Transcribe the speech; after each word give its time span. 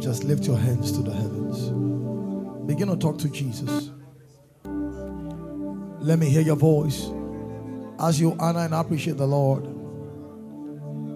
Just 0.00 0.24
lift 0.24 0.46
your 0.46 0.56
hands 0.56 0.92
to 0.92 1.02
the 1.02 1.12
heavens. 1.12 1.68
Begin 2.66 2.88
to 2.88 2.96
talk 2.96 3.18
to 3.18 3.28
Jesus. 3.28 3.90
Let 4.64 6.18
me 6.18 6.30
hear 6.30 6.40
your 6.40 6.56
voice 6.56 7.10
as 8.00 8.18
you 8.18 8.34
honor 8.40 8.60
and 8.60 8.72
appreciate 8.72 9.18
the 9.18 9.26
Lord. 9.26 9.64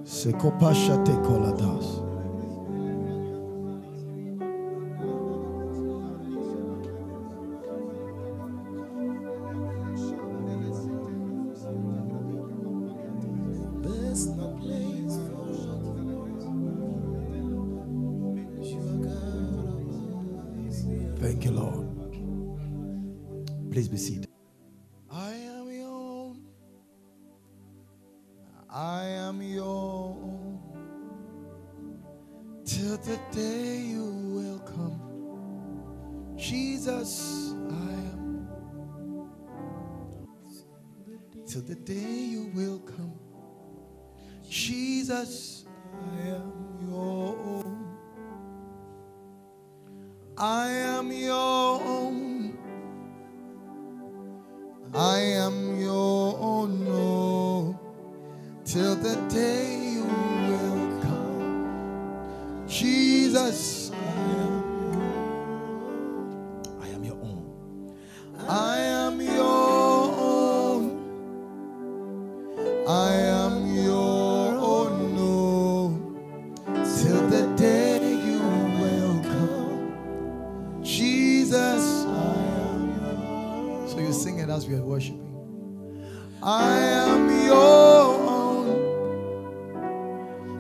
Sekopashate 0.05 1.17
koladas. 1.25 2.04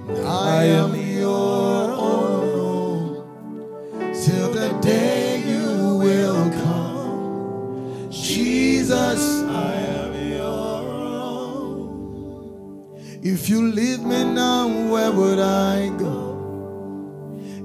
I 0.08 0.64
am 0.64 0.94
your 0.94 1.92
own. 1.92 3.24
Till 4.24 4.52
the 4.52 4.68
day 4.80 5.42
you 5.46 5.96
will 5.98 6.50
come. 6.62 8.08
Jesus, 8.10 9.42
I 9.44 9.74
am 9.74 10.12
your 10.30 10.82
own. 11.30 13.00
If 13.22 13.48
you 13.48 13.62
leave 13.62 14.00
me 14.02 14.24
now, 14.24 14.68
where 14.92 15.10
would 15.12 15.38
I 15.38 15.88
go? 15.98 16.22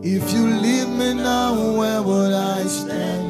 If 0.01 0.31
you 0.33 0.47
leave 0.47 0.87
me 0.89 1.13
now, 1.15 1.53
where 1.77 2.01
would 2.01 2.33
I 2.33 2.63
stand? 2.63 3.27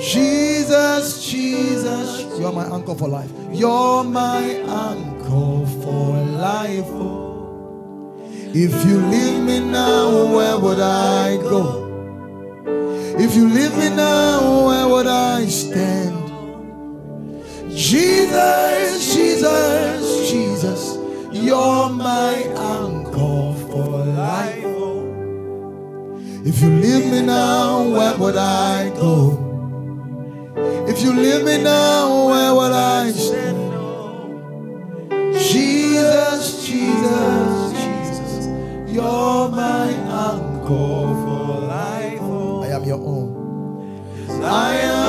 Jesus, 0.00 1.24
Jesus, 1.30 2.22
You 2.38 2.46
are 2.46 2.52
my 2.52 2.66
anchor 2.74 2.94
for 2.94 3.08
life. 3.08 3.30
you're 3.52 4.04
my 4.04 4.40
anchor 4.42 5.66
for 5.82 6.16
life. 6.38 6.84
Oh. 6.88 7.15
If 8.58 8.72
you 8.86 8.96
leave 8.96 9.44
me 9.44 9.60
now, 9.60 10.34
where 10.34 10.58
would 10.58 10.80
I 10.80 11.36
go? 11.36 11.84
If 13.18 13.36
you 13.36 13.50
leave 13.50 13.76
me 13.76 13.90
now, 13.90 14.68
where 14.68 14.88
would 14.88 15.06
I 15.06 15.44
stand? 15.44 16.16
Jesus, 17.68 19.14
Jesus, 19.14 20.30
Jesus, 20.30 20.96
you're 21.32 21.90
my 21.90 22.32
anchor 22.56 23.52
for 23.68 24.06
life. 24.16 24.64
If 26.46 26.62
you 26.62 26.70
leave 26.70 27.12
me 27.12 27.20
now, 27.26 27.90
where 27.90 28.16
would 28.16 28.38
I 28.38 28.88
go? 28.96 29.36
If 30.88 31.02
you 31.02 31.12
leave 31.12 31.44
me 31.44 31.62
now, 31.62 32.28
where 32.30 32.54
would 32.54 32.72
I 32.72 33.10
stand? 33.10 33.65
I 44.48 44.76
am 44.76 45.05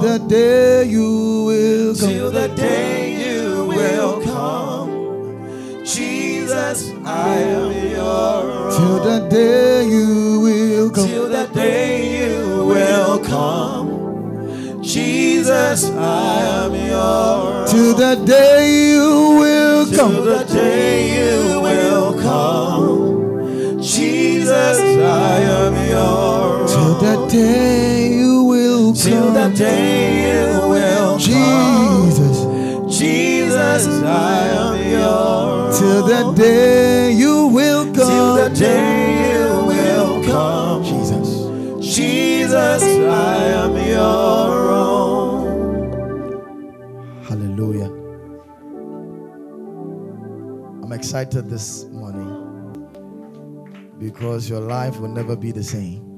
the 0.00 0.18
day 0.28 0.84
you 0.84 1.44
will 1.44 1.94
Till 1.94 2.30
the 2.30 2.48
day 2.48 3.26
you 3.26 3.66
will 3.66 4.20
come. 4.22 4.90
Jesus, 5.84 6.90
I 7.04 7.36
am 7.38 7.72
your 7.90 8.70
Till 8.70 8.98
the 9.04 9.28
day 9.28 9.86
you 9.88 10.40
will 10.40 10.90
come. 10.90 11.06
Till 11.06 11.28
the 11.28 11.46
day 11.52 12.18
you 12.18 12.64
will 12.66 13.18
come. 13.18 14.82
Jesus, 14.82 15.90
I 15.90 16.42
am 16.64 16.74
your 16.74 17.66
Till 17.66 17.94
the 17.94 18.14
day 18.24 18.92
you 18.92 19.36
will 19.40 19.86
Till 19.86 19.96
come. 19.98 20.14
the 20.24 20.44
day 20.44 20.96
you 21.18 21.60
will 21.60 22.20
come. 22.20 23.80
Jesus, 23.82 24.78
I 24.78 25.40
am 25.40 25.74
your 25.90 26.68
Till 26.68 26.94
the 27.04 27.28
day 27.28 27.79
day 29.60 30.24
you 30.26 30.68
will 30.70 31.10
come. 31.10 31.20
Jesus. 31.20 32.36
Jesus, 32.98 33.86
I 34.02 34.48
am 34.64 34.74
your 34.90 35.72
Till 35.78 36.02
the 36.06 36.32
day 36.34 37.12
you 37.12 37.46
will 37.48 37.84
come. 37.84 37.94
Till 37.94 38.34
the 38.36 38.48
day 38.56 39.32
you 39.32 39.66
will 39.66 40.24
come. 40.24 40.82
Jesus. 40.82 41.28
Jesus, 41.94 42.82
I 42.82 43.36
am 43.62 43.72
your 43.76 44.70
own. 44.70 45.44
Hallelujah. 47.28 47.90
I'm 50.82 50.92
excited 50.92 51.50
this 51.50 51.84
morning 51.84 52.32
because 53.98 54.48
your 54.48 54.60
life 54.60 54.98
will 55.00 55.12
never 55.12 55.36
be 55.36 55.52
the 55.52 55.62
same. 55.62 56.09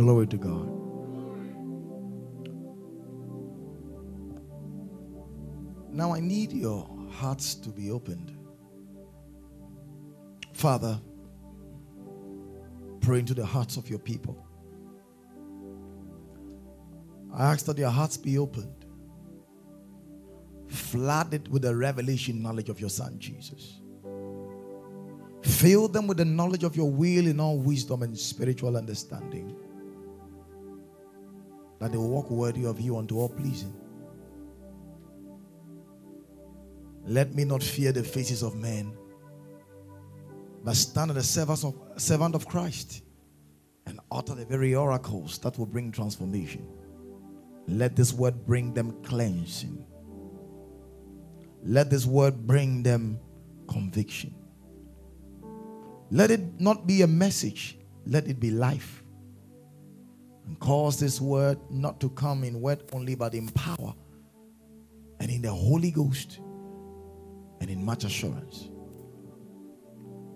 Glory 0.00 0.26
to 0.28 0.38
God. 0.38 0.66
Now 5.92 6.14
I 6.14 6.20
need 6.20 6.52
your 6.52 6.88
hearts 7.10 7.54
to 7.56 7.68
be 7.68 7.90
opened. 7.90 8.34
Father, 10.54 10.98
pray 13.02 13.18
into 13.18 13.34
the 13.34 13.44
hearts 13.44 13.76
of 13.76 13.90
your 13.90 13.98
people. 13.98 14.42
I 17.34 17.52
ask 17.52 17.66
that 17.66 17.76
your 17.76 17.90
hearts 17.90 18.16
be 18.16 18.38
opened, 18.38 18.86
flooded 20.66 21.52
with 21.52 21.60
the 21.60 21.76
revelation 21.76 22.40
knowledge 22.40 22.70
of 22.70 22.80
your 22.80 22.88
Son 22.88 23.18
Jesus. 23.18 23.82
Fill 25.42 25.88
them 25.88 26.06
with 26.06 26.16
the 26.16 26.24
knowledge 26.24 26.64
of 26.64 26.74
your 26.74 26.90
will 26.90 27.26
in 27.26 27.38
all 27.38 27.58
wisdom 27.58 28.02
and 28.02 28.16
spiritual 28.16 28.78
understanding 28.78 29.54
that 31.80 31.90
they 31.90 31.98
will 31.98 32.10
walk 32.10 32.30
worthy 32.30 32.66
of 32.66 32.80
you 32.80 32.96
unto 32.96 33.18
all 33.18 33.28
pleasing. 33.28 33.74
Let 37.04 37.34
me 37.34 37.44
not 37.44 37.62
fear 37.62 37.90
the 37.92 38.04
faces 38.04 38.42
of 38.42 38.54
men, 38.54 38.92
but 40.62 40.76
stand 40.76 41.10
as 41.10 41.36
a 41.36 41.56
servant 41.96 42.34
of 42.34 42.46
Christ 42.46 43.02
and 43.86 43.98
utter 44.12 44.34
the 44.34 44.44
very 44.44 44.74
oracles 44.74 45.38
that 45.38 45.58
will 45.58 45.66
bring 45.66 45.90
transformation. 45.90 46.68
Let 47.66 47.96
this 47.96 48.12
word 48.12 48.46
bring 48.46 48.74
them 48.74 49.02
cleansing. 49.02 49.86
Let 51.62 51.88
this 51.88 52.04
word 52.04 52.46
bring 52.46 52.82
them 52.82 53.18
conviction. 53.68 54.34
Let 56.10 56.30
it 56.30 56.60
not 56.60 56.86
be 56.86 57.02
a 57.02 57.06
message, 57.06 57.78
let 58.04 58.26
it 58.28 58.38
be 58.38 58.50
life. 58.50 58.99
And 60.50 60.58
cause 60.58 60.98
this 60.98 61.20
word 61.20 61.60
not 61.70 62.00
to 62.00 62.08
come 62.10 62.42
in 62.42 62.60
word 62.60 62.82
only, 62.92 63.14
but 63.14 63.34
in 63.34 63.48
power 63.50 63.94
and 65.20 65.30
in 65.30 65.42
the 65.42 65.52
Holy 65.52 65.92
Ghost 65.92 66.40
and 67.60 67.70
in 67.70 67.84
much 67.84 68.02
assurance 68.02 68.68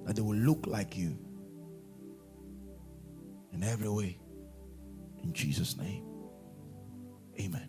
that 0.05 0.15
they 0.15 0.23
will 0.23 0.37
look 0.37 0.69
like 0.69 0.97
you 0.97 1.19
in 3.53 3.65
every 3.65 3.89
way. 3.89 4.21
In 5.25 5.33
Jesus' 5.33 5.77
name. 5.77 6.05
Amen. 7.41 7.69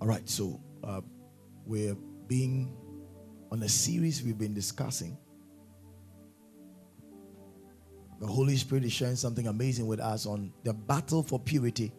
All 0.00 0.06
right, 0.06 0.28
so 0.28 0.60
uh, 0.84 1.00
we're 1.66 1.96
being 2.28 2.76
on 3.50 3.60
a 3.64 3.68
series 3.68 4.22
we've 4.22 4.38
been 4.38 4.54
discussing. 4.54 5.18
The 8.20 8.26
Holy 8.26 8.56
Spirit 8.56 8.84
is 8.84 8.92
sharing 8.92 9.16
something 9.16 9.46
amazing 9.46 9.86
with 9.86 9.98
us 9.98 10.26
on 10.26 10.52
the 10.62 10.74
battle 10.74 11.22
for 11.22 11.40
purity. 11.40 11.90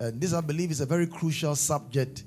And 0.00 0.20
this, 0.20 0.34
I 0.34 0.42
believe, 0.42 0.70
is 0.70 0.80
a 0.80 0.86
very 0.86 1.06
crucial 1.06 1.56
subject 1.56 2.24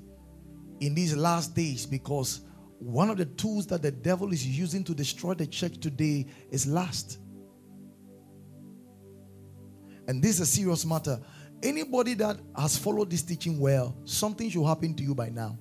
in 0.80 0.94
these 0.94 1.16
last 1.16 1.54
days 1.54 1.86
because 1.86 2.40
one 2.80 3.10
of 3.10 3.16
the 3.16 3.26
tools 3.26 3.68
that 3.68 3.80
the 3.80 3.92
devil 3.92 4.32
is 4.32 4.44
using 4.44 4.82
to 4.84 4.94
destroy 4.94 5.34
the 5.34 5.46
church 5.46 5.78
today 5.78 6.26
is 6.50 6.66
lust. 6.66 7.18
And 10.08 10.20
this 10.20 10.36
is 10.36 10.40
a 10.40 10.46
serious 10.46 10.84
matter. 10.84 11.20
Anybody 11.62 12.14
that 12.14 12.40
has 12.56 12.76
followed 12.76 13.08
this 13.08 13.22
teaching 13.22 13.60
well, 13.60 13.96
something 14.04 14.50
should 14.50 14.66
happen 14.66 14.94
to 14.94 15.02
you 15.04 15.14
by 15.14 15.28
now. 15.28 15.56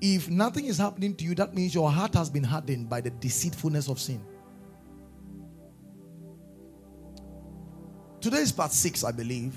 If 0.00 0.30
nothing 0.30 0.66
is 0.66 0.78
happening 0.78 1.16
to 1.16 1.24
you, 1.24 1.34
that 1.34 1.52
means 1.52 1.74
your 1.74 1.90
heart 1.90 2.14
has 2.14 2.30
been 2.30 2.44
hardened 2.44 2.88
by 2.88 3.00
the 3.00 3.10
deceitfulness 3.10 3.88
of 3.88 3.98
sin. 3.98 4.24
Today 8.24 8.38
is 8.38 8.52
part 8.52 8.72
six, 8.72 9.04
I 9.04 9.12
believe. 9.12 9.54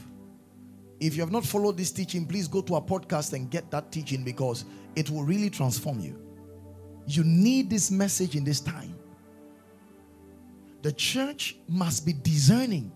If 1.00 1.16
you 1.16 1.22
have 1.22 1.32
not 1.32 1.46
followed 1.46 1.78
this 1.78 1.90
teaching, 1.90 2.26
please 2.26 2.50
go 2.50 2.60
to 2.64 2.76
our 2.76 2.82
podcast 2.82 3.32
and 3.32 3.50
get 3.50 3.72
that 3.72 3.94
teaching 3.94 4.26
because 4.26 4.66
it 4.94 5.10
will 5.10 5.24
really 5.24 5.50
transform 5.50 6.02
you. 6.02 6.22
You 7.06 7.24
need 7.24 7.70
this 7.70 7.90
message 7.90 8.36
in 8.36 8.44
this 8.44 8.60
time. 8.60 8.94
The 10.82 10.92
church 10.92 11.56
must 11.70 12.06
be 12.06 12.12
discerning 12.12 12.92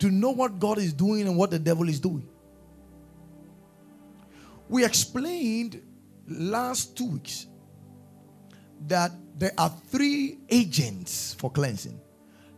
to 0.00 0.10
know 0.10 0.32
what 0.32 0.58
God 0.58 0.76
is 0.76 0.92
doing 0.92 1.22
and 1.22 1.38
what 1.38 1.50
the 1.50 1.58
devil 1.58 1.88
is 1.88 1.98
doing. 1.98 2.28
We 4.68 4.84
explained 4.84 5.80
last 6.28 6.94
two 6.94 7.06
weeks 7.06 7.46
that 8.86 9.12
there 9.38 9.52
are 9.56 9.70
three 9.88 10.40
agents 10.50 11.32
for 11.38 11.50
cleansing. 11.50 11.98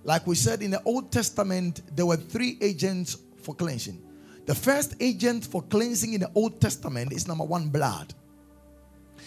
Like 0.05 0.27
we 0.27 0.35
said 0.35 0.63
in 0.63 0.71
the 0.71 0.83
Old 0.85 1.13
Testament, 1.13 1.83
there 1.95 2.07
were 2.07 2.17
three 2.17 2.59
agents 2.61 3.19
for 3.43 3.55
cleansing. 3.55 4.03
The 4.47 4.55
first 4.55 4.95
agent 5.01 5.45
for 5.45 5.63
cleansing 5.63 6.15
in 6.15 6.21
the 6.21 6.31
Old 6.35 6.61
Testament 6.61 7.13
is 7.13 7.29
number 7.29 7.45
one, 7.45 7.69
blood. 7.69 8.15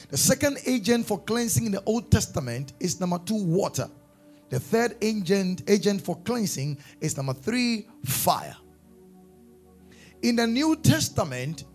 The 0.10 0.18
second 0.18 0.58
agent 0.66 1.06
for 1.06 1.20
cleansing 1.20 1.66
in 1.66 1.72
the 1.72 1.84
Old 1.86 2.12
Testament 2.12 2.74
is 2.80 3.00
number 3.00 3.20
two, 3.20 3.36
water. 3.36 3.90
The 4.50 4.60
third 4.60 4.98
agent, 5.02 5.64
agent 5.68 6.02
for 6.02 6.18
cleansing 6.22 6.78
is 7.00 7.16
number 7.16 7.34
three, 7.34 7.88
fire. 8.06 8.56
In 10.24 10.36
the 10.36 10.48
New 10.48 10.76
Testament, 10.76 11.66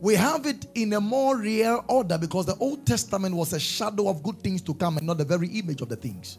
we 0.00 0.14
have 0.14 0.46
it 0.46 0.66
in 0.74 0.92
a 0.92 1.00
more 1.00 1.38
real 1.38 1.84
order 1.88 2.18
because 2.18 2.46
the 2.46 2.56
Old 2.56 2.86
Testament 2.86 3.34
was 3.34 3.52
a 3.52 3.60
shadow 3.60 4.08
of 4.08 4.22
good 4.22 4.42
things 4.42 4.60
to 4.62 4.74
come 4.74 4.98
and 4.98 5.06
not 5.06 5.18
the 5.18 5.24
very 5.24 5.48
image 5.48 5.80
of 5.80 5.88
the 5.88 5.96
things. 5.96 6.38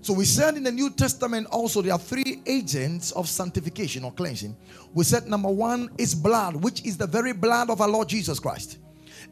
So 0.00 0.12
we 0.12 0.24
said 0.24 0.56
in 0.56 0.62
the 0.62 0.72
New 0.72 0.90
Testament 0.90 1.48
also 1.50 1.82
there 1.82 1.92
are 1.92 1.98
three 1.98 2.42
agents 2.46 3.12
of 3.12 3.28
sanctification 3.28 4.04
or 4.04 4.12
cleansing. 4.12 4.56
We 4.94 5.04
said 5.04 5.26
number 5.26 5.50
one 5.50 5.90
is 5.98 6.14
blood, 6.14 6.56
which 6.56 6.84
is 6.84 6.96
the 6.96 7.06
very 7.06 7.32
blood 7.32 7.70
of 7.70 7.80
our 7.80 7.88
Lord 7.88 8.08
Jesus 8.08 8.38
Christ. 8.38 8.78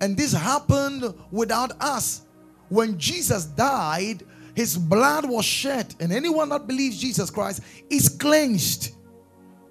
And 0.00 0.16
this 0.16 0.32
happened 0.32 1.14
without 1.30 1.72
us. 1.80 2.22
When 2.68 2.98
Jesus 2.98 3.44
died, 3.44 4.24
his 4.54 4.76
blood 4.76 5.28
was 5.28 5.44
shed, 5.44 5.94
and 6.00 6.12
anyone 6.12 6.48
that 6.48 6.66
believes 6.66 6.98
Jesus 6.98 7.30
Christ 7.30 7.62
is 7.90 8.08
cleansed. 8.08 8.96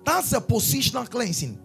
That's 0.05 0.31
a 0.33 0.39
positional 0.39 1.09
cleansing. 1.09 1.59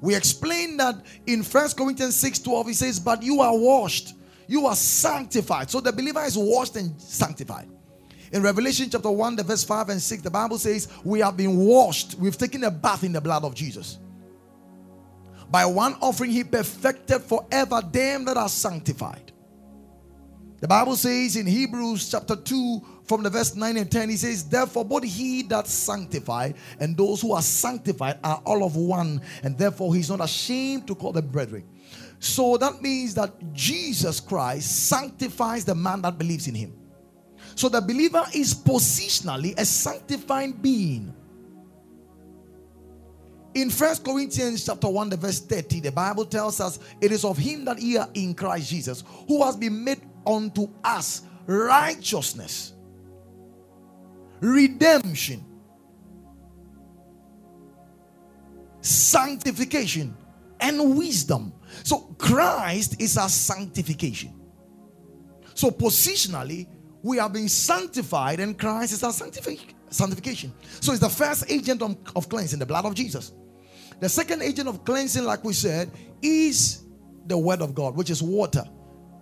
We 0.00 0.14
explained 0.14 0.78
that 0.80 1.04
in 1.26 1.42
First 1.42 1.76
Corinthians 1.76 2.16
6 2.16 2.38
12, 2.40 2.66
he 2.68 2.72
says, 2.74 3.00
But 3.00 3.22
you 3.22 3.40
are 3.40 3.56
washed, 3.56 4.14
you 4.46 4.66
are 4.66 4.76
sanctified. 4.76 5.70
So 5.70 5.80
the 5.80 5.92
believer 5.92 6.22
is 6.24 6.38
washed 6.38 6.76
and 6.76 6.98
sanctified. 7.00 7.68
In 8.32 8.42
Revelation 8.42 8.88
chapter 8.90 9.10
1, 9.10 9.36
the 9.36 9.42
verse 9.42 9.64
5 9.64 9.90
and 9.90 10.02
6, 10.02 10.22
the 10.22 10.30
Bible 10.30 10.58
says, 10.58 10.88
We 11.04 11.20
have 11.20 11.36
been 11.36 11.56
washed, 11.56 12.16
we've 12.16 12.36
taken 12.36 12.64
a 12.64 12.70
bath 12.70 13.04
in 13.04 13.12
the 13.12 13.20
blood 13.20 13.44
of 13.44 13.54
Jesus. 13.54 13.98
By 15.50 15.64
one 15.64 15.94
offering, 16.00 16.32
he 16.32 16.42
perfected 16.42 17.22
forever 17.22 17.80
them 17.80 18.24
that 18.24 18.36
are 18.36 18.48
sanctified. 18.48 19.32
The 20.58 20.68
Bible 20.68 20.96
says 20.96 21.36
in 21.36 21.46
Hebrews 21.46 22.10
chapter 22.10 22.34
2, 22.34 22.82
from 23.04 23.22
the 23.22 23.30
verse 23.30 23.54
9 23.54 23.76
and 23.76 23.90
10, 23.90 24.10
he 24.10 24.16
says, 24.16 24.48
Therefore, 24.48 24.84
both 24.84 25.04
he 25.04 25.42
that 25.44 25.68
sanctified 25.68 26.56
and 26.80 26.96
those 26.96 27.20
who 27.20 27.32
are 27.32 27.42
sanctified 27.42 28.18
are 28.24 28.42
all 28.44 28.64
of 28.64 28.74
one, 28.74 29.20
and 29.42 29.56
therefore 29.56 29.94
he's 29.94 30.10
not 30.10 30.22
ashamed 30.22 30.88
to 30.88 30.94
call 30.94 31.12
them 31.12 31.28
brethren. 31.28 31.64
So 32.18 32.56
that 32.56 32.82
means 32.82 33.14
that 33.14 33.52
Jesus 33.52 34.18
Christ 34.18 34.88
sanctifies 34.88 35.64
the 35.64 35.74
man 35.74 36.02
that 36.02 36.18
believes 36.18 36.48
in 36.48 36.54
him. 36.54 36.74
So 37.56 37.70
the 37.70 37.80
believer 37.80 38.24
is 38.34 38.54
positionally 38.54 39.58
a 39.58 39.64
sanctifying 39.64 40.52
being. 40.52 41.12
In 43.54 43.70
First 43.70 44.04
Corinthians 44.04 44.66
chapter 44.66 44.90
1, 44.90 45.08
the 45.08 45.16
verse 45.16 45.40
30, 45.40 45.80
the 45.80 45.90
Bible 45.90 46.26
tells 46.26 46.60
us 46.60 46.78
it 47.00 47.10
is 47.10 47.24
of 47.24 47.38
him 47.38 47.64
that 47.64 47.80
ye 47.80 47.96
are 47.96 48.10
in 48.12 48.34
Christ 48.34 48.68
Jesus, 48.68 49.02
who 49.26 49.42
has 49.42 49.56
been 49.56 49.82
made 49.82 50.02
unto 50.26 50.68
us 50.84 51.22
righteousness, 51.46 52.74
redemption, 54.40 55.42
sanctification, 58.82 60.14
and 60.60 60.98
wisdom. 60.98 61.54
So 61.84 62.00
Christ 62.18 63.00
is 63.00 63.16
our 63.16 63.30
sanctification. 63.30 64.38
So 65.54 65.70
positionally, 65.70 66.66
we 67.06 67.20
are 67.20 67.30
being 67.30 67.46
sanctified, 67.46 68.40
and 68.40 68.58
Christ 68.58 68.92
is 68.92 69.04
our 69.04 69.12
sanctification. 69.12 70.52
So 70.80 70.90
it's 70.90 71.00
the 71.00 71.08
first 71.08 71.48
agent 71.48 71.80
of, 71.80 72.28
cleansing, 72.28 72.58
the 72.58 72.66
blood 72.66 72.84
of 72.84 72.96
Jesus. 72.96 73.30
The 74.00 74.08
second 74.08 74.42
agent 74.42 74.68
of 74.68 74.84
cleansing, 74.84 75.22
like 75.22 75.44
we 75.44 75.52
said, 75.52 75.88
is 76.20 76.82
the 77.26 77.38
word 77.38 77.62
of 77.62 77.76
God, 77.76 77.94
which 77.94 78.10
is 78.10 78.24
water. 78.24 78.64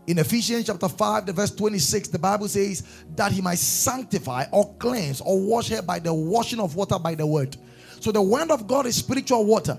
In 0.07 0.19
Ephesians 0.19 0.65
chapter 0.65 0.89
5, 0.89 1.27
the 1.27 1.35
verse 1.35 1.51
26, 1.51 2.09
the 2.09 2.19
Bible 2.19 2.49
says 2.49 3.05
that 3.17 3.33
he 3.33 3.43
might 3.43 3.59
sanctify 3.59 4.47
or 4.51 4.75
cleanse 4.77 5.21
or 5.21 5.39
wash 5.39 5.69
her 5.69 5.83
by 5.83 5.99
the 5.99 6.13
washing 6.13 6.61
of 6.61 6.77
water 6.77 6.99
by 6.99 7.15
the 7.15 7.27
word. 7.27 7.55
So 8.01 8.11
the 8.11 8.23
word 8.23 8.51
of 8.51 8.67
God 8.67 8.87
is 8.87 8.97
spiritual 8.97 9.45
water. 9.45 9.79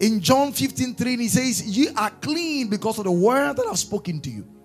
In 0.00 0.20
John 0.20 0.52
15 0.52 0.96
3, 0.96 1.16
he 1.16 1.28
says, 1.28 1.62
Ye 1.62 1.88
are 1.94 2.10
clean 2.10 2.68
because 2.68 2.98
of 2.98 3.04
the 3.04 3.12
word 3.12 3.56
that 3.56 3.66
I've 3.66 3.78
spoken 3.78 4.20
to 4.22 4.30
you. 4.30 4.57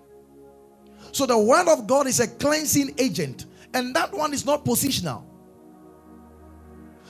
So 1.14 1.26
the 1.26 1.38
word 1.38 1.68
of 1.68 1.86
God 1.86 2.08
is 2.08 2.18
a 2.18 2.26
cleansing 2.26 2.96
agent, 2.98 3.46
and 3.72 3.94
that 3.94 4.12
one 4.12 4.34
is 4.34 4.44
not 4.44 4.64
positional. 4.64 5.22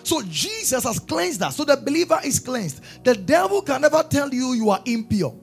So 0.03 0.21
Jesus 0.29 0.85
has 0.85 0.99
cleansed 0.99 1.41
us. 1.41 1.57
So 1.57 1.65
the 1.65 1.79
believer 1.79 2.21
is 2.23 2.39
cleansed. 2.39 2.83
The 3.03 3.15
devil 3.15 3.63
can 3.63 3.81
never 3.81 4.03
tell 4.03 4.29
you 4.29 4.53
you 4.53 4.69
are 4.69 4.83
impure. 4.85 5.35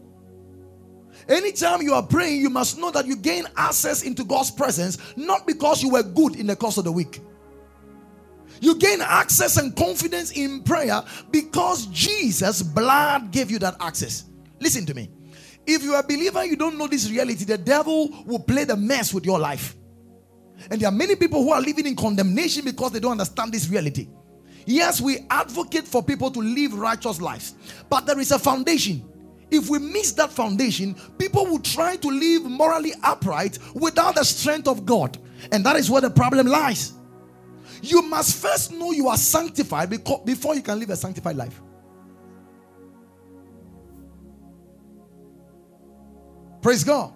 Anytime 1.27 1.81
you 1.81 1.95
are 1.95 2.03
praying, 2.03 2.39
you 2.39 2.51
must 2.51 2.77
know 2.77 2.91
that 2.91 3.07
you 3.07 3.15
gain 3.15 3.47
access 3.57 4.03
into 4.03 4.23
God's 4.23 4.51
presence 4.51 4.99
not 5.15 5.47
because 5.47 5.81
you 5.81 5.89
were 5.89 6.03
good 6.03 6.35
in 6.35 6.45
the 6.45 6.55
course 6.55 6.77
of 6.77 6.83
the 6.83 6.91
week. 6.91 7.19
You 8.59 8.75
gain 8.75 9.01
access 9.01 9.57
and 9.57 9.75
confidence 9.75 10.33
in 10.33 10.61
prayer 10.61 11.01
because 11.31 11.87
Jesus' 11.87 12.61
blood 12.61 13.31
gave 13.31 13.49
you 13.49 13.57
that 13.57 13.75
access. 13.79 14.25
Listen 14.59 14.85
to 14.85 14.93
me. 14.93 15.09
If 15.65 15.83
you 15.83 15.93
are 15.93 16.01
a 16.01 16.03
believer, 16.03 16.43
you 16.45 16.55
don't 16.55 16.77
know 16.77 16.87
this 16.87 17.09
reality, 17.09 17.45
the 17.45 17.57
devil 17.57 18.09
will 18.25 18.39
play 18.39 18.63
the 18.63 18.75
mess 18.75 19.13
with 19.13 19.25
your 19.25 19.39
life. 19.39 19.75
And 20.69 20.79
there 20.79 20.89
are 20.89 20.93
many 20.93 21.15
people 21.15 21.43
who 21.43 21.51
are 21.51 21.61
living 21.61 21.87
in 21.87 21.95
condemnation 21.95 22.65
because 22.65 22.91
they 22.91 22.99
don't 22.99 23.13
understand 23.13 23.51
this 23.51 23.67
reality. 23.67 24.07
Yes, 24.65 25.01
we 25.01 25.19
advocate 25.29 25.87
for 25.87 26.03
people 26.03 26.29
to 26.31 26.39
live 26.39 26.73
righteous 26.75 27.19
lives, 27.19 27.55
but 27.89 28.05
there 28.05 28.19
is 28.19 28.31
a 28.31 28.39
foundation. 28.39 29.03
If 29.49 29.69
we 29.69 29.79
miss 29.79 30.13
that 30.13 30.31
foundation, 30.31 30.95
people 31.17 31.45
will 31.45 31.59
try 31.59 31.95
to 31.97 32.07
live 32.07 32.43
morally 32.43 32.93
upright 33.03 33.59
without 33.73 34.15
the 34.15 34.23
strength 34.23 34.67
of 34.67 34.85
God. 34.85 35.17
And 35.51 35.65
that 35.65 35.75
is 35.75 35.89
where 35.89 36.01
the 36.01 36.09
problem 36.09 36.47
lies. 36.47 36.93
You 37.81 38.03
must 38.03 38.41
first 38.41 38.71
know 38.71 38.91
you 38.91 39.07
are 39.07 39.17
sanctified 39.17 39.89
before 39.89 40.55
you 40.55 40.61
can 40.61 40.79
live 40.79 40.91
a 40.91 40.95
sanctified 40.95 41.35
life. 41.35 41.59
Praise 46.61 46.83
God. 46.83 47.13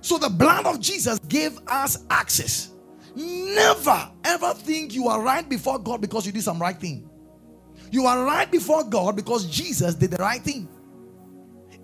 So 0.00 0.18
the 0.18 0.28
blood 0.28 0.66
of 0.66 0.80
Jesus 0.80 1.18
gave 1.20 1.58
us 1.66 2.04
access. 2.10 2.70
Never 3.16 4.10
ever 4.24 4.54
think 4.54 4.94
you 4.94 5.08
are 5.08 5.22
right 5.22 5.48
before 5.48 5.78
God 5.78 6.00
because 6.00 6.26
you 6.26 6.32
did 6.32 6.42
some 6.42 6.60
right 6.60 6.76
thing. 6.76 7.08
You 7.90 8.06
are 8.06 8.24
right 8.24 8.50
before 8.50 8.84
God 8.84 9.16
because 9.16 9.46
Jesus 9.46 9.94
did 9.94 10.10
the 10.10 10.16
right 10.16 10.40
thing 10.40 10.68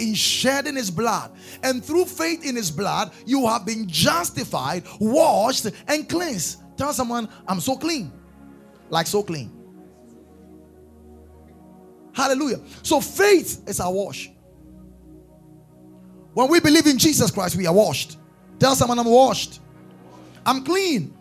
in 0.00 0.14
shedding 0.14 0.76
his 0.76 0.90
blood. 0.90 1.30
And 1.62 1.84
through 1.84 2.06
faith 2.06 2.44
in 2.44 2.56
his 2.56 2.70
blood, 2.70 3.12
you 3.26 3.46
have 3.46 3.64
been 3.64 3.86
justified, 3.86 4.84
washed, 4.98 5.66
and 5.86 6.08
cleansed. 6.08 6.62
Tell 6.76 6.92
someone, 6.92 7.28
I'm 7.46 7.60
so 7.60 7.76
clean. 7.76 8.12
Like 8.88 9.06
so 9.06 9.22
clean. 9.22 9.52
Hallelujah. 12.12 12.60
So 12.82 13.00
faith 13.00 13.62
is 13.68 13.78
our 13.78 13.92
wash. 13.92 14.30
When 16.34 16.48
we 16.48 16.60
believe 16.60 16.86
in 16.86 16.98
Jesus 16.98 17.30
Christ, 17.30 17.56
we 17.56 17.66
are 17.66 17.74
washed. 17.74 18.18
Tell 18.58 18.74
someone, 18.74 18.98
I'm 18.98 19.06
washed. 19.06 19.60
I'm 20.46 20.64
clean. 20.64 21.14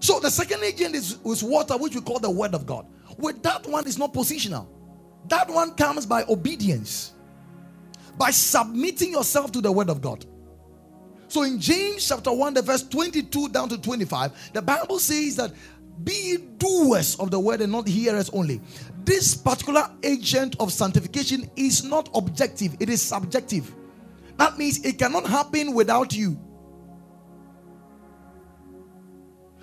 So 0.00 0.20
the 0.20 0.30
second 0.30 0.62
agent 0.62 0.94
is, 0.94 1.18
is 1.24 1.42
water, 1.42 1.76
which 1.76 1.94
we 1.94 2.00
call 2.00 2.18
the 2.18 2.30
word 2.30 2.54
of 2.54 2.66
God. 2.66 2.86
With 3.18 3.42
that 3.42 3.66
one 3.66 3.86
is 3.86 3.98
not 3.98 4.12
positional. 4.12 4.66
That 5.28 5.48
one 5.48 5.74
comes 5.74 6.06
by 6.06 6.24
obedience, 6.28 7.12
by 8.16 8.30
submitting 8.30 9.12
yourself 9.12 9.50
to 9.52 9.60
the 9.60 9.72
word 9.72 9.90
of 9.90 10.00
God. 10.00 10.24
So 11.28 11.42
in 11.42 11.58
James 11.58 12.06
chapter 12.06 12.32
1, 12.32 12.54
the 12.54 12.62
verse 12.62 12.82
22 12.86 13.48
down 13.48 13.68
to 13.70 13.78
25, 13.78 14.52
the 14.52 14.62
Bible 14.62 14.98
says 14.98 15.36
that 15.36 15.52
be 16.04 16.36
doers 16.58 17.16
of 17.16 17.30
the 17.30 17.40
word 17.40 17.60
and 17.60 17.72
not 17.72 17.88
hearers 17.88 18.30
only. 18.30 18.60
This 19.06 19.36
particular 19.36 19.88
agent 20.02 20.56
of 20.58 20.72
sanctification 20.72 21.48
is 21.54 21.84
not 21.84 22.10
objective, 22.12 22.76
it 22.80 22.90
is 22.90 23.00
subjective. 23.00 23.72
That 24.36 24.58
means 24.58 24.84
it 24.84 24.98
cannot 24.98 25.26
happen 25.26 25.74
without 25.74 26.12
you. 26.12 26.36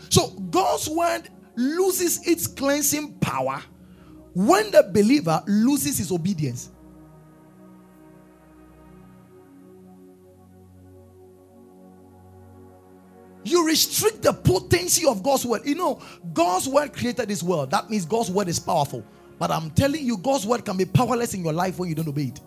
So 0.09 0.29
God's 0.29 0.89
word 0.89 1.29
loses 1.57 2.25
its 2.25 2.47
cleansing 2.47 3.19
power 3.19 3.61
when 4.33 4.71
the 4.71 4.89
believer 4.93 5.43
loses 5.45 5.97
his 5.97 6.09
obedience. 6.09 6.69
You 13.43 13.67
restrict 13.67 14.21
the 14.21 14.31
potency 14.31 15.05
of 15.05 15.21
God's 15.21 15.45
word. 15.45 15.63
You 15.65 15.75
know, 15.75 16.01
God's 16.33 16.69
word 16.69 16.93
created 16.93 17.27
this 17.27 17.43
world. 17.43 17.71
That 17.71 17.89
means 17.89 18.05
God's 18.05 18.31
word 18.31 18.47
is 18.47 18.57
powerful. 18.57 19.05
But 19.39 19.51
I'm 19.51 19.71
telling 19.71 20.05
you, 20.05 20.17
God's 20.17 20.45
word 20.45 20.63
can 20.65 20.77
be 20.77 20.85
powerless 20.85 21.33
in 21.33 21.43
your 21.43 21.53
life 21.53 21.79
when 21.79 21.89
you 21.89 21.95
don't 21.95 22.07
obey 22.07 22.25
it. 22.25 22.39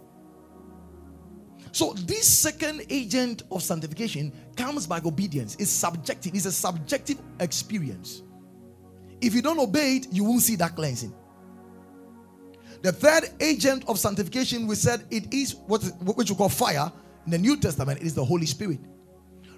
So, 1.72 1.92
this 1.92 2.26
second 2.26 2.86
agent 2.88 3.42
of 3.50 3.62
sanctification 3.62 4.32
comes 4.56 4.86
by 4.86 5.00
obedience. 5.04 5.56
It's 5.58 5.70
subjective, 5.70 6.34
it's 6.34 6.46
a 6.46 6.52
subjective 6.52 7.18
experience. 7.40 8.22
If 9.20 9.34
you 9.34 9.42
don't 9.42 9.58
obey 9.58 9.96
it, 9.96 10.06
you 10.10 10.24
won't 10.24 10.42
see 10.42 10.56
that 10.56 10.76
cleansing. 10.76 11.14
The 12.82 12.92
third 12.92 13.30
agent 13.40 13.84
of 13.88 13.98
sanctification, 13.98 14.66
we 14.66 14.74
said 14.74 15.04
it 15.10 15.32
is 15.32 15.56
what 15.66 15.82
which 16.16 16.30
we 16.30 16.36
call 16.36 16.48
fire. 16.48 16.90
In 17.24 17.32
the 17.32 17.38
New 17.38 17.56
Testament, 17.56 18.00
it 18.00 18.06
is 18.06 18.14
the 18.14 18.24
Holy 18.24 18.46
Spirit. 18.46 18.78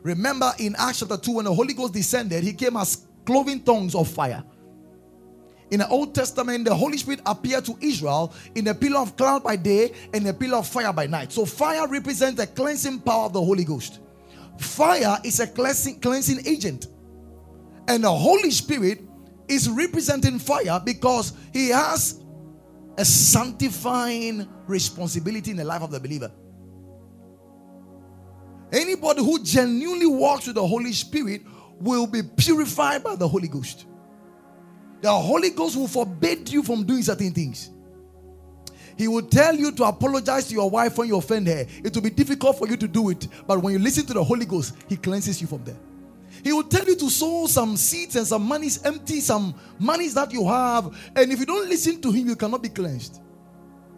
Remember 0.02 0.52
in 0.58 0.75
Acts 0.78 1.00
chapter 1.00 1.16
2, 1.16 1.32
when 1.32 1.44
the 1.44 1.54
Holy 1.54 1.75
Ghost 1.75 1.92
descended, 1.92 2.42
he 2.42 2.52
came 2.52 2.76
as 2.76 3.06
cloven 3.26 3.61
tongues 3.61 3.94
of 3.94 4.08
fire. 4.08 4.42
In 5.70 5.80
the 5.80 5.88
Old 5.88 6.14
Testament, 6.14 6.64
the 6.64 6.75
Holy 6.75 6.96
Spirit 6.96 7.20
appeared 7.26 7.64
to 7.66 7.76
Israel 7.80 8.32
in 8.54 8.66
a 8.68 8.75
pillar 8.75 9.00
of 9.00 9.16
cloud 9.16 9.44
by 9.44 9.56
day 9.56 9.92
and 10.14 10.26
a 10.26 10.32
pillar 10.32 10.58
of 10.58 10.66
fire 10.66 10.92
by 10.92 11.06
night. 11.06 11.30
So, 11.30 11.44
fire 11.44 11.87
represents 11.87 12.40
the 12.40 12.46
cleansing 12.46 13.00
power 13.00 13.26
of 13.26 13.34
the 13.34 13.42
Holy 13.42 13.64
Ghost. 13.64 14.00
Fire 14.58 15.18
is 15.25 15.40
a 15.40 15.46
cleansing, 15.46 16.00
cleansing 16.00 16.46
agent, 16.46 16.88
and 17.87 18.02
the 18.02 18.10
Holy 18.10 18.50
Spirit 18.50 19.02
is 19.46 19.68
representing 19.68 20.38
fire 20.38 20.80
because 20.84 21.32
he 21.52 21.68
has 21.68 22.20
a 22.96 23.04
sanctifying 23.04 24.48
responsibility 24.66 25.50
in 25.50 25.56
the 25.56 25.64
life 25.64 25.82
of 25.82 25.90
the 25.90 26.00
believer. 26.00 26.30
Anybody 28.72 29.22
who 29.22 29.42
genuinely 29.42 30.06
walks 30.06 30.46
with 30.46 30.56
the 30.56 30.66
Holy 30.66 30.92
Spirit 30.92 31.42
will 31.80 32.06
be 32.06 32.22
purified 32.22 33.02
by 33.02 33.16
the 33.16 33.26
Holy 33.26 33.48
Ghost. 33.48 33.87
The 35.00 35.12
Holy 35.12 35.50
Ghost 35.50 35.76
will 35.76 35.88
forbid 35.88 36.50
you 36.50 36.62
from 36.62 36.84
doing 36.84 37.02
certain 37.02 37.32
things. 37.32 37.70
He 38.96 39.06
will 39.06 39.22
tell 39.22 39.54
you 39.54 39.70
to 39.72 39.84
apologize 39.84 40.48
to 40.48 40.54
your 40.54 40.68
wife 40.68 40.98
when 40.98 41.06
you 41.06 41.16
offend 41.16 41.46
her. 41.46 41.64
It 41.84 41.94
will 41.94 42.02
be 42.02 42.10
difficult 42.10 42.58
for 42.58 42.66
you 42.66 42.76
to 42.76 42.88
do 42.88 43.10
it, 43.10 43.28
but 43.46 43.62
when 43.62 43.72
you 43.72 43.78
listen 43.78 44.04
to 44.06 44.12
the 44.12 44.24
Holy 44.24 44.44
Ghost, 44.44 44.74
He 44.88 44.96
cleanses 44.96 45.40
you 45.40 45.46
from 45.46 45.62
there. 45.62 45.76
He 46.42 46.52
will 46.52 46.64
tell 46.64 46.84
you 46.84 46.96
to 46.96 47.08
sow 47.08 47.46
some 47.46 47.76
seeds 47.76 48.16
and 48.16 48.26
some 48.26 48.42
monies, 48.42 48.82
empty 48.84 49.20
some 49.20 49.54
monies 49.78 50.14
that 50.14 50.32
you 50.32 50.46
have. 50.46 50.86
And 51.14 51.32
if 51.32 51.38
you 51.38 51.46
don't 51.46 51.68
listen 51.68 52.00
to 52.02 52.10
Him, 52.10 52.28
you 52.28 52.36
cannot 52.36 52.62
be 52.62 52.68
cleansed. 52.68 53.20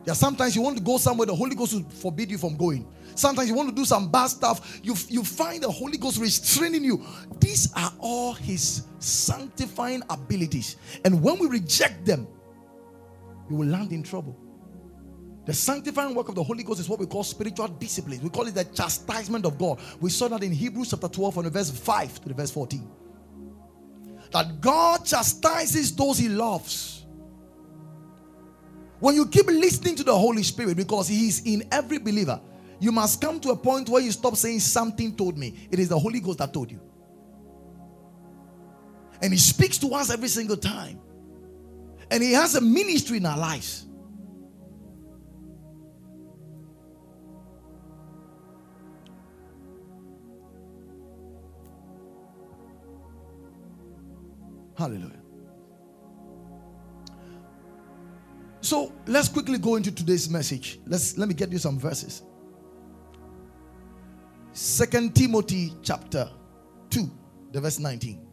Yeah, 0.05 0.15
sometimes 0.15 0.55
you 0.55 0.63
want 0.63 0.77
to 0.77 0.83
go 0.83 0.99
somewhere, 0.99 1.27
the 1.27 1.35
Holy 1.35 1.55
Ghost 1.55 1.75
will 1.75 1.83
forbid 1.83 2.31
you 2.31 2.39
from 2.39 2.57
going. 2.57 2.87
Sometimes 3.21 3.49
you 3.51 3.55
want 3.55 3.69
to 3.69 3.75
do 3.75 3.85
some 3.85 4.11
bad 4.11 4.29
stuff, 4.29 4.81
you, 4.83 4.95
you 5.09 5.23
find 5.23 5.63
the 5.63 5.71
Holy 5.71 5.99
Ghost 5.99 6.19
restraining 6.19 6.83
you. 6.83 7.05
These 7.39 7.71
are 7.75 7.93
all 7.99 8.33
His 8.33 8.87
sanctifying 8.99 10.03
abilities. 10.09 10.77
And 11.05 11.23
when 11.23 11.39
we 11.39 11.47
reject 11.47 12.07
them, 12.07 12.27
you 13.51 13.57
will 13.57 13.69
land 13.69 13.93
in 13.93 14.03
trouble. 14.03 14.39
The 15.45 15.53
sanctifying 15.53 16.15
work 16.15 16.31
of 16.31 16.35
the 16.35 16.43
Holy 16.43 16.63
Ghost 16.63 16.81
is 16.81 16.89
what 16.89 16.99
we 16.99 17.07
call 17.07 17.23
spiritual 17.23 17.69
discipline. 17.69 18.21
We 18.23 18.31
call 18.31 18.47
it 18.47 18.55
the 18.55 18.65
chastisement 18.65 19.45
of 19.45 19.59
God. 19.59 19.81
We 20.01 20.09
saw 20.09 20.29
that 20.29 20.43
in 20.43 20.53
Hebrews 20.53 20.91
chapter 20.91 21.09
12 21.09 21.35
from 21.35 21.45
the 21.45 21.51
verse 21.51 21.71
5 21.71 22.23
to 22.23 22.29
the 22.29 22.35
verse 22.35 22.51
14. 22.51 22.89
That 24.33 24.61
God 24.63 25.05
chastises 25.05 25.95
those 25.95 26.17
he 26.17 26.29
loves. 26.29 27.05
When 28.99 29.15
you 29.15 29.27
keep 29.27 29.47
listening 29.47 29.97
to 29.97 30.05
the 30.05 30.17
Holy 30.17 30.43
Spirit, 30.43 30.77
because 30.77 31.09
He 31.09 31.29
is 31.29 31.43
in 31.45 31.67
every 31.73 31.99
believer, 31.99 32.41
you 32.81 32.91
must 32.93 33.21
come 33.21 33.39
to 33.41 33.51
a 33.51 33.57
point 33.57 33.89
where 33.91 34.01
you 34.01 34.11
stop 34.11 34.37
saying, 34.37 34.61
Something 34.61 35.15
told 35.15 35.37
me. 35.37 35.69
It 35.71 35.79
is 35.79 35.91
the 35.91 35.99
Holy 35.99 36.19
Ghost 36.19 36.39
that 36.39 36.53
told 36.53 36.71
you. 36.71 36.81
And 39.23 39.33
He 39.33 39.39
speaks 39.39 39.77
to 39.79 39.89
us 39.89 40.11
every 40.11 40.29
single 40.29 40.57
time. 40.57 40.99
And 42.11 42.23
He 42.23 42.33
has 42.33 42.55
a 42.55 42.61
ministry 42.61 43.19
in 43.19 43.27
our 43.27 43.37
lives. 43.37 43.87
Hallelujah. 54.77 55.21
So 58.63 58.95
let's 59.07 59.29
quickly 59.29 59.59
go 59.59 59.77
into 59.77 59.93
today's 59.93 60.31
message. 60.31 60.81
Let's 60.87 61.19
let 61.19 61.29
me 61.29 61.35
get 61.35 61.53
you 61.53 61.59
some 61.59 61.79
verses. 61.79 62.23
Second 64.53 65.15
Timothy 65.15 65.75
chapter 65.83 66.29
2, 66.91 67.11
the 67.53 67.61
verse 67.61 67.79
19. 67.79 68.27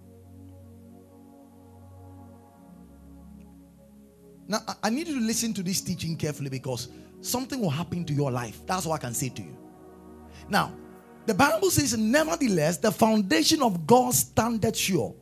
Now 4.48 4.60
I 4.82 4.90
need 4.90 5.08
you 5.08 5.20
to 5.20 5.26
listen 5.26 5.54
to 5.54 5.64
this 5.64 5.82
teaching 5.82 6.16
carefully 6.16 6.50
because 6.50 6.90
something 7.22 7.60
will 7.60 7.70
happen 7.70 8.06
to 8.06 8.14
your 8.14 8.32
life. 8.32 8.66
That's 8.66 8.86
what 8.86 8.96
I 8.96 8.98
can 9.00 9.14
say 9.14 9.30
to 9.30 9.42
you. 9.42 9.58
Now, 10.50 10.74
the 11.26 11.34
Bible 11.34 11.70
says, 11.70 11.98
nevertheless, 11.98 12.78
the 12.78 12.92
foundation 12.92 13.62
of 13.62 13.86
God 13.86 14.14
standeth 14.14 14.78
sure 14.78 15.14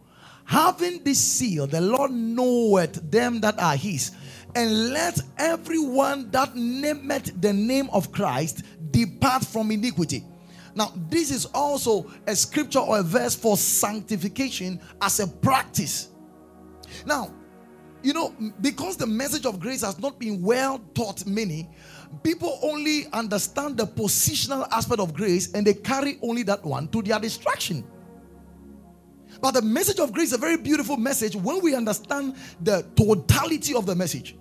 Having 0.46 1.04
this 1.04 1.20
seal, 1.20 1.66
the 1.66 1.82
Lord 1.82 2.12
knoweth 2.12 3.12
them 3.12 3.42
that 3.42 3.60
are 3.60 3.76
his. 3.76 4.12
And 4.54 4.92
let 4.92 5.20
everyone 5.38 6.30
that 6.32 6.56
nameth 6.56 7.42
the 7.42 7.52
name 7.52 7.90
of 7.92 8.12
Christ 8.12 8.64
depart 8.92 9.44
from 9.44 9.72
iniquity. 9.72 10.24
Now, 10.76 10.92
this 11.10 11.32
is 11.32 11.46
also 11.48 12.12
a 12.28 12.36
scripture 12.36 12.80
or 12.80 13.00
a 13.00 13.04
verse 13.04 13.34
for 13.34 13.56
sanctification 13.56 14.80
as 15.02 15.22
a 15.22 15.28
practice. 15.28 16.10
Now, 17.06 17.34
you 18.04 18.14
know, 18.14 18.36
because 18.62 18.98
the 18.98 19.08
message 19.08 19.46
of 19.46 19.60
grace 19.60 19.82
has 19.82 19.98
not 19.98 20.20
been 20.20 20.44
well 20.44 20.80
taught 20.94 21.26
many, 21.26 21.70
people 22.22 22.60
only 22.62 23.08
understand 23.14 23.78
the 23.78 23.88
positional 23.88 24.68
aspect 24.72 25.00
of 25.00 25.14
grace 25.14 25.54
and 25.54 25.66
they 25.66 25.74
carry 25.74 26.20
only 26.22 26.44
that 26.44 26.64
one 26.64 26.88
to 26.90 27.02
their 27.02 27.20
distraction. 27.20 27.84
But 29.42 29.52
the 29.52 29.62
message 29.62 30.00
of 30.00 30.14
grace 30.14 30.28
is 30.28 30.34
a 30.34 30.38
very 30.38 30.58
beautiful 30.58 30.98
message 30.98 31.36
when 31.36 31.62
we 31.62 31.74
understand 31.74 32.36
the 32.62 32.86
totality 32.96 33.74
of 33.74 33.86
the 33.86 33.96
message. 33.96 34.36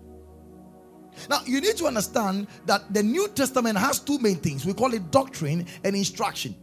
Now, 1.28 1.40
you 1.46 1.60
need 1.60 1.76
to 1.76 1.86
understand 1.86 2.48
that 2.66 2.92
the 2.92 3.02
New 3.02 3.28
Testament 3.28 3.78
has 3.78 3.98
two 3.98 4.18
main 4.18 4.36
things. 4.36 4.66
We 4.66 4.74
call 4.74 4.92
it 4.94 5.10
doctrine 5.10 5.66
and 5.84 5.96
instruction. 5.96 6.54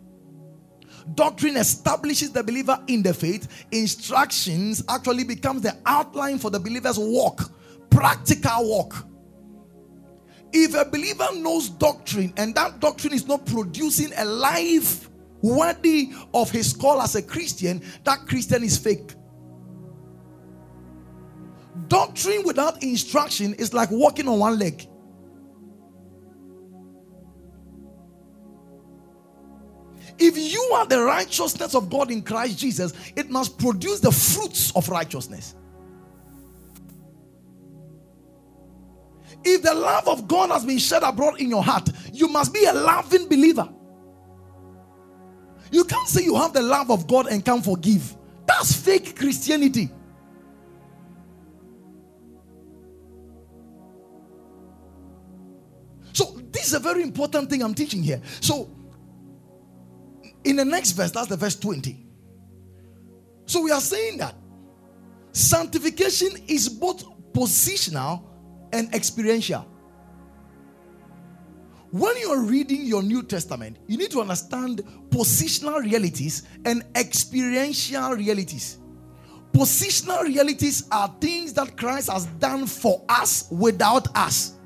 Doctrine 1.15 1.57
establishes 1.57 2.31
the 2.31 2.43
believer 2.43 2.79
in 2.87 3.01
the 3.01 3.13
faith. 3.13 3.65
Instructions 3.71 4.83
actually 4.87 5.23
becomes 5.23 5.61
the 5.61 5.75
outline 5.85 6.37
for 6.37 6.49
the 6.49 6.59
believer's 6.59 6.99
walk, 6.99 7.51
practical 7.89 8.69
walk. 8.69 9.07
If 10.53 10.75
a 10.75 10.85
believer 10.85 11.27
knows 11.35 11.69
doctrine 11.69 12.33
and 12.37 12.53
that 12.55 12.79
doctrine 12.79 13.13
is 13.13 13.27
not 13.27 13.45
producing 13.45 14.11
a 14.17 14.25
life 14.25 15.09
worthy 15.41 16.11
of 16.33 16.51
his 16.51 16.73
call 16.73 17.01
as 17.01 17.15
a 17.15 17.21
Christian, 17.21 17.81
that 18.03 18.27
Christian 18.27 18.63
is 18.63 18.77
fake. 18.77 19.15
Doctrine 21.91 22.43
without 22.45 22.81
instruction 22.81 23.53
is 23.55 23.73
like 23.73 23.91
walking 23.91 24.25
on 24.29 24.39
one 24.39 24.57
leg. 24.57 24.87
If 30.17 30.37
you 30.37 30.61
are 30.73 30.85
the 30.85 31.01
righteousness 31.01 31.75
of 31.75 31.89
God 31.89 32.09
in 32.09 32.21
Christ 32.21 32.57
Jesus, 32.59 32.93
it 33.17 33.29
must 33.29 33.59
produce 33.59 33.99
the 33.99 34.09
fruits 34.09 34.71
of 34.73 34.87
righteousness. 34.87 35.55
If 39.43 39.61
the 39.61 39.73
love 39.73 40.07
of 40.07 40.29
God 40.29 40.49
has 40.49 40.63
been 40.63 40.77
shed 40.77 41.03
abroad 41.03 41.41
in 41.41 41.49
your 41.49 41.61
heart, 41.61 41.89
you 42.13 42.29
must 42.29 42.53
be 42.53 42.63
a 42.63 42.73
loving 42.73 43.27
believer. 43.27 43.67
You 45.73 45.83
can't 45.83 46.07
say 46.07 46.23
you 46.23 46.37
have 46.37 46.53
the 46.53 46.61
love 46.61 46.89
of 46.89 47.05
God 47.05 47.27
and 47.27 47.43
can't 47.43 47.65
forgive. 47.65 48.15
That's 48.47 48.73
fake 48.73 49.19
Christianity. 49.19 49.91
This 56.61 56.67
is 56.67 56.73
a 56.75 56.79
very 56.79 57.01
important 57.01 57.49
thing 57.49 57.63
I'm 57.63 57.73
teaching 57.73 58.03
here. 58.03 58.21
So, 58.39 58.69
in 60.43 60.55
the 60.55 60.65
next 60.65 60.91
verse, 60.91 61.09
that's 61.09 61.27
the 61.27 61.35
verse 61.35 61.55
20. 61.55 62.05
So, 63.47 63.63
we 63.63 63.71
are 63.71 63.81
saying 63.81 64.19
that 64.19 64.35
sanctification 65.31 66.29
is 66.47 66.69
both 66.69 67.03
positional 67.33 68.23
and 68.71 68.93
experiential. 68.93 69.67
When 71.89 72.15
you 72.17 72.29
are 72.29 72.41
reading 72.41 72.85
your 72.85 73.01
New 73.01 73.23
Testament, 73.23 73.77
you 73.87 73.97
need 73.97 74.11
to 74.11 74.21
understand 74.21 74.83
positional 75.09 75.81
realities 75.81 76.43
and 76.63 76.83
experiential 76.95 78.11
realities. 78.11 78.77
Positional 79.51 80.21
realities 80.21 80.87
are 80.91 81.13
things 81.19 81.53
that 81.53 81.75
Christ 81.75 82.11
has 82.11 82.27
done 82.27 82.67
for 82.67 83.03
us 83.09 83.47
without 83.49 84.15
us. 84.15 84.59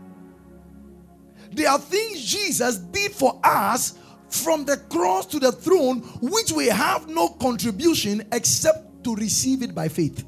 They 1.56 1.66
are 1.66 1.80
things 1.80 2.24
Jesus 2.24 2.78
did 2.78 3.14
for 3.14 3.40
us 3.44 3.98
from 4.30 4.66
the 4.66 4.78
cross 4.90 5.26
to 5.28 5.40
the 5.40 5.54
throne, 5.54 6.02
which 6.22 6.52
we 6.52 6.68
have 6.68 7.08
no 7.08 7.30
contribution 7.30 8.28
except 8.34 9.04
to 9.06 9.16
receive 9.16 9.64
it 9.64 9.74
by 9.74 9.88
faith. 9.88 10.26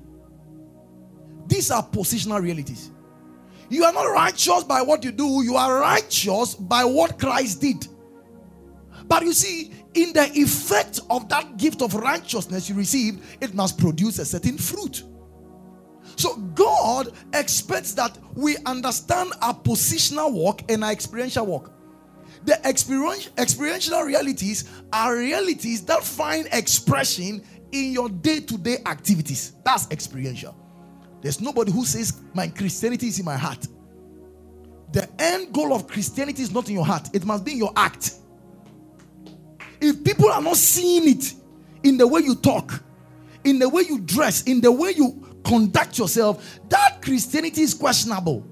These 1.48 1.70
are 1.72 1.84
positional 1.84 2.42
realities. 2.42 2.92
You 3.70 3.84
are 3.84 3.92
not 3.92 4.06
righteous 4.06 4.64
by 4.64 4.82
what 4.82 5.04
you 5.04 5.12
do, 5.12 5.44
you 5.44 5.58
are 5.58 5.82
righteous 5.82 6.56
by 6.56 6.86
what 6.86 7.20
Christ 7.20 7.60
did. 7.60 7.86
But 9.08 9.24
you 9.24 9.34
see, 9.34 9.74
in 9.94 10.14
the 10.14 10.32
effect 10.34 11.02
of 11.10 11.28
that 11.28 11.58
gift 11.58 11.82
of 11.82 11.94
righteousness 11.94 12.70
you 12.70 12.76
received, 12.76 13.22
it 13.42 13.54
must 13.54 13.78
produce 13.78 14.20
a 14.20 14.26
certain 14.26 14.58
fruit. 14.58 15.04
So 16.18 16.36
God 16.36 17.14
expects 17.34 17.94
that 17.94 18.18
we 18.34 18.58
understand 18.66 19.34
our 19.42 19.54
positional 19.54 20.34
walk 20.34 20.64
and 20.70 20.84
our 20.84 20.92
experiential 20.92 21.46
walk. 21.46 21.72
The 22.44 22.60
experiential 22.68 24.02
realities 24.02 24.70
are 24.92 25.16
realities 25.16 25.86
that 25.86 26.04
find 26.04 26.48
expression 26.52 27.44
in 27.72 27.92
your 27.92 28.10
day 28.10 28.40
to 28.40 28.58
day 28.58 28.78
activities. 28.86 29.54
That's 29.64 29.90
experiential. 29.92 30.56
There's 31.22 31.40
nobody 31.40 31.72
who 31.72 31.86
says, 31.86 32.22
My 32.34 32.48
Christianity 32.48 33.08
is 33.08 33.20
in 33.20 33.26
my 33.26 33.38
heart. 33.38 33.68
The 34.94 35.08
end 35.20 35.54
goal 35.54 35.74
of 35.74 35.88
Christianity 35.88 36.42
is 36.42 36.52
not 36.52 36.68
in 36.68 36.76
your 36.76 36.86
heart, 36.86 37.10
it 37.14 37.26
must 37.26 37.46
be 37.46 37.52
in 37.52 37.58
your 37.60 37.74
act. 37.76 38.16
If 39.80 40.04
people 40.04 40.30
are 40.32 40.42
not 40.42 40.58
seeing 40.58 41.08
it 41.10 41.34
in 41.84 41.98
the 41.98 42.08
way 42.08 42.22
you 42.22 42.34
talk, 42.36 42.84
in 43.44 43.60
the 43.60 43.70
way 43.70 43.84
you 43.84 44.00
dress, 44.00 44.44
in 44.44 44.62
the 44.62 44.72
way 44.72 44.94
you 44.96 45.27
conduct 45.48 45.98
yourself, 45.98 46.60
that 46.70 47.02
Christianity 47.02 47.62
is 47.62 47.74
questionable. 47.74 48.46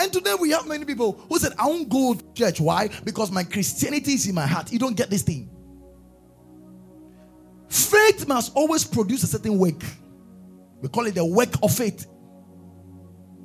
And 0.00 0.12
today 0.12 0.34
we 0.38 0.50
have 0.50 0.66
many 0.66 0.84
people 0.84 1.20
who 1.28 1.38
said, 1.38 1.52
I 1.58 1.66
won't 1.66 1.88
go 1.88 2.14
to 2.14 2.24
church. 2.34 2.60
Why? 2.60 2.88
Because 3.04 3.32
my 3.32 3.42
Christianity 3.42 4.12
is 4.12 4.28
in 4.28 4.34
my 4.34 4.46
heart. 4.46 4.70
You 4.70 4.78
don't 4.78 4.96
get 4.96 5.10
this 5.10 5.22
thing. 5.22 5.50
Faith 7.68 8.26
must 8.28 8.52
always 8.54 8.84
produce 8.84 9.24
a 9.24 9.26
certain 9.26 9.58
work. 9.58 9.82
We 10.80 10.88
call 10.88 11.06
it 11.06 11.16
the 11.16 11.24
work 11.24 11.52
of 11.62 11.74
faith. 11.74 12.06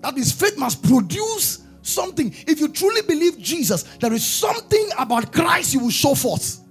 That 0.02 0.14
means 0.14 0.32
faith 0.32 0.58
must 0.58 0.84
produce 0.84 1.66
something. 1.82 2.34
If 2.46 2.60
you 2.60 2.68
truly 2.68 3.02
believe 3.02 3.40
Jesus, 3.40 3.84
there 4.00 4.14
is 4.14 4.26
something 4.26 4.90
about 5.00 5.34
Christ 5.34 5.74
you 5.74 5.80
will 5.80 5.90
show 5.90 6.14
forth 6.14 6.63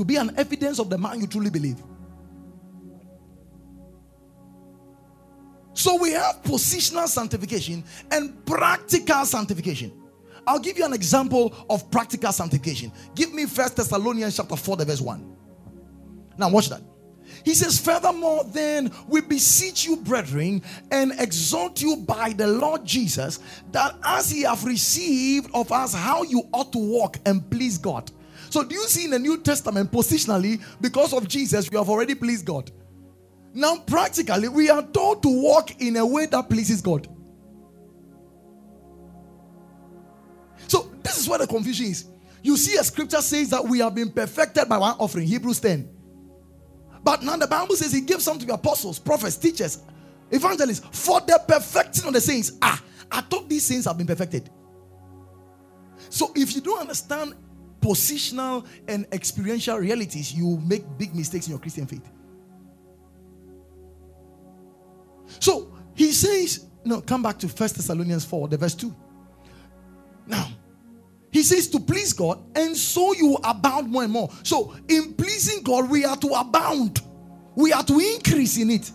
to 0.00 0.04
be 0.06 0.16
an 0.16 0.32
evidence 0.38 0.78
of 0.78 0.88
the 0.88 0.96
man 0.96 1.20
you 1.20 1.26
truly 1.26 1.50
believe. 1.50 1.76
So 5.74 5.96
we 6.00 6.12
have 6.12 6.42
positional 6.42 7.06
sanctification 7.06 7.84
and 8.10 8.46
practical 8.46 9.26
sanctification. 9.26 9.92
I'll 10.46 10.58
give 10.58 10.78
you 10.78 10.86
an 10.86 10.94
example 10.94 11.54
of 11.68 11.90
practical 11.90 12.32
sanctification. 12.32 12.92
Give 13.14 13.34
me 13.34 13.44
First 13.44 13.76
Thessalonians 13.76 14.38
chapter 14.38 14.56
4, 14.56 14.78
the 14.78 14.84
verse 14.86 15.02
1. 15.02 15.36
Now 16.38 16.48
watch 16.48 16.70
that. 16.70 16.80
He 17.44 17.52
says, 17.52 17.78
Furthermore, 17.78 18.44
then 18.44 18.90
we 19.06 19.20
beseech 19.20 19.84
you, 19.84 19.98
brethren, 19.98 20.62
and 20.90 21.12
exhort 21.18 21.82
you 21.82 21.96
by 21.96 22.32
the 22.32 22.46
Lord 22.46 22.86
Jesus, 22.86 23.38
that 23.72 23.96
as 24.02 24.32
ye 24.32 24.44
have 24.44 24.64
received 24.64 25.50
of 25.52 25.70
us 25.70 25.92
how 25.92 26.22
you 26.22 26.48
ought 26.54 26.72
to 26.72 26.78
walk 26.78 27.18
and 27.26 27.48
please 27.50 27.76
God. 27.76 28.10
So, 28.50 28.64
do 28.64 28.74
you 28.74 28.86
see 28.88 29.04
in 29.04 29.12
the 29.12 29.18
New 29.18 29.38
Testament, 29.38 29.92
positionally, 29.92 30.60
because 30.80 31.12
of 31.12 31.28
Jesus, 31.28 31.70
we 31.70 31.76
have 31.76 31.88
already 31.88 32.16
pleased 32.16 32.44
God. 32.44 32.70
Now, 33.54 33.76
practically, 33.78 34.48
we 34.48 34.68
are 34.68 34.82
told 34.82 35.22
to 35.22 35.28
walk 35.28 35.80
in 35.80 35.96
a 35.96 36.04
way 36.04 36.26
that 36.26 36.50
pleases 36.50 36.82
God. 36.82 37.06
So, 40.66 40.90
this 41.02 41.18
is 41.18 41.28
where 41.28 41.38
the 41.38 41.46
confusion 41.46 41.86
is. 41.86 42.06
You 42.42 42.56
see, 42.56 42.76
a 42.76 42.82
scripture 42.82 43.22
says 43.22 43.50
that 43.50 43.64
we 43.64 43.78
have 43.78 43.94
been 43.94 44.10
perfected 44.10 44.68
by 44.68 44.78
one 44.78 44.96
offering, 44.98 45.28
Hebrews 45.28 45.60
10. 45.60 45.88
But 47.04 47.22
now 47.22 47.36
the 47.36 47.46
Bible 47.46 47.76
says 47.76 47.92
he 47.92 48.00
gave 48.00 48.20
some 48.20 48.38
to 48.38 48.46
the 48.46 48.54
apostles, 48.54 48.98
prophets, 48.98 49.36
teachers, 49.36 49.78
evangelists 50.30 50.84
for 50.90 51.20
the 51.20 51.40
perfecting 51.46 52.06
of 52.06 52.14
the 52.14 52.20
saints. 52.20 52.52
Ah, 52.60 52.82
I 53.10 53.20
thought 53.20 53.48
these 53.48 53.64
saints 53.64 53.86
have 53.86 53.96
been 53.96 54.06
perfected. 54.06 54.50
So 56.08 56.32
if 56.34 56.54
you 56.54 56.60
don't 56.60 56.80
understand 56.80 57.34
positional 57.80 58.66
and 58.88 59.06
experiential 59.12 59.78
realities, 59.78 60.32
you 60.34 60.58
make 60.66 60.84
big 60.98 61.14
mistakes 61.14 61.46
in 61.46 61.52
your 61.52 61.60
Christian 61.60 61.86
faith. 61.86 62.08
So 65.38 65.72
he 65.94 66.12
says, 66.12 66.66
no, 66.84 67.00
come 67.00 67.22
back 67.22 67.38
to 67.38 67.48
First 67.48 67.76
Thessalonians 67.76 68.24
4, 68.24 68.48
the 68.48 68.56
verse 68.56 68.74
2. 68.74 68.94
Now, 70.26 70.48
he 71.30 71.42
says 71.42 71.68
to 71.68 71.80
please 71.80 72.12
God, 72.12 72.42
and 72.56 72.76
so 72.76 73.12
you 73.12 73.38
abound 73.44 73.90
more 73.90 74.02
and 74.02 74.12
more. 74.12 74.30
So, 74.42 74.74
in 74.88 75.14
pleasing 75.14 75.62
God, 75.62 75.88
we 75.88 76.04
are 76.04 76.16
to 76.16 76.28
abound, 76.28 77.00
we 77.54 77.72
are 77.72 77.84
to 77.84 77.98
increase 77.98 78.58
in 78.58 78.70
it. 78.70 78.90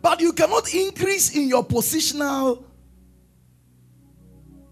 But 0.00 0.20
you 0.20 0.32
cannot 0.32 0.72
increase 0.74 1.36
in 1.36 1.48
your 1.48 1.64
positional 1.64 2.64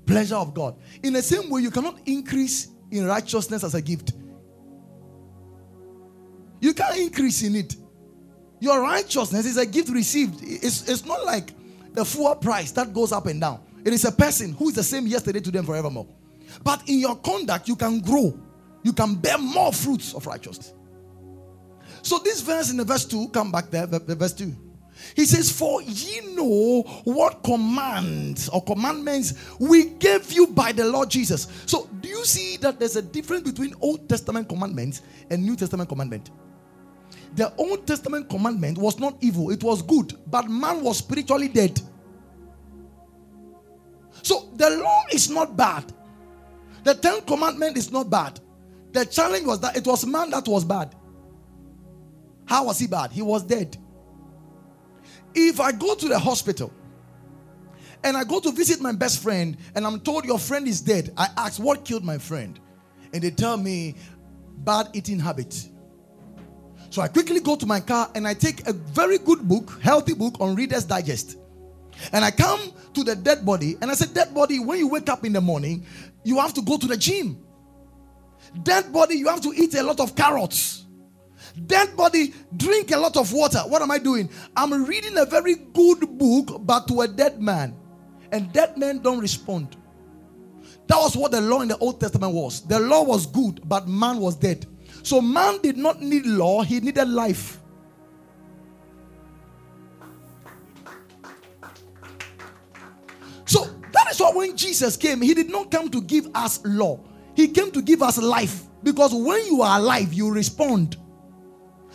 pleasure 0.07 0.37
of 0.37 0.55
God. 0.55 0.77
In 1.03 1.12
the 1.12 1.23
same 1.23 1.51
way, 1.51 1.62
you 1.62 1.71
cannot 1.71 1.99
increase 2.07 2.69
in 2.90 3.07
righteousness 3.07 3.64
as 3.64 3.75
a 3.75 3.83
gift. 3.83 4.12
You 6.61 6.73
can't 6.73 6.97
increase 6.99 7.42
in 7.42 7.57
it. 7.57 7.77
Your 8.61 8.81
righteousness 8.81 9.45
is 9.45 9.59
a 9.59 9.66
gift 9.66 9.90
received. 9.90 10.40
It's, 10.42 10.88
it's 10.88 11.05
not 11.05 11.25
like 11.25 11.51
the 11.92 12.05
full 12.05 12.35
price 12.37 12.73
that 12.73 12.95
goes 12.95 13.12
up 13.12 13.27
and 13.27 13.40
down. 13.40 13.61
It 13.85 13.92
is 13.92 14.05
a 14.05 14.12
person 14.12 14.53
who 14.53 14.69
is 14.69 14.75
the 14.75 14.83
same 14.83 15.07
yesterday, 15.07 15.40
to 15.40 15.51
them 15.51 15.66
forevermore. 15.66 16.07
But 16.62 16.88
in 16.88 16.99
your 16.99 17.16
conduct, 17.16 17.69
you 17.69 17.77
can 17.77 18.01
grow. 18.01 18.38
You 18.83 18.92
can 18.92 19.14
bear 19.16 19.38
more 19.38 19.73
fruits 19.73 20.14
of 20.14 20.27
righteousness. 20.27 20.73
So 22.03 22.19
this 22.19 22.40
verse 22.40 22.71
in 22.71 22.77
the 22.77 22.85
verse 22.85 23.05
2, 23.05 23.29
come 23.29 23.51
back 23.51 23.71
there, 23.71 23.87
the, 23.87 23.99
the 23.99 24.14
verse 24.14 24.33
2. 24.33 24.55
He 25.14 25.24
says, 25.24 25.50
For 25.50 25.82
ye 25.82 26.35
know 26.35 26.82
what 27.04 27.42
commands 27.42 28.48
or 28.48 28.62
commandments 28.64 29.35
we 29.59 29.87
gave 29.87 30.32
you 30.32 30.46
by 30.46 30.72
the 30.72 30.85
Lord 30.85 31.11
Jesus. 31.11 31.48
So, 31.66 31.88
do 32.00 32.09
you 32.09 32.24
see 32.24 32.56
that 32.59 32.78
there's 32.78 32.96
a 32.96 33.02
difference 33.02 33.42
between 33.42 33.74
Old 33.80 34.09
Testament 34.09 34.48
commandments 34.48 35.02
and 35.30 35.44
New 35.44 35.56
Testament 35.56 35.88
commandment? 35.88 36.30
The 37.35 37.54
Old 37.56 37.87
Testament 37.87 38.30
commandment 38.30 38.78
was 38.78 38.98
not 38.98 39.16
evil, 39.20 39.50
it 39.50 39.62
was 39.62 39.82
good, 39.82 40.14
but 40.26 40.48
man 40.48 40.82
was 40.82 40.98
spiritually 40.98 41.48
dead. 41.48 41.80
So, 44.22 44.50
the 44.54 44.70
law 44.70 45.04
is 45.12 45.30
not 45.30 45.56
bad. 45.56 45.92
The 46.85 46.94
Ten 46.94 47.20
Commandment 47.22 47.76
is 47.76 47.90
not 47.92 48.09
bad. 48.09 48.40
The 48.92 49.04
challenge 49.04 49.44
was 49.44 49.61
that 49.61 49.76
it 49.76 49.87
was 49.87 50.06
man 50.06 50.30
that 50.30 50.48
was 50.48 50.64
bad. 50.64 50.94
How 52.46 52.64
was 52.64 52.78
he 52.78 52.87
bad? 52.87 53.12
He 53.12 53.22
was 53.22 53.42
dead. 53.42 53.76
If 55.38 55.61
I 55.61 55.70
go 55.70 55.94
to 55.94 56.09
the 56.09 56.18
hospital 56.18 56.72
and 58.03 58.16
I 58.16 58.25
go 58.25 58.40
to 58.40 58.51
visit 58.51 58.81
my 58.81 58.92
best 58.92 59.22
friend 59.22 59.59
and 59.75 59.87
I'm 59.87 60.01
told 60.01 60.25
your 60.25 60.38
friend 60.38 60.66
is 60.66 60.81
dead, 60.81 61.12
I 61.14 61.29
ask, 61.37 61.61
What 61.62 61.85
killed 61.85 62.05
my 62.05 62.16
friend? 62.16 62.59
And 63.12 63.22
they 63.22 63.31
tell 63.31 63.59
me, 63.59 63.96
Bad 64.64 64.88
eating 64.94 65.18
habits. 65.18 65.68
So 66.88 67.03
I 67.03 67.09
quickly 67.09 67.40
go 67.40 67.55
to 67.55 67.66
my 67.66 67.81
car 67.81 68.11
and 68.14 68.27
I 68.27 68.33
take 68.33 68.66
a 68.66 68.72
very 68.72 69.18
good 69.18 69.46
book, 69.46 69.79
healthy 69.83 70.14
book 70.14 70.40
on 70.40 70.57
Reader's 70.57 70.85
Digest. 70.85 71.37
And 72.12 72.25
I 72.25 72.31
come 72.31 72.72
to 72.94 73.05
the 73.05 73.14
dead 73.14 73.44
body 73.44 73.77
and 73.83 73.90
I 73.90 73.94
said, 73.94 74.14
Dead 74.14 74.33
body, 74.33 74.59
when 74.59 74.79
you 74.79 74.88
wake 74.88 75.11
up 75.11 75.27
in 75.27 75.35
the 75.35 75.42
morning, 75.42 75.85
you 76.25 76.40
have 76.40 76.55
to 76.55 76.62
go 76.62 76.79
to 76.79 76.87
the 76.87 76.96
gym. 76.96 77.44
Dead 78.62 78.90
body, 78.90 79.16
you 79.16 79.29
have 79.29 79.42
to 79.42 79.53
eat 79.55 79.75
a 79.75 79.83
lot 79.83 80.01
of 80.01 80.16
carrots. 80.16 80.86
Dead 81.64 81.97
body, 81.97 82.35
drink 82.57 82.90
a 82.90 82.99
lot 82.99 83.16
of 83.16 83.33
water. 83.33 83.61
What 83.61 83.81
am 83.81 83.90
I 83.90 83.99
doing? 83.99 84.29
I'm 84.57 84.85
reading 84.85 85.16
a 85.16 85.25
very 85.25 85.55
good 85.55 86.19
book, 86.19 86.61
but 86.66 86.87
to 86.88 87.01
a 87.01 87.09
dead 87.09 87.40
man. 87.40 87.75
And 88.31 88.53
dead 88.53 88.77
men 88.77 88.99
don't 88.99 89.21
respond. 89.21 89.77
That 90.88 90.99
was 90.99 91.16
what 91.16 91.33
the 91.33 91.40
law 91.40 91.62
in 91.62 91.69
the 91.69 91.79
Old 91.79 92.01
Testament 92.01 92.33
was. 92.35 92.61
The 92.66 92.79
law 92.79 93.03
was 93.03 93.27
good, 93.27 93.66
but 93.66 93.88
man 93.88 94.19
was 94.19 94.37
dead. 94.37 94.66
So 95.03 95.21
man 95.21 95.61
did 95.62 95.77
not 95.77 96.03
need 96.03 96.27
law, 96.27 96.62
he 96.62 96.81
needed 96.81 97.09
life. 97.09 97.59
So 103.47 103.64
that 103.92 104.11
is 104.11 104.21
why 104.21 104.33
when 104.33 104.57
Jesus 104.57 104.97
came, 104.97 105.23
he 105.23 105.33
did 105.33 105.49
not 105.49 105.71
come 105.71 105.88
to 105.90 106.03
give 106.03 106.29
us 106.35 106.61
law, 106.64 107.01
he 107.35 107.49
came 107.49 107.71
to 107.73 107.81
give 107.81 108.03
us 108.03 108.19
life. 108.19 108.64
Because 108.83 109.14
when 109.14 109.45
you 109.47 109.62
are 109.62 109.79
alive, 109.79 110.12
you 110.12 110.31
respond. 110.31 110.97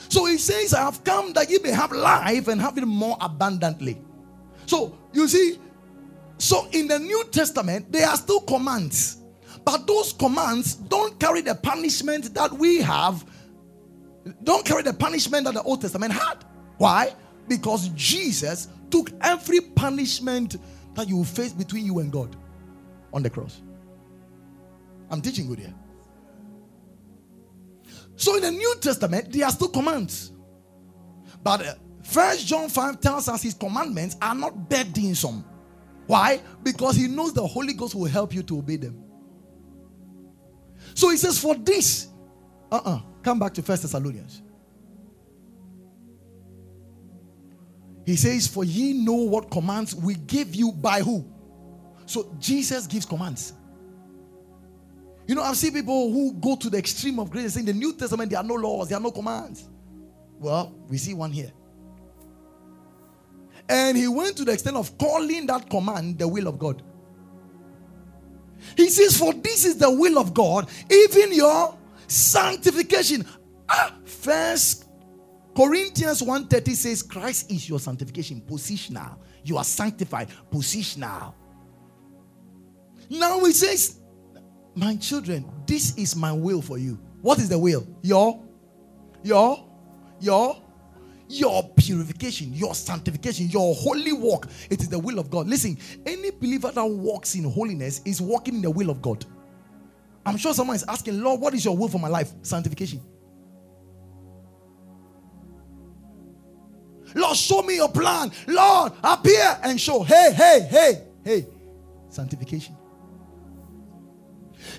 So 0.09 0.25
he 0.25 0.37
says, 0.37 0.73
I 0.73 0.81
have 0.81 1.03
come 1.03 1.33
that 1.33 1.49
you 1.49 1.61
may 1.61 1.71
have 1.71 1.91
life 1.91 2.47
and 2.47 2.59
have 2.61 2.77
it 2.77 2.85
more 2.85 3.17
abundantly. 3.19 4.01
So 4.65 4.97
you 5.13 5.27
see, 5.27 5.59
so 6.37 6.67
in 6.71 6.87
the 6.87 6.99
New 6.99 7.23
Testament, 7.31 7.91
there 7.91 8.07
are 8.07 8.15
still 8.15 8.41
commands, 8.41 9.17
but 9.63 9.85
those 9.85 10.13
commands 10.13 10.75
don't 10.75 11.19
carry 11.19 11.41
the 11.41 11.55
punishment 11.55 12.33
that 12.33 12.51
we 12.51 12.81
have, 12.81 13.25
don't 14.43 14.65
carry 14.65 14.81
the 14.81 14.93
punishment 14.93 15.45
that 15.45 15.53
the 15.53 15.61
Old 15.63 15.81
Testament 15.81 16.13
had. 16.13 16.43
Why? 16.77 17.13
Because 17.47 17.89
Jesus 17.89 18.67
took 18.89 19.11
every 19.21 19.61
punishment 19.61 20.57
that 20.95 21.07
you 21.07 21.23
face 21.23 21.53
between 21.53 21.85
you 21.85 21.99
and 21.99 22.11
God 22.11 22.35
on 23.13 23.23
the 23.23 23.29
cross. 23.29 23.61
I'm 25.09 25.21
teaching 25.21 25.47
good 25.47 25.59
here. 25.59 25.73
So 28.21 28.36
in 28.36 28.43
the 28.43 28.51
New 28.51 28.75
Testament, 28.79 29.31
there 29.31 29.45
are 29.45 29.51
still 29.51 29.69
commands. 29.69 30.31
But 31.41 31.65
uh, 31.65 31.73
First 32.03 32.45
John 32.45 32.69
5 32.69 33.01
tells 33.01 33.27
us 33.27 33.41
his 33.41 33.55
commandments 33.55 34.15
are 34.21 34.36
not 34.36 34.69
burdensome. 34.69 35.43
Why? 36.05 36.39
Because 36.62 36.95
he 36.97 37.07
knows 37.07 37.34
the 37.34 37.45
Holy 37.45 37.73
Ghost 37.73 37.95
will 37.95 38.05
help 38.05 38.36
you 38.36 38.43
to 38.43 38.60
obey 38.60 38.75
them. 38.75 39.03
So 40.93 41.10
he 41.10 41.17
says, 41.17 41.39
For 41.39 41.55
this, 41.55 42.10
uh 42.71 42.75
uh-uh, 42.75 42.95
uh 42.97 43.01
come 43.23 43.39
back 43.39 43.55
to 43.55 43.63
First 43.63 43.81
Thessalonians. 43.81 44.43
He 48.05 48.17
says, 48.17 48.47
For 48.47 48.63
ye 48.63 48.93
know 48.93 49.13
what 49.13 49.49
commands 49.49 49.95
we 49.95 50.13
give 50.13 50.53
you 50.53 50.71
by 50.71 51.01
who? 51.01 51.25
So 52.05 52.36
Jesus 52.38 52.86
gives 52.86 53.07
commands. 53.07 53.53
You 55.27 55.36
know, 55.36 55.43
I've 55.43 55.57
seen 55.57 55.73
people 55.73 56.12
who 56.12 56.34
go 56.34 56.55
to 56.55 56.69
the 56.69 56.77
extreme 56.77 57.19
of 57.19 57.29
grace 57.29 57.53
saying 57.53 57.65
the 57.65 57.73
New 57.73 57.93
Testament, 57.93 58.29
there 58.31 58.39
are 58.39 58.43
no 58.43 58.55
laws, 58.55 58.89
there 58.89 58.97
are 58.97 59.01
no 59.01 59.12
commands. 59.12 59.69
Well, 60.39 60.75
we 60.88 60.97
see 60.97 61.13
one 61.13 61.31
here. 61.31 61.51
And 63.69 63.95
he 63.95 64.07
went 64.07 64.36
to 64.38 64.45
the 64.45 64.51
extent 64.51 64.75
of 64.75 64.97
calling 64.97 65.45
that 65.47 65.69
command 65.69 66.19
the 66.19 66.27
will 66.27 66.47
of 66.47 66.57
God. 66.57 66.81
He 68.75 68.89
says, 68.89 69.17
For 69.17 69.34
this 69.34 69.65
is 69.65 69.77
the 69.77 69.89
will 69.89 70.17
of 70.17 70.34
God, 70.34 70.69
even 70.89 71.34
your 71.34 71.77
sanctification. 72.07 73.25
Ah, 73.69 73.95
first 74.03 74.86
Corinthians 75.55 76.21
1:30 76.21 76.75
says, 76.75 77.03
Christ 77.03 77.51
is 77.51 77.67
your 77.67 77.79
sanctification, 77.79 78.41
positional. 78.41 79.17
You 79.43 79.57
are 79.57 79.63
sanctified, 79.63 80.29
positional. 80.51 81.34
Now 83.10 83.43
he 83.43 83.51
says, 83.51 84.00
my 84.75 84.95
children, 84.95 85.49
this 85.65 85.95
is 85.97 86.15
my 86.15 86.31
will 86.31 86.62
for 86.62 86.77
you. 86.77 86.99
What 87.21 87.39
is 87.39 87.49
the 87.49 87.60
will? 87.60 87.86
Your, 88.01 88.41
your, 89.23 89.63
your, 90.19 90.62
your 91.27 91.69
purification, 91.75 92.53
your 92.53 92.73
sanctification, 92.75 93.49
your 93.49 93.75
holy 93.75 94.13
walk. 94.13 94.47
It 94.69 94.81
is 94.81 94.89
the 94.89 94.99
will 94.99 95.19
of 95.19 95.29
God. 95.29 95.47
Listen, 95.47 95.77
any 96.05 96.31
believer 96.31 96.71
that 96.71 96.86
walks 96.86 97.36
in 97.36 97.43
holiness 97.43 98.01
is 98.05 98.21
walking 98.21 98.55
in 98.55 98.62
the 98.62 98.71
will 98.71 98.89
of 98.89 99.01
God. 99.01 99.25
I'm 100.25 100.38
sure 100.38 100.53
someone 100.53 100.75
is 100.75 100.86
asking, 100.88 101.21
Lord, 101.21 101.41
what 101.41 101.53
is 101.53 101.65
your 101.65 101.75
will 101.75 101.88
for 101.88 101.99
my 101.99 102.07
life? 102.07 102.31
Sanctification. 102.41 103.01
Lord, 107.13 107.36
show 107.36 107.62
me 107.62 107.75
your 107.75 107.89
plan. 107.89 108.31
Lord, 108.47 108.93
appear 109.03 109.57
and 109.63 109.79
show. 109.79 110.03
Hey, 110.03 110.31
hey, 110.34 110.67
hey, 110.69 111.03
hey. 111.23 111.47
Sanctification. 112.10 112.77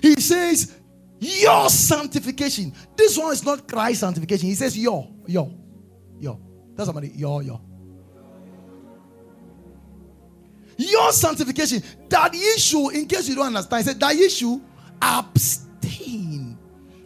He 0.01 0.15
says, 0.15 0.79
Your 1.19 1.69
sanctification. 1.69 2.73
This 2.95 3.17
one 3.17 3.33
is 3.33 3.43
not 3.43 3.67
Christ's 3.67 4.01
sanctification. 4.01 4.47
He 4.47 4.55
says, 4.55 4.77
Your, 4.77 5.09
your, 5.27 5.51
your. 6.19 6.39
Tell 6.75 6.85
somebody, 6.85 7.11
your, 7.15 7.43
your. 7.43 7.61
Your 10.77 11.11
sanctification. 11.11 11.83
That 12.09 12.33
issue, 12.33 12.89
in 12.89 13.07
case 13.07 13.29
you 13.29 13.35
don't 13.35 13.47
understand, 13.47 13.83
he 13.83 13.89
said, 13.91 13.99
That 13.99 14.15
issue, 14.15 14.59
abstain. 15.01 16.57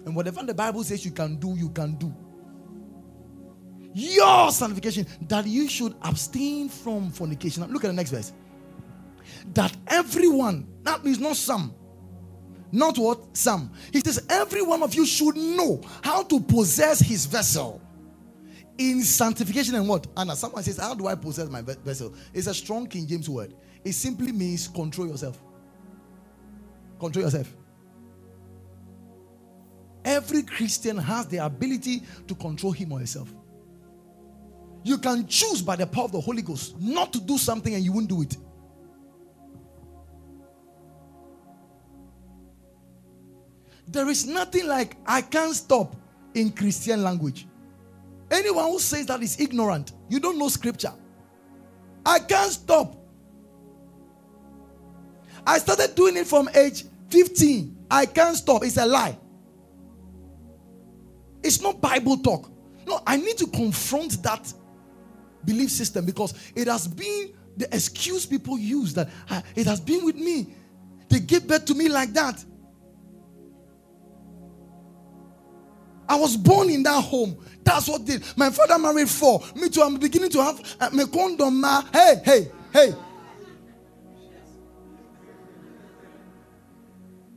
And 0.05 0.15
whatever 0.15 0.43
the 0.43 0.53
Bible 0.53 0.83
says 0.83 1.03
you 1.03 1.11
can 1.11 1.35
do, 1.35 1.55
you 1.57 1.69
can 1.69 1.95
do. 1.95 2.13
Your 3.93 4.51
sanctification, 4.51 5.07
that 5.27 5.47
you 5.47 5.67
should 5.67 5.95
abstain 6.03 6.69
from 6.69 7.09
fornication. 7.09 7.63
Now 7.63 7.69
look 7.69 7.83
at 7.83 7.87
the 7.87 7.93
next 7.93 8.11
verse. 8.11 8.31
That 9.53 9.75
everyone, 9.87 10.67
that 10.83 11.03
means 11.03 11.19
not 11.19 11.35
some, 11.35 11.73
not 12.71 12.97
what? 12.97 13.35
Some. 13.35 13.71
He 13.91 13.99
says, 14.01 14.25
Every 14.29 14.61
one 14.61 14.83
of 14.83 14.93
you 14.93 15.05
should 15.05 15.35
know 15.35 15.81
how 16.03 16.23
to 16.23 16.39
possess 16.39 16.99
his 16.99 17.25
vessel 17.25 17.81
in 18.77 19.01
sanctification 19.03 19.75
and 19.75 19.87
what? 19.87 20.07
Anna, 20.15 20.35
someone 20.35 20.63
says, 20.63 20.77
How 20.77 20.93
do 20.93 21.07
I 21.07 21.15
possess 21.15 21.49
my 21.49 21.61
vessel? 21.61 22.13
It's 22.33 22.47
a 22.47 22.53
strong 22.53 22.87
King 22.87 23.07
James 23.07 23.29
word. 23.29 23.53
It 23.83 23.93
simply 23.93 24.31
means 24.31 24.67
control 24.67 25.07
yourself. 25.07 25.41
Control 26.99 27.25
yourself. 27.25 27.55
Every 30.03 30.43
Christian 30.43 30.97
has 30.97 31.27
the 31.27 31.37
ability 31.37 32.03
to 32.27 32.35
control 32.35 32.71
him 32.71 32.93
or 32.93 32.99
herself. 32.99 33.33
You 34.83 34.97
can 34.97 35.27
choose 35.27 35.61
by 35.61 35.75
the 35.75 35.85
power 35.85 36.05
of 36.05 36.13
the 36.13 36.21
Holy 36.21 36.41
Ghost 36.41 36.79
not 36.79 37.11
to 37.13 37.19
do 37.19 37.37
something 37.37 37.75
and 37.75 37.83
you 37.83 37.91
won't 37.91 38.07
do 38.07 38.21
it. 38.21 38.37
There 43.87 44.09
is 44.09 44.25
nothing 44.25 44.67
like 44.67 44.97
I 45.05 45.21
can't 45.21 45.55
stop 45.55 45.95
in 46.33 46.51
Christian 46.51 47.03
language. 47.03 47.47
Anyone 48.29 48.65
who 48.65 48.79
says 48.79 49.05
that 49.05 49.21
is 49.23 49.39
ignorant. 49.39 49.93
You 50.09 50.19
don't 50.19 50.37
know 50.37 50.49
scripture. 50.49 50.93
I 52.05 52.19
can't 52.19 52.51
stop. 52.51 52.95
I 55.45 55.59
started 55.59 55.95
doing 55.95 56.17
it 56.17 56.27
from 56.27 56.49
age 56.53 56.83
15. 57.09 57.85
I 57.89 58.05
can't 58.05 58.35
stop. 58.35 58.63
It's 58.63 58.77
a 58.77 58.85
lie. 58.85 59.17
It's 61.41 61.61
not 61.61 61.79
Bible 61.79 62.17
talk. 62.17 62.51
No, 62.85 63.01
I 63.07 63.17
need 63.17 63.37
to 63.37 63.47
confront 63.47 64.21
that 64.23 64.51
belief 65.45 65.71
system 65.71 66.05
because 66.05 66.33
it 66.55 66.67
has 66.67 66.87
been 66.87 67.33
the 67.55 67.73
excuse 67.73 68.25
people 68.25 68.59
use 68.59 68.93
that 68.93 69.09
uh, 69.29 69.41
it 69.55 69.65
has 69.65 69.79
been 69.79 70.03
with 70.03 70.15
me. 70.15 70.53
They 71.09 71.19
gave 71.19 71.47
birth 71.47 71.65
to 71.65 71.73
me 71.73 71.87
like 71.87 72.11
that. 72.13 72.43
I 76.09 76.15
was 76.15 76.37
born 76.37 76.69
in 76.69 76.83
that 76.83 77.03
home. 77.03 77.37
That's 77.63 77.89
what 77.89 78.05
did. 78.05 78.23
My 78.37 78.49
father 78.49 78.79
married 78.79 79.09
four. 79.09 79.43
Me 79.55 79.69
too. 79.69 79.81
I'm 79.81 79.97
beginning 79.97 80.29
to 80.29 80.43
have 80.43 80.75
uh, 80.79 80.89
my 80.93 81.03
condom. 81.05 81.59
Ma. 81.59 81.83
Hey, 81.91 82.21
hey, 82.23 82.51
hey. 82.71 82.95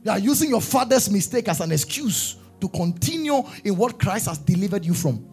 You 0.03 0.11
are 0.11 0.19
using 0.19 0.49
your 0.49 0.61
father's 0.61 1.09
mistake 1.11 1.47
as 1.47 1.59
an 1.59 1.71
excuse 1.71 2.37
to 2.59 2.69
continue 2.69 3.43
in 3.63 3.75
what 3.75 3.99
Christ 3.99 4.27
has 4.27 4.37
delivered 4.37 4.85
you 4.85 4.93
from. 4.93 5.27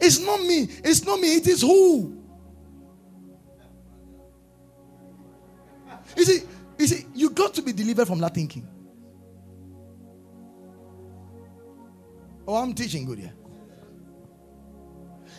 It's 0.00 0.18
not 0.18 0.40
me. 0.40 0.68
It's 0.82 1.04
not 1.04 1.20
me. 1.20 1.36
It 1.36 1.46
is 1.46 1.60
who? 1.62 2.16
You 6.16 6.24
see, 6.24 6.40
you 6.78 6.86
see, 6.86 7.06
you 7.14 7.30
got 7.30 7.54
to 7.54 7.62
be 7.62 7.72
delivered 7.72 8.08
from 8.08 8.18
that 8.20 8.34
thinking. 8.34 8.66
Oh, 12.50 12.56
I'm 12.56 12.74
teaching 12.74 13.04
good 13.04 13.20
here. 13.20 13.32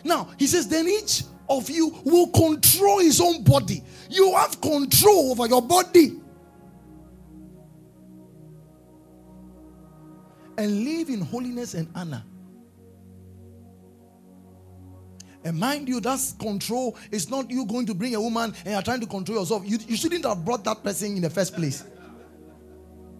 Now, 0.02 0.30
he 0.38 0.46
says, 0.46 0.66
then 0.66 0.88
each 0.88 1.24
of 1.46 1.68
you 1.68 1.94
will 2.04 2.28
control 2.28 3.00
his 3.00 3.20
own 3.20 3.44
body. 3.44 3.84
You 4.08 4.34
have 4.34 4.58
control 4.62 5.32
over 5.32 5.46
your 5.46 5.60
body. 5.60 6.18
And 10.56 10.84
live 10.84 11.10
in 11.10 11.20
holiness 11.20 11.74
and 11.74 11.86
honor. 11.94 12.24
And 15.44 15.58
mind 15.58 15.90
you, 15.90 16.00
that's 16.00 16.32
control. 16.32 16.96
It's 17.10 17.28
not 17.28 17.50
you 17.50 17.66
going 17.66 17.84
to 17.86 17.94
bring 17.94 18.14
a 18.14 18.20
woman 18.22 18.54
and 18.64 18.72
you're 18.72 18.80
trying 18.80 19.00
to 19.00 19.06
control 19.06 19.40
yourself. 19.40 19.64
You, 19.66 19.78
you 19.86 19.98
shouldn't 19.98 20.24
have 20.24 20.46
brought 20.46 20.64
that 20.64 20.82
person 20.82 21.14
in 21.14 21.20
the 21.20 21.28
first 21.28 21.54
place. 21.54 21.84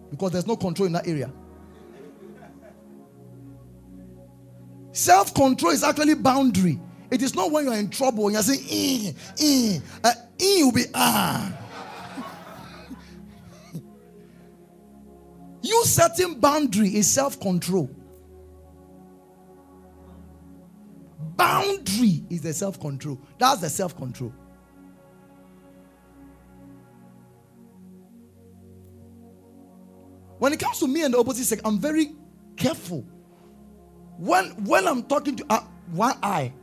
Because 0.09 0.31
there's 0.31 0.47
no 0.47 0.55
control 0.55 0.87
in 0.87 0.93
that 0.93 1.07
area. 1.07 1.31
Self 4.93 5.33
control 5.33 5.71
is 5.71 5.83
actually 5.83 6.13
boundary. 6.13 6.79
It 7.09 7.23
is 7.23 7.35
not 7.35 7.51
when 7.51 7.65
you're 7.65 7.73
in 7.73 7.89
trouble 7.89 8.27
and 8.27 8.33
you're 8.33 8.43
saying, 8.43 8.63
eh, 8.69 9.11
eh. 9.43 9.79
Uh, 10.03 10.13
eh 10.39 10.63
will 10.63 10.71
be 10.71 10.85
ah. 10.93 11.51
you 15.63 15.83
setting 15.85 16.39
boundary 16.39 16.95
is 16.95 17.11
self 17.11 17.39
control. 17.39 17.89
Boundary 21.35 22.23
is 22.29 22.41
the 22.41 22.53
self 22.53 22.79
control. 22.79 23.19
That's 23.39 23.61
the 23.61 23.69
self 23.69 23.97
control. 23.97 24.31
When 30.37 30.53
it 30.53 30.59
comes 30.59 30.77
to 30.79 30.87
me 30.87 31.01
and 31.01 31.11
the 31.13 31.17
opposite 31.17 31.45
sex, 31.45 31.61
I'm 31.65 31.79
very 31.79 32.11
careful. 32.57 33.07
When 34.23 34.51
when 34.63 34.87
I'm 34.87 35.03
talking 35.03 35.35
to 35.35 35.45
uh, 35.49 35.59
one 35.91 36.15
eye, 36.23 36.53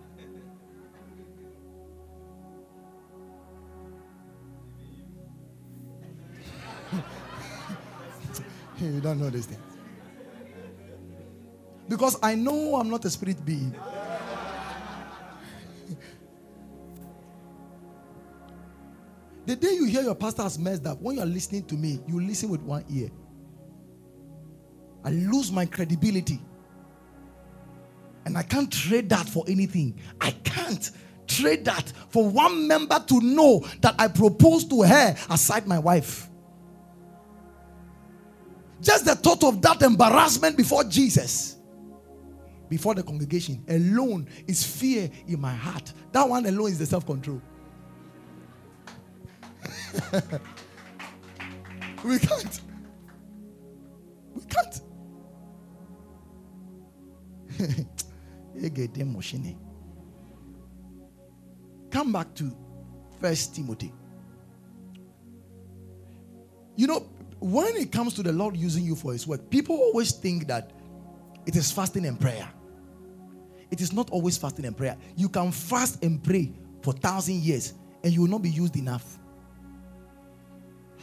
you 8.81 9.03
don't 9.03 9.21
know 9.21 9.29
this 9.29 9.45
thing. 9.45 9.59
Because 11.87 12.17
I 12.23 12.35
know 12.35 12.77
I'm 12.77 12.89
not 12.89 13.05
a 13.05 13.11
spirit 13.11 13.45
being. 13.45 13.75
The 19.47 19.57
day 19.57 19.73
you 19.73 19.87
hear 19.87 20.03
your 20.03 20.15
pastor 20.15 20.43
has 20.45 20.59
messed 20.61 20.87
up, 20.87 21.01
when 21.01 21.17
you're 21.17 21.27
listening 21.27 21.65
to 21.65 21.75
me, 21.75 21.99
you 22.07 22.21
listen 22.21 22.51
with 22.51 22.61
one 22.61 22.85
ear. 22.89 23.11
I 25.03 25.11
lose 25.11 25.51
my 25.51 25.67
credibility. 25.67 26.41
And 28.31 28.39
I 28.39 28.45
can't 28.45 28.73
trade 28.73 29.09
that 29.09 29.29
for 29.29 29.45
anything. 29.49 29.99
I 30.21 30.31
can't 30.31 30.89
trade 31.27 31.65
that 31.65 31.93
for 32.11 32.29
one 32.31 32.69
member 32.69 33.05
to 33.09 33.21
know 33.21 33.67
that 33.81 33.97
I 33.99 34.07
proposed 34.07 34.71
to 34.71 34.83
her 34.83 35.17
aside 35.29 35.67
my 35.67 35.81
wife. 35.81 36.31
Just 38.81 39.05
the 39.05 39.17
thought 39.17 39.43
of 39.43 39.61
that 39.63 39.83
embarrassment 39.83 40.57
before 40.57 40.85
Jesus, 40.85 41.57
before 42.69 42.95
the 42.95 43.03
congregation, 43.03 43.65
alone 43.69 44.29
is 44.47 44.63
fear 44.65 45.11
in 45.27 45.41
my 45.41 45.53
heart. 45.53 45.93
That 46.13 46.29
one 46.29 46.47
alone 46.47 46.71
is 46.71 46.79
the 46.79 46.87
self 46.87 47.05
control. 47.05 47.43
we 52.05 52.21
can't. 52.21 52.61
We 54.37 54.43
can't. 54.45 54.81
Come 61.91 62.13
back 62.13 62.35
to 62.35 62.55
First 63.21 63.55
Timothy. 63.55 63.93
You 66.77 66.87
know, 66.87 67.01
when 67.41 67.77
it 67.77 67.91
comes 67.93 68.15
to 68.15 68.23
the 68.23 68.33
Lord 68.33 68.57
using 68.57 68.85
you 68.85 68.95
for 68.95 69.13
His 69.13 69.27
work, 69.27 69.51
people 69.51 69.77
always 69.77 70.13
think 70.13 70.47
that 70.49 70.73
it 71.47 71.57
is 71.57 71.71
fasting 71.71 72.07
and 72.07 72.19
prayer. 72.21 72.49
It 73.71 73.81
is 73.81 73.93
not 73.93 74.11
always 74.11 74.37
fasting 74.37 74.65
and 74.65 74.77
prayer. 74.77 74.97
You 75.17 75.29
can 75.29 75.53
fast 75.53 76.03
and 76.03 76.23
pray 76.23 76.53
for 76.83 76.93
thousand 76.93 77.37
years, 77.37 77.75
and 78.03 78.13
you 78.13 78.23
will 78.23 78.29
not 78.29 78.43
be 78.43 78.51
used 78.51 78.77
enough. 78.77 79.19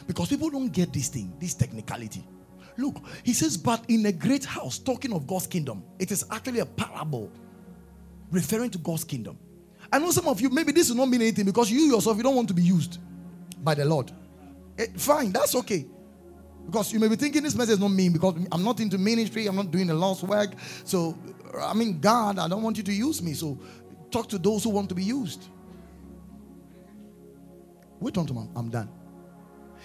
Because 0.06 0.28
people 0.28 0.50
don't 0.50 0.72
get 0.72 0.92
this 0.92 1.08
thing, 1.08 1.34
this 1.38 1.54
technicality. 1.54 2.24
Look, 2.78 3.02
he 3.24 3.32
says, 3.32 3.56
but 3.56 3.84
in 3.88 4.06
a 4.06 4.12
great 4.12 4.44
house, 4.44 4.78
talking 4.78 5.12
of 5.12 5.26
God's 5.26 5.48
kingdom, 5.48 5.82
it 5.98 6.12
is 6.12 6.24
actually 6.30 6.60
a 6.60 6.66
parable 6.66 7.30
referring 8.30 8.70
to 8.70 8.78
God's 8.78 9.02
kingdom. 9.02 9.36
I 9.92 9.98
know 9.98 10.12
some 10.12 10.28
of 10.28 10.40
you, 10.40 10.48
maybe 10.48 10.70
this 10.70 10.88
will 10.88 10.96
not 10.96 11.08
mean 11.08 11.22
anything 11.22 11.44
because 11.44 11.70
you 11.72 11.80
yourself, 11.80 12.16
you 12.16 12.22
don't 12.22 12.36
want 12.36 12.46
to 12.48 12.54
be 12.54 12.62
used 12.62 12.98
by 13.64 13.74
the 13.74 13.84
Lord. 13.84 14.12
It, 14.78 14.90
eh, 14.90 14.92
fine, 14.96 15.32
that's 15.32 15.56
okay. 15.56 15.86
Because 16.66 16.92
you 16.92 17.00
may 17.00 17.08
be 17.08 17.16
thinking 17.16 17.42
this 17.42 17.56
message 17.56 17.74
is 17.74 17.80
not 17.80 17.88
me 17.88 18.10
because 18.10 18.36
I'm 18.52 18.62
not 18.62 18.78
into 18.78 18.96
ministry, 18.96 19.46
I'm 19.46 19.56
not 19.56 19.72
doing 19.72 19.88
the 19.88 19.94
Lord's 19.94 20.22
work. 20.22 20.52
So, 20.84 21.18
I 21.60 21.74
mean, 21.74 21.98
God, 21.98 22.38
I 22.38 22.46
don't 22.46 22.62
want 22.62 22.76
you 22.76 22.84
to 22.84 22.92
use 22.92 23.20
me. 23.22 23.32
So, 23.32 23.58
talk 24.12 24.28
to 24.28 24.38
those 24.38 24.62
who 24.62 24.70
want 24.70 24.88
to 24.90 24.94
be 24.94 25.02
used. 25.02 25.46
Wait 27.98 28.16
on 28.16 28.32
mom, 28.32 28.50
I'm 28.54 28.70
done. 28.70 28.88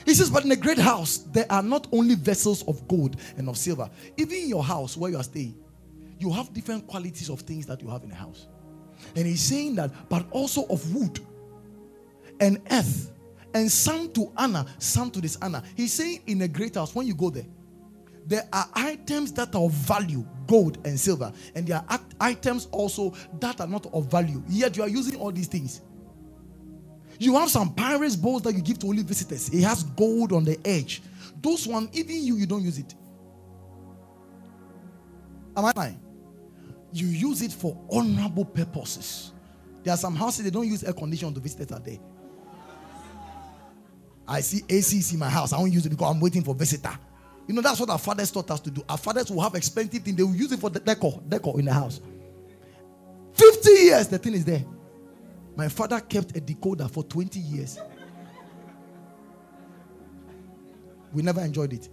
He 0.05 0.13
says, 0.13 0.29
But 0.29 0.45
in 0.45 0.51
a 0.51 0.55
great 0.55 0.77
house, 0.77 1.19
there 1.31 1.45
are 1.49 1.63
not 1.63 1.87
only 1.91 2.15
vessels 2.15 2.63
of 2.63 2.87
gold 2.87 3.17
and 3.37 3.49
of 3.49 3.57
silver. 3.57 3.89
Even 4.17 4.37
in 4.37 4.49
your 4.49 4.63
house 4.63 4.97
where 4.97 5.11
you 5.11 5.17
are 5.17 5.23
staying, 5.23 5.55
you 6.19 6.31
have 6.31 6.53
different 6.53 6.87
qualities 6.87 7.29
of 7.29 7.41
things 7.41 7.65
that 7.65 7.81
you 7.81 7.89
have 7.89 8.03
in 8.03 8.11
a 8.11 8.15
house. 8.15 8.47
And 9.15 9.25
he's 9.25 9.41
saying 9.41 9.75
that, 9.75 9.91
but 10.09 10.25
also 10.31 10.65
of 10.67 10.93
wood 10.95 11.19
and 12.39 12.61
earth, 12.71 13.11
and 13.53 13.71
some 13.71 14.11
to 14.13 14.31
honor, 14.37 14.65
some 14.79 15.11
to 15.11 15.21
dishonor. 15.21 15.61
He's 15.75 15.93
saying, 15.93 16.21
in 16.27 16.41
a 16.41 16.47
great 16.47 16.75
house, 16.75 16.95
when 16.95 17.05
you 17.05 17.13
go 17.13 17.29
there, 17.29 17.45
there 18.25 18.47
are 18.53 18.67
items 18.73 19.31
that 19.33 19.53
are 19.53 19.63
of 19.63 19.71
value, 19.71 20.25
gold 20.47 20.77
and 20.85 20.99
silver, 20.99 21.31
and 21.55 21.67
there 21.67 21.83
are 21.89 21.99
items 22.19 22.67
also 22.71 23.13
that 23.39 23.59
are 23.59 23.67
not 23.67 23.85
of 23.93 24.09
value. 24.09 24.41
Yet 24.47 24.77
you 24.77 24.83
are 24.83 24.89
using 24.89 25.19
all 25.19 25.31
these 25.31 25.47
things. 25.47 25.81
You 27.19 27.35
have 27.35 27.49
some 27.49 27.73
Pyrex 27.73 28.19
bowls 28.21 28.41
that 28.43 28.53
you 28.53 28.61
give 28.61 28.79
to 28.79 28.87
only 28.87 29.03
visitors. 29.03 29.49
It 29.49 29.63
has 29.63 29.83
gold 29.83 30.33
on 30.33 30.43
the 30.43 30.59
edge. 30.65 31.01
Those 31.41 31.67
one, 31.67 31.89
even 31.93 32.23
you, 32.23 32.35
you 32.35 32.45
don't 32.45 32.63
use 32.63 32.77
it. 32.77 32.95
Am 35.55 35.65
I 35.65 35.71
lying? 35.75 35.99
You 36.91 37.07
use 37.07 37.41
it 37.41 37.51
for 37.51 37.77
honorable 37.91 38.45
purposes. 38.45 39.31
There 39.83 39.93
are 39.93 39.97
some 39.97 40.15
houses 40.15 40.45
they 40.45 40.51
don't 40.51 40.67
use 40.67 40.83
air 40.83 40.93
conditioning 40.93 41.33
to 41.33 41.39
visitors 41.39 41.71
are 41.71 41.79
there. 41.79 41.99
I 44.27 44.39
see 44.41 44.61
ACs 44.61 45.11
in 45.13 45.19
my 45.19 45.29
house. 45.29 45.51
I 45.53 45.57
won't 45.57 45.73
use 45.73 45.85
it 45.85 45.89
because 45.89 46.09
I'm 46.09 46.21
waiting 46.21 46.43
for 46.43 46.55
visitor. 46.55 46.97
You 47.47 47.53
know, 47.53 47.61
that's 47.61 47.79
what 47.79 47.89
our 47.89 47.97
fathers 47.97 48.31
taught 48.31 48.49
us 48.51 48.61
to 48.61 48.71
do. 48.71 48.83
Our 48.87 48.97
fathers 48.97 49.29
will 49.29 49.41
have 49.41 49.55
expensive 49.55 50.01
things, 50.01 50.15
they 50.15 50.23
will 50.23 50.35
use 50.35 50.51
it 50.51 50.59
for 50.59 50.69
the 50.69 50.79
decor, 50.79 51.21
decor 51.27 51.59
in 51.59 51.65
the 51.65 51.73
house. 51.73 51.99
50 53.33 53.69
years, 53.69 54.07
the 54.07 54.17
thing 54.17 54.33
is 54.33 54.45
there. 54.45 54.63
My 55.55 55.67
father 55.67 55.99
kept 55.99 56.35
a 56.35 56.41
decoder 56.41 56.89
for 56.89 57.03
20 57.03 57.39
years. 57.39 57.79
We 61.13 61.21
never 61.21 61.41
enjoyed 61.41 61.73
it. 61.73 61.89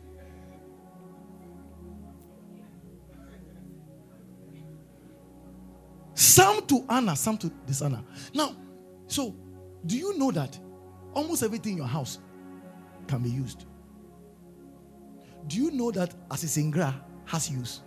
Some 6.14 6.66
to 6.66 6.84
honor, 6.88 7.16
some 7.16 7.36
to 7.38 7.50
dishonor. 7.66 8.02
Now, 8.34 8.56
so 9.06 9.34
do 9.86 9.96
you 9.96 10.16
know 10.18 10.30
that 10.30 10.58
almost 11.14 11.42
everything 11.42 11.72
in 11.72 11.78
your 11.78 11.86
house 11.86 12.18
can 13.08 13.22
be 13.22 13.30
used? 13.30 13.66
Do 15.48 15.56
you 15.56 15.70
know 15.70 15.90
that 15.90 16.14
Asisingra 16.28 16.94
has 17.24 17.50
use? 17.50 17.80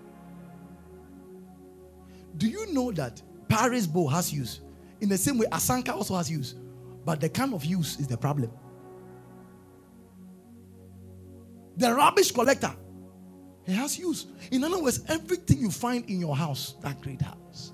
Do 2.37 2.47
you 2.47 2.73
know 2.73 2.91
that 2.91 3.21
Paris 3.47 3.85
bow 3.87 4.07
has 4.07 4.33
use? 4.33 4.61
In 5.03 5.09
the 5.09 5.17
same 5.17 5.37
way, 5.37 5.45
Asanka 5.47 5.89
also 5.89 6.15
has 6.15 6.31
use. 6.31 6.55
But 7.03 7.19
the 7.19 7.27
kind 7.27 7.53
of 7.53 7.65
use 7.65 7.99
is 7.99 8.07
the 8.07 8.15
problem. 8.15 8.49
The 11.75 11.93
rubbish 11.93 12.31
collector, 12.31 12.73
he 13.65 13.73
has 13.73 13.99
use. 13.99 14.27
In 14.49 14.63
other 14.63 14.81
words, 14.81 15.03
everything 15.09 15.59
you 15.59 15.71
find 15.71 16.09
in 16.09 16.21
your 16.21 16.37
house, 16.37 16.75
that 16.83 17.01
great 17.01 17.21
house, 17.21 17.73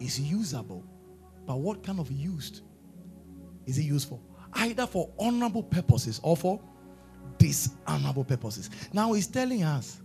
is 0.00 0.18
usable. 0.18 0.84
But 1.46 1.60
what 1.60 1.84
kind 1.84 2.00
of 2.00 2.10
use 2.10 2.62
is 3.66 3.78
it 3.78 3.82
used 3.82 4.08
for? 4.08 4.18
Either 4.54 4.88
for 4.88 5.10
honorable 5.20 5.62
purposes 5.62 6.18
or 6.24 6.36
for 6.36 6.60
dishonorable 7.38 8.24
purposes. 8.24 8.70
Now 8.92 9.12
he's 9.12 9.28
telling 9.28 9.62
us 9.62 10.02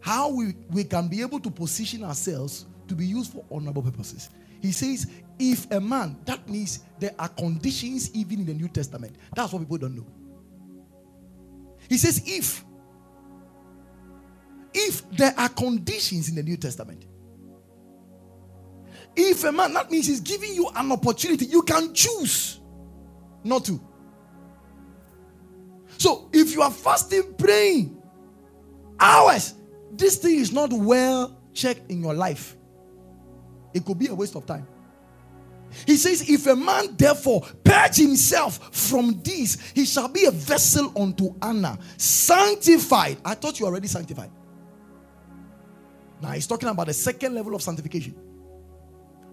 how 0.00 0.28
we, 0.28 0.54
we 0.70 0.84
can 0.84 1.08
be 1.08 1.22
able 1.22 1.40
to 1.40 1.50
position 1.50 2.04
ourselves 2.04 2.66
to 2.88 2.94
be 2.94 3.06
used 3.06 3.32
for 3.32 3.42
honorable 3.50 3.80
purposes. 3.80 4.28
He 4.62 4.70
says, 4.72 5.08
if 5.38 5.70
a 5.72 5.80
man, 5.80 6.18
that 6.24 6.48
means 6.48 6.84
there 7.00 7.14
are 7.18 7.28
conditions 7.28 8.14
even 8.14 8.40
in 8.40 8.46
the 8.46 8.54
New 8.54 8.68
Testament. 8.68 9.16
That's 9.34 9.52
what 9.52 9.60
people 9.60 9.78
don't 9.78 9.96
know. 9.96 10.06
He 11.88 11.98
says, 11.98 12.22
if 12.24 12.64
if 14.74 15.10
there 15.10 15.34
are 15.36 15.50
conditions 15.50 16.30
in 16.30 16.36
the 16.36 16.42
New 16.42 16.56
Testament, 16.56 17.04
if 19.14 19.44
a 19.44 19.52
man, 19.52 19.74
that 19.74 19.90
means 19.90 20.06
he's 20.06 20.20
giving 20.20 20.54
you 20.54 20.70
an 20.74 20.92
opportunity, 20.92 21.44
you 21.44 21.62
can 21.62 21.92
choose 21.92 22.60
not 23.44 23.64
to. 23.66 23.80
So 25.98 26.30
if 26.32 26.54
you 26.54 26.62
are 26.62 26.70
fasting, 26.70 27.34
praying 27.36 28.00
hours, 28.98 29.54
this 29.90 30.16
thing 30.16 30.38
is 30.38 30.52
not 30.52 30.72
well 30.72 31.38
checked 31.52 31.90
in 31.90 32.00
your 32.00 32.14
life. 32.14 32.56
It 33.74 33.84
could 33.84 33.98
be 33.98 34.08
a 34.08 34.14
waste 34.14 34.36
of 34.36 34.46
time. 34.46 34.66
He 35.86 35.96
says, 35.96 36.28
If 36.28 36.46
a 36.46 36.56
man 36.56 36.96
therefore 36.96 37.42
purge 37.64 37.96
himself 37.96 38.74
from 38.74 39.20
this, 39.22 39.72
he 39.74 39.84
shall 39.84 40.08
be 40.08 40.26
a 40.26 40.30
vessel 40.30 40.92
unto 40.96 41.34
honor, 41.40 41.78
sanctified. 41.96 43.18
I 43.24 43.34
thought 43.34 43.58
you 43.58 43.66
already 43.66 43.88
sanctified. 43.88 44.30
Now 46.20 46.30
he's 46.32 46.46
talking 46.46 46.68
about 46.68 46.86
the 46.86 46.94
second 46.94 47.34
level 47.34 47.54
of 47.54 47.62
sanctification. 47.62 48.14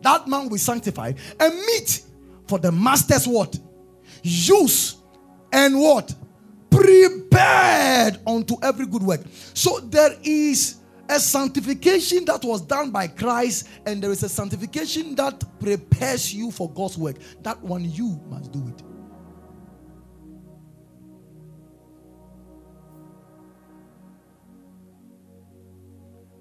That 0.01 0.27
man 0.27 0.49
will 0.49 0.57
sanctify 0.57 1.13
and 1.39 1.55
meet 1.55 2.01
for 2.47 2.57
the 2.57 2.71
master's 2.71 3.27
what? 3.27 3.59
Use 4.23 4.97
and 5.51 5.79
what? 5.79 6.13
Prepared 6.71 8.19
unto 8.25 8.55
every 8.63 8.85
good 8.85 9.03
work. 9.03 9.21
So 9.53 9.79
there 9.81 10.15
is 10.23 10.78
a 11.09 11.19
sanctification 11.19 12.23
that 12.25 12.43
was 12.43 12.61
done 12.61 12.91
by 12.91 13.07
Christ, 13.07 13.67
and 13.85 14.01
there 14.01 14.11
is 14.11 14.21
a 14.21 14.29
sanctification 14.29 15.15
that 15.15 15.43
prepares 15.59 16.31
you 16.33 16.51
for 16.51 16.69
God's 16.69 16.97
work. 16.97 17.17
That 17.41 17.59
one 17.61 17.89
you 17.91 18.21
must 18.29 18.51
do 18.51 18.67
it. 18.67 18.83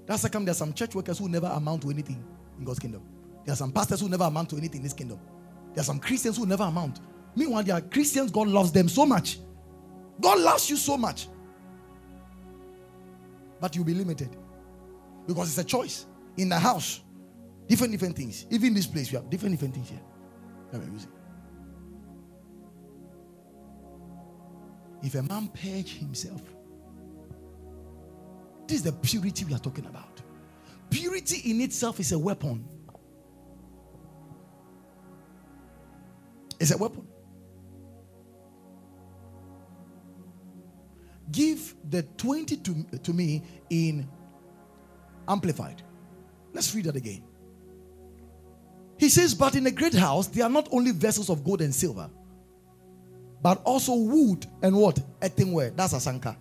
That's 0.06 0.22
how 0.22 0.28
come 0.28 0.44
there 0.44 0.52
are 0.52 0.54
some 0.54 0.72
church 0.74 0.94
workers 0.94 1.18
who 1.18 1.28
never 1.28 1.46
amount 1.46 1.82
to 1.82 1.90
anything 1.90 2.22
in 2.58 2.64
God's 2.64 2.78
kingdom. 2.78 3.02
There 3.44 3.52
are 3.54 3.56
some 3.56 3.72
pastors 3.72 4.00
who 4.00 4.08
never 4.08 4.24
amount 4.24 4.50
to 4.50 4.56
anything 4.56 4.78
in 4.78 4.84
this 4.84 4.92
kingdom. 4.92 5.18
There 5.74 5.80
are 5.80 5.84
some 5.84 5.98
Christians 5.98 6.36
who 6.36 6.46
never 6.46 6.64
amount. 6.64 7.00
Meanwhile, 7.34 7.62
there 7.62 7.76
are 7.76 7.80
Christians, 7.80 8.30
God 8.30 8.48
loves 8.48 8.72
them 8.72 8.88
so 8.88 9.06
much. 9.06 9.38
God 10.20 10.40
loves 10.40 10.68
you 10.68 10.76
so 10.76 10.96
much. 10.96 11.28
But 13.60 13.74
you'll 13.74 13.84
be 13.84 13.94
limited. 13.94 14.36
Because 15.28 15.50
it's 15.50 15.58
a 15.58 15.64
choice. 15.64 16.06
In 16.38 16.48
the 16.48 16.58
house, 16.58 17.00
different, 17.68 17.92
different 17.92 18.16
things. 18.16 18.46
Even 18.50 18.72
this 18.72 18.86
place, 18.86 19.12
we 19.12 19.16
have 19.16 19.28
different, 19.28 19.52
different 19.52 19.74
things 19.74 19.90
here 19.90 20.00
that 20.72 20.80
we're 20.80 20.90
using. 20.90 21.12
If 25.02 25.14
a 25.14 25.22
man 25.22 25.48
purge 25.48 25.98
himself, 25.98 26.42
this 28.66 28.78
is 28.78 28.82
the 28.84 28.92
purity 28.92 29.44
we 29.44 29.54
are 29.54 29.58
talking 29.58 29.86
about. 29.86 30.22
Purity 30.90 31.50
in 31.50 31.60
itself 31.60 32.00
is 32.00 32.12
a 32.12 32.18
weapon. 32.18 32.66
It's 36.58 36.72
a 36.72 36.78
weapon. 36.78 37.06
Give 41.30 41.74
the 41.88 42.02
20 42.02 42.56
to, 42.56 42.84
to 43.02 43.12
me 43.12 43.42
in 43.68 44.08
Amplified. 45.28 45.82
Let's 46.52 46.74
read 46.74 46.86
that 46.86 46.96
again. 46.96 47.22
He 48.96 49.08
says, 49.08 49.34
But 49.34 49.54
in 49.54 49.66
a 49.66 49.70
great 49.70 49.94
house, 49.94 50.26
there 50.26 50.44
are 50.44 50.50
not 50.50 50.68
only 50.72 50.90
vessels 50.90 51.30
of 51.30 51.44
gold 51.44 51.60
and 51.60 51.74
silver, 51.74 52.10
but 53.40 53.62
also 53.64 53.94
wood 53.94 54.46
and 54.62 54.76
what? 54.76 54.98
Earthenware. 55.22 55.70
That's 55.70 55.94
asanka. 55.94 56.36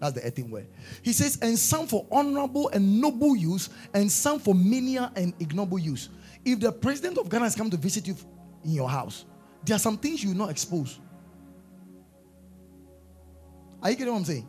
That's 0.00 0.14
the 0.14 0.26
earthenware. 0.26 0.66
He 1.02 1.12
says, 1.12 1.38
And 1.40 1.58
some 1.58 1.86
for 1.86 2.06
honorable 2.10 2.68
and 2.70 3.00
noble 3.00 3.36
use, 3.36 3.70
and 3.92 4.10
some 4.10 4.40
for 4.40 4.54
menial 4.54 5.10
and 5.14 5.32
ignoble 5.38 5.78
use. 5.78 6.08
If 6.44 6.60
the 6.60 6.72
president 6.72 7.18
of 7.18 7.28
Ghana 7.28 7.44
has 7.44 7.54
come 7.54 7.70
to 7.70 7.76
visit 7.76 8.06
you 8.06 8.16
in 8.64 8.72
your 8.72 8.88
house, 8.88 9.24
there 9.64 9.76
are 9.76 9.80
some 9.80 9.96
things 9.96 10.22
you 10.22 10.30
will 10.30 10.36
not 10.36 10.50
expose. 10.50 10.98
Are 13.82 13.90
you 13.90 13.96
getting 13.96 14.12
what 14.12 14.18
I'm 14.20 14.24
saying? 14.24 14.48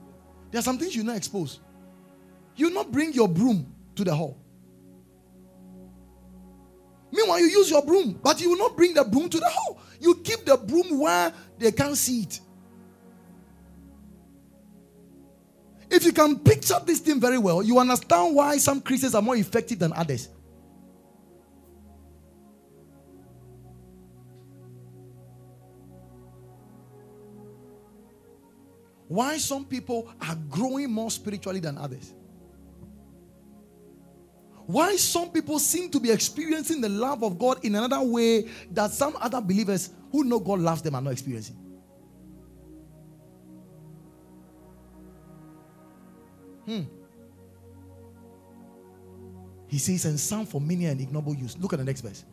There 0.52 0.60
are 0.60 0.64
some 0.64 0.78
things 0.78 0.96
you 0.96 1.04
will 1.04 1.08
not 1.08 1.18
expose. 1.18 1.60
You 2.56 2.70
not 2.70 2.92
bring 2.92 3.14
your 3.14 3.28
broom 3.28 3.74
to 3.96 4.04
the 4.04 4.16
hall. 4.16 4.38
Meanwhile, 7.12 7.40
you 7.40 7.46
use 7.48 7.70
your 7.70 7.82
broom, 7.82 8.20
but 8.22 8.42
you 8.42 8.50
will 8.50 8.58
not 8.58 8.76
bring 8.76 8.94
the 8.94 9.04
broom 9.04 9.30
to 9.30 9.40
the 9.40 9.50
hall. 9.50 9.80
You 10.00 10.16
keep 10.16 10.46
the 10.46 10.58
broom 10.58 11.00
where 11.00 11.34
they 11.58 11.72
can't 11.72 11.96
see 11.96 12.22
it. 12.22 12.40
If 15.90 16.04
you 16.04 16.12
can 16.12 16.40
picture 16.40 16.76
this 16.86 17.00
thing 17.00 17.20
very 17.20 17.38
well, 17.38 17.64
you 17.64 17.80
understand 17.80 18.36
why 18.36 18.58
some 18.58 18.82
Christians 18.82 19.16
are 19.16 19.22
more 19.22 19.36
effective 19.36 19.80
than 19.80 19.94
others. 19.94 20.30
Why 29.08 29.38
some 29.38 29.64
people 29.64 30.12
are 30.20 30.36
growing 30.50 30.92
more 30.92 31.12
spiritually 31.12 31.60
than 31.60 31.78
others. 31.78 32.14
Why 34.68 34.96
some 34.96 35.30
people 35.30 35.60
seem 35.60 35.92
to 35.92 36.00
be 36.00 36.12
experiencing 36.12 36.82
the 36.82 36.90
love 36.90 37.24
of 37.24 37.38
God 37.38 37.64
in 37.64 37.76
another 37.76 38.02
way 38.02 38.50
that 38.72 38.92
some 38.92 39.16
other 39.22 39.40
believers 39.40 39.92
who 40.12 40.24
know 40.24 40.40
God 40.40 40.60
loves 40.60 40.82
them 40.82 40.96
are 40.96 41.02
not 41.02 41.14
experiencing. 41.14 41.58
Hmm. 46.66 46.82
He 49.68 49.78
says, 49.78 50.06
and 50.06 50.20
some 50.20 50.46
for 50.46 50.60
many 50.62 50.86
and 50.86 51.00
ignoble 51.00 51.36
use. 51.36 51.58
Look 51.58 51.74
at 51.74 51.80
the 51.80 51.86
next 51.86 52.02
verse. 52.02 52.26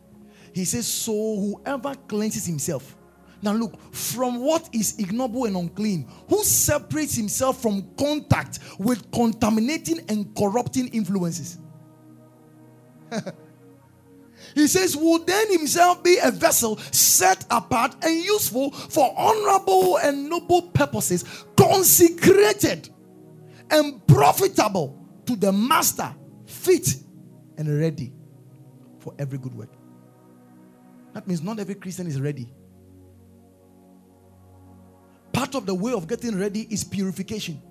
He 0.53 0.65
says, 0.65 0.87
So 0.87 1.11
whoever 1.11 1.93
cleanses 2.07 2.45
himself. 2.45 2.95
Now 3.41 3.51
look, 3.51 3.77
from 3.91 4.39
what 4.39 4.69
is 4.71 4.97
ignoble 4.97 5.45
and 5.45 5.57
unclean, 5.57 6.07
who 6.29 6.43
separates 6.43 7.15
himself 7.15 7.61
from 7.61 7.93
contact 7.97 8.59
with 8.79 9.11
contaminating 9.11 9.99
and 10.07 10.33
corrupting 10.35 10.87
influences. 10.87 11.57
he 14.55 14.67
says, 14.67 14.95
Will 14.95 15.19
then 15.19 15.51
himself 15.51 16.03
be 16.03 16.17
a 16.23 16.31
vessel 16.31 16.77
set 16.91 17.45
apart 17.49 17.95
and 18.03 18.23
useful 18.23 18.71
for 18.71 19.13
honorable 19.17 19.97
and 19.97 20.29
noble 20.29 20.61
purposes, 20.61 21.45
consecrated 21.55 22.89
and 23.69 24.05
profitable 24.07 24.99
to 25.25 25.35
the 25.35 25.51
master, 25.51 26.13
fit 26.45 26.87
and 27.57 27.79
ready 27.79 28.13
for 28.99 29.13
every 29.19 29.37
good 29.37 29.55
work. 29.55 29.69
That 31.13 31.27
means 31.27 31.41
not 31.41 31.59
every 31.59 31.75
Christian 31.75 32.07
is 32.07 32.19
ready. 32.19 32.47
Part 35.31 35.55
of 35.55 35.65
the 35.65 35.73
way 35.73 35.93
of 35.93 36.07
getting 36.07 36.37
ready 36.37 36.67
is 36.69 36.83
purification, 36.83 37.61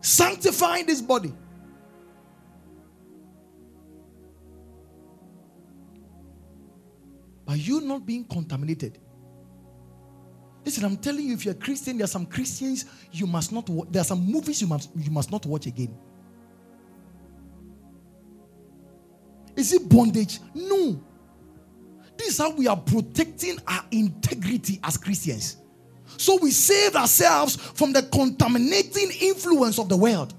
sanctifying 0.00 0.86
this 0.86 1.00
body. 1.00 1.32
By 7.46 7.54
you 7.54 7.80
not 7.80 8.04
being 8.04 8.24
contaminated. 8.24 8.98
Listen, 10.64 10.84
I'm 10.84 10.96
telling 10.96 11.26
you, 11.28 11.34
if 11.34 11.44
you're 11.44 11.54
a 11.54 11.56
Christian, 11.56 11.96
there 11.96 12.04
are 12.04 12.08
some 12.08 12.26
Christians 12.26 12.86
you 13.12 13.26
must 13.26 13.52
not 13.52 13.68
watch. 13.68 13.86
There 13.92 14.00
are 14.00 14.04
some 14.04 14.20
movies 14.20 14.60
you 14.60 14.66
must 14.66 14.90
you 14.96 15.12
must 15.12 15.30
not 15.30 15.46
watch 15.46 15.66
again. 15.66 15.96
Is 19.54 19.72
it 19.72 19.88
bondage? 19.88 20.40
No. 20.54 21.00
This 22.16 22.28
is 22.28 22.38
how 22.38 22.50
we 22.50 22.66
are 22.66 22.76
protecting 22.76 23.58
our 23.68 23.84
integrity 23.92 24.80
as 24.82 24.96
Christians. 24.96 25.58
So 26.16 26.38
we 26.42 26.50
save 26.50 26.96
ourselves 26.96 27.56
from 27.56 27.92
the 27.92 28.02
contaminating 28.02 29.10
influence 29.20 29.78
of 29.78 29.88
the 29.88 29.96
world. 29.96 30.34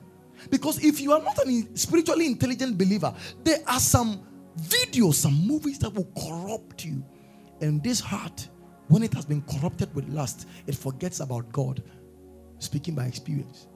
Because 0.50 0.84
if 0.84 1.00
you 1.00 1.14
are 1.14 1.22
not 1.22 1.38
a 1.40 1.68
spiritually 1.76 2.26
intelligent 2.26 2.78
believer, 2.78 3.14
there 3.44 3.60
are 3.68 3.80
some 3.80 4.27
videos, 4.58 5.16
some 5.16 5.48
movies 5.48 5.80
that 5.80 5.94
will 5.94 6.10
corrupt 6.18 6.84
you. 6.86 7.04
And 7.62 7.84
this 7.84 8.00
heart, 8.00 8.48
when 8.88 9.04
it 9.04 9.14
has 9.14 9.26
been 9.26 9.42
corrupted 9.44 9.94
with 9.96 10.08
lust, 10.10 10.48
it 10.66 10.76
forgets 10.76 11.20
about 11.20 11.52
God. 11.52 11.84
Speaking 12.60 12.96
by 12.96 13.06
experience. 13.06 13.68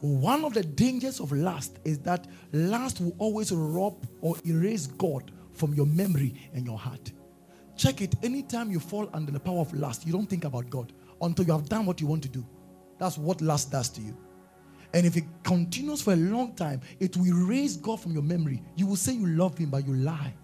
One 0.00 0.46
of 0.46 0.54
the 0.54 0.62
dangers 0.62 1.20
of 1.20 1.30
lust 1.30 1.78
is 1.84 1.98
that 2.00 2.26
lust 2.52 3.00
will 3.00 3.14
always 3.18 3.52
rob 3.52 4.06
or 4.22 4.36
erase 4.46 4.86
God 4.86 5.30
from 5.52 5.74
your 5.74 5.84
memory 5.84 6.50
and 6.54 6.64
your 6.64 6.78
heart. 6.78 7.12
Check 7.76 8.00
it. 8.00 8.14
Anytime 8.22 8.70
you 8.70 8.80
fall 8.80 9.10
under 9.12 9.30
the 9.30 9.40
power 9.40 9.60
of 9.60 9.74
lust, 9.74 10.06
you 10.06 10.12
don't 10.12 10.28
think 10.28 10.44
about 10.44 10.70
God 10.70 10.94
until 11.20 11.44
you 11.44 11.52
have 11.52 11.68
done 11.68 11.84
what 11.84 12.00
you 12.00 12.06
want 12.06 12.22
to 12.22 12.30
do. 12.30 12.46
That's 12.98 13.18
what 13.18 13.42
lust 13.42 13.72
does 13.72 13.90
to 13.90 14.00
you. 14.00 14.16
And 14.92 15.06
if 15.06 15.16
it 15.16 15.24
continues 15.44 16.02
for 16.02 16.12
a 16.12 16.16
long 16.16 16.54
time, 16.54 16.80
it 16.98 17.16
will 17.16 17.26
erase 17.26 17.76
God 17.76 18.00
from 18.00 18.12
your 18.12 18.22
memory. 18.22 18.62
You 18.74 18.86
will 18.86 18.96
say 18.96 19.12
you 19.12 19.26
love 19.26 19.56
Him, 19.56 19.70
but 19.70 19.86
you 19.86 19.94
lie. 19.94 20.34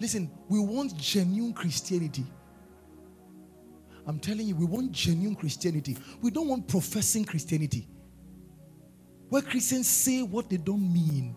Listen, 0.00 0.30
we 0.48 0.58
want 0.60 0.96
genuine 0.96 1.52
Christianity. 1.52 2.24
I'm 4.06 4.18
telling 4.18 4.46
you, 4.46 4.56
we 4.56 4.64
want 4.64 4.92
genuine 4.92 5.34
Christianity. 5.34 5.96
We 6.22 6.30
don't 6.30 6.48
want 6.48 6.66
professing 6.66 7.24
Christianity. 7.24 7.88
Where 9.28 9.42
Christians 9.42 9.86
say 9.86 10.22
what 10.22 10.48
they 10.48 10.56
don't 10.56 10.92
mean. 10.92 11.36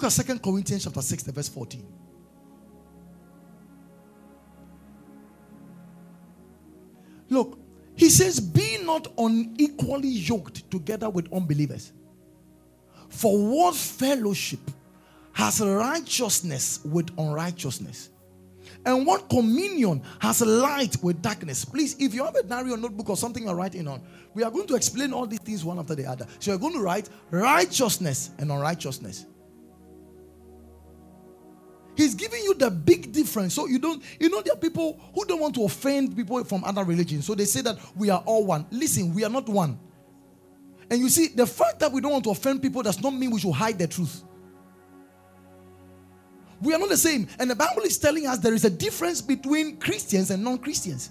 Look 0.00 0.06
at 0.06 0.12
Second 0.12 0.42
Corinthians 0.42 0.84
chapter 0.84 1.02
6, 1.02 1.24
verse 1.24 1.48
14. 1.50 1.86
Look, 7.28 7.58
he 7.96 8.08
says, 8.08 8.40
Be 8.40 8.78
not 8.82 9.08
unequally 9.18 10.08
yoked 10.08 10.70
together 10.70 11.10
with 11.10 11.30
unbelievers. 11.30 11.92
For 13.10 13.46
what 13.46 13.74
fellowship 13.74 14.60
has 15.34 15.60
righteousness 15.60 16.80
with 16.82 17.10
unrighteousness? 17.18 18.08
And 18.86 19.06
what 19.06 19.28
communion 19.28 20.00
has 20.20 20.40
light 20.40 20.96
with 21.02 21.20
darkness? 21.20 21.66
Please, 21.66 21.94
if 21.98 22.14
you 22.14 22.24
have 22.24 22.36
a 22.36 22.42
diary 22.42 22.72
or 22.72 22.78
notebook 22.78 23.10
or 23.10 23.18
something 23.18 23.44
you're 23.44 23.54
writing 23.54 23.86
on, 23.86 24.00
we 24.32 24.44
are 24.44 24.50
going 24.50 24.66
to 24.68 24.76
explain 24.76 25.12
all 25.12 25.26
these 25.26 25.40
things 25.40 25.62
one 25.62 25.78
after 25.78 25.94
the 25.94 26.06
other. 26.06 26.26
So 26.38 26.52
you're 26.52 26.58
going 26.58 26.72
to 26.72 26.80
write 26.80 27.10
righteousness 27.30 28.30
and 28.38 28.50
unrighteousness. 28.50 29.26
He's 31.96 32.14
giving 32.14 32.42
you 32.42 32.54
the 32.54 32.70
big 32.70 33.12
difference. 33.12 33.54
So 33.54 33.66
you 33.66 33.78
don't, 33.78 34.02
you 34.18 34.30
know, 34.30 34.40
there 34.42 34.54
are 34.54 34.58
people 34.58 35.00
who 35.14 35.24
don't 35.24 35.40
want 35.40 35.54
to 35.56 35.64
offend 35.64 36.16
people 36.16 36.42
from 36.44 36.64
other 36.64 36.84
religions. 36.84 37.26
So 37.26 37.34
they 37.34 37.44
say 37.44 37.60
that 37.62 37.78
we 37.96 38.10
are 38.10 38.22
all 38.24 38.46
one. 38.46 38.66
Listen, 38.70 39.14
we 39.14 39.24
are 39.24 39.30
not 39.30 39.48
one. 39.48 39.78
And 40.90 41.00
you 41.00 41.08
see, 41.08 41.28
the 41.28 41.46
fact 41.46 41.80
that 41.80 41.92
we 41.92 42.00
don't 42.00 42.12
want 42.12 42.24
to 42.24 42.30
offend 42.30 42.62
people 42.62 42.82
does 42.82 43.00
not 43.00 43.14
mean 43.14 43.30
we 43.30 43.40
should 43.40 43.52
hide 43.52 43.78
the 43.78 43.86
truth. 43.86 44.24
We 46.60 46.74
are 46.74 46.78
not 46.78 46.88
the 46.88 46.96
same. 46.96 47.26
And 47.38 47.50
the 47.50 47.56
Bible 47.56 47.82
is 47.82 47.96
telling 47.98 48.26
us 48.26 48.38
there 48.38 48.54
is 48.54 48.64
a 48.64 48.70
difference 48.70 49.20
between 49.20 49.78
Christians 49.78 50.30
and 50.30 50.42
non 50.44 50.58
Christians. 50.58 51.10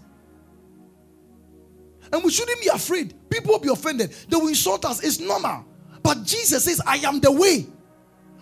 And 2.11 2.23
we 2.23 2.31
shouldn't 2.31 2.61
be 2.61 2.67
afraid. 2.67 3.13
People 3.29 3.53
will 3.53 3.59
be 3.59 3.69
offended. 3.69 4.11
They 4.27 4.35
will 4.35 4.47
insult 4.47 4.85
us. 4.85 5.03
It's 5.03 5.19
normal. 5.19 5.65
But 6.01 6.23
Jesus 6.23 6.65
says, 6.65 6.81
I 6.85 6.97
am 6.97 7.19
the 7.19 7.31
way. 7.31 7.67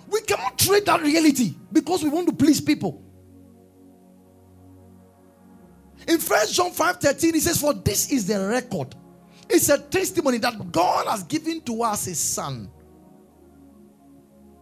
We 0.10 0.22
cannot 0.22 0.58
trade 0.58 0.86
that 0.86 1.02
reality 1.02 1.56
because 1.72 2.04
we 2.04 2.10
want 2.10 2.28
to 2.28 2.34
please 2.34 2.62
people. 2.62 3.04
In 6.08 6.20
First 6.20 6.54
John 6.54 6.72
5 6.72 6.98
13, 6.98 7.34
he 7.34 7.40
says, 7.40 7.60
For 7.60 7.74
this 7.74 8.12
is 8.12 8.28
the 8.28 8.48
record. 8.48 8.96
It's 9.50 9.70
a 9.70 9.78
testimony 9.78 10.38
that 10.40 10.72
God 10.72 11.08
has 11.08 11.24
given 11.24 11.62
to 11.62 11.84
us 11.84 12.06
his 12.06 12.20
son. 12.20 12.70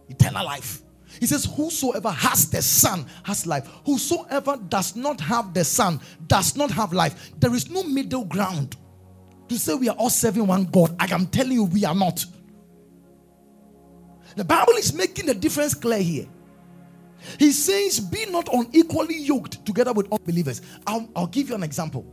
Eternal 0.08 0.44
life. 0.44 0.82
He 1.20 1.26
says, 1.26 1.44
Whosoever 1.44 2.10
has 2.10 2.50
the 2.50 2.62
Son 2.62 3.06
has 3.24 3.46
life. 3.46 3.68
Whosoever 3.84 4.56
does 4.56 4.96
not 4.96 5.20
have 5.20 5.54
the 5.54 5.64
Son 5.64 6.00
does 6.26 6.56
not 6.56 6.70
have 6.70 6.92
life. 6.92 7.32
There 7.38 7.54
is 7.54 7.70
no 7.70 7.82
middle 7.84 8.24
ground 8.24 8.76
to 9.48 9.58
say 9.58 9.74
we 9.74 9.88
are 9.88 9.96
all 9.96 10.10
serving 10.10 10.46
one 10.46 10.64
God. 10.64 10.94
I 10.98 11.12
am 11.12 11.26
telling 11.26 11.52
you, 11.52 11.64
we 11.64 11.84
are 11.84 11.94
not. 11.94 12.24
The 14.36 14.44
Bible 14.44 14.74
is 14.74 14.92
making 14.92 15.26
the 15.26 15.34
difference 15.34 15.74
clear 15.74 16.02
here. 16.02 16.26
He 17.38 17.52
says, 17.52 17.98
Be 17.98 18.26
not 18.26 18.48
unequally 18.52 19.16
yoked 19.16 19.64
together 19.64 19.92
with 19.92 20.12
unbelievers. 20.12 20.60
I'll, 20.86 21.08
I'll 21.16 21.26
give 21.26 21.48
you 21.48 21.54
an 21.54 21.62
example. 21.62 22.04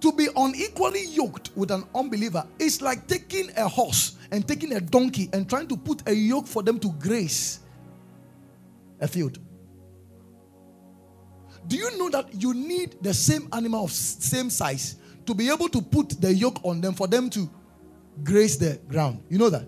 To 0.00 0.12
be 0.12 0.28
unequally 0.34 1.06
yoked 1.06 1.50
with 1.56 1.70
an 1.70 1.84
unbeliever 1.94 2.44
is 2.58 2.82
like 2.82 3.06
taking 3.06 3.50
a 3.56 3.68
horse 3.68 4.16
and 4.32 4.46
taking 4.46 4.72
a 4.72 4.80
donkey 4.80 5.28
and 5.32 5.48
trying 5.48 5.68
to 5.68 5.76
put 5.76 6.06
a 6.08 6.14
yoke 6.14 6.46
for 6.46 6.62
them 6.62 6.78
to 6.80 6.90
grace 6.92 7.60
a 9.00 9.06
field. 9.06 9.38
Do 11.68 11.76
you 11.76 11.96
know 11.98 12.08
that 12.10 12.42
you 12.42 12.54
need 12.54 12.96
the 13.02 13.14
same 13.14 13.48
animal 13.52 13.84
of 13.84 13.92
same 13.92 14.50
size 14.50 14.96
to 15.26 15.34
be 15.34 15.48
able 15.50 15.68
to 15.68 15.82
put 15.82 16.20
the 16.20 16.34
yoke 16.34 16.64
on 16.64 16.80
them 16.80 16.94
for 16.94 17.06
them 17.06 17.30
to 17.30 17.48
graze 18.24 18.58
the 18.58 18.80
ground? 18.88 19.22
You 19.28 19.38
know 19.38 19.50
that? 19.50 19.66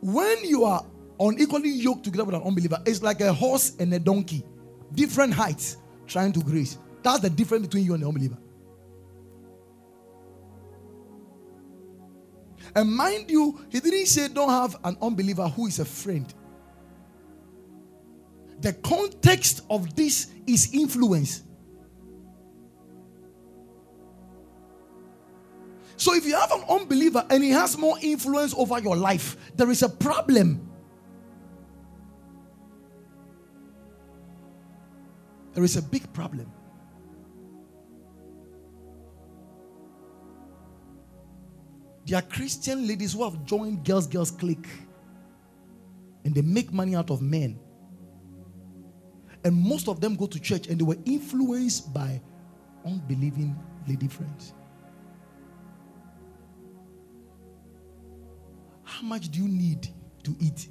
When 0.00 0.44
you 0.44 0.64
are 0.64 0.84
unequally 1.18 1.70
yoked 1.70 2.04
together 2.04 2.24
with 2.24 2.34
an 2.34 2.42
unbeliever, 2.42 2.78
it's 2.86 3.02
like 3.02 3.20
a 3.20 3.32
horse 3.32 3.76
and 3.78 3.92
a 3.92 3.98
donkey, 3.98 4.44
different 4.94 5.34
heights 5.34 5.76
trying 6.06 6.32
to 6.32 6.40
graze. 6.40 6.78
That's 7.02 7.20
the 7.20 7.30
difference 7.30 7.66
between 7.66 7.84
you 7.84 7.94
and 7.94 8.02
the 8.02 8.08
unbeliever. 8.08 8.38
And 12.74 12.92
mind 12.94 13.30
you, 13.30 13.58
he 13.68 13.80
didn't 13.80 14.06
say 14.06 14.28
don't 14.28 14.48
have 14.48 14.76
an 14.84 14.96
unbeliever 15.02 15.48
who 15.48 15.66
is 15.66 15.78
a 15.80 15.84
friend. 15.84 16.32
The 18.60 18.74
context 18.74 19.62
of 19.70 19.94
this 19.96 20.28
is 20.46 20.72
influence. 20.74 21.42
So 26.00 26.14
if 26.14 26.24
you 26.24 26.34
have 26.34 26.50
an 26.50 26.62
unbeliever 26.66 27.26
and 27.28 27.44
he 27.44 27.50
has 27.50 27.76
more 27.76 27.98
influence 28.00 28.54
over 28.56 28.80
your 28.80 28.96
life, 28.96 29.36
there 29.54 29.70
is 29.70 29.82
a 29.82 29.88
problem. 29.88 30.66
There 35.52 35.62
is 35.62 35.76
a 35.76 35.82
big 35.82 36.10
problem. 36.14 36.50
There 42.06 42.18
are 42.18 42.22
Christian 42.22 42.88
ladies 42.88 43.12
who 43.12 43.22
have 43.22 43.44
joined 43.44 43.84
Girls 43.84 44.06
Girls 44.06 44.30
Clique 44.30 44.70
and 46.24 46.34
they 46.34 46.40
make 46.40 46.72
money 46.72 46.96
out 46.96 47.10
of 47.10 47.20
men. 47.20 47.60
And 49.44 49.54
most 49.54 49.86
of 49.86 50.00
them 50.00 50.16
go 50.16 50.26
to 50.26 50.40
church 50.40 50.66
and 50.66 50.80
they 50.80 50.84
were 50.84 50.98
influenced 51.04 51.92
by 51.92 52.22
unbelieving 52.86 53.54
lady 53.86 54.08
friends. 54.08 54.54
How 58.90 59.06
much 59.06 59.28
do 59.30 59.38
you 59.38 59.48
need 59.48 59.88
to 60.24 60.36
eat? 60.40 60.68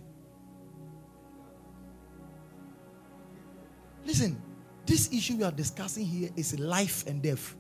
Listen, 4.06 4.42
this 4.86 5.12
issue 5.14 5.38
we 5.38 5.44
are 5.44 5.52
discussing 5.52 6.06
here 6.06 6.30
is 6.36 6.60
life 6.60 7.08
and 7.08 7.22
death. 7.24 7.56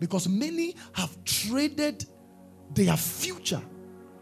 Because 0.00 0.28
many 0.28 0.76
have 0.94 1.22
traded 1.24 2.06
their 2.74 2.96
future 2.96 3.60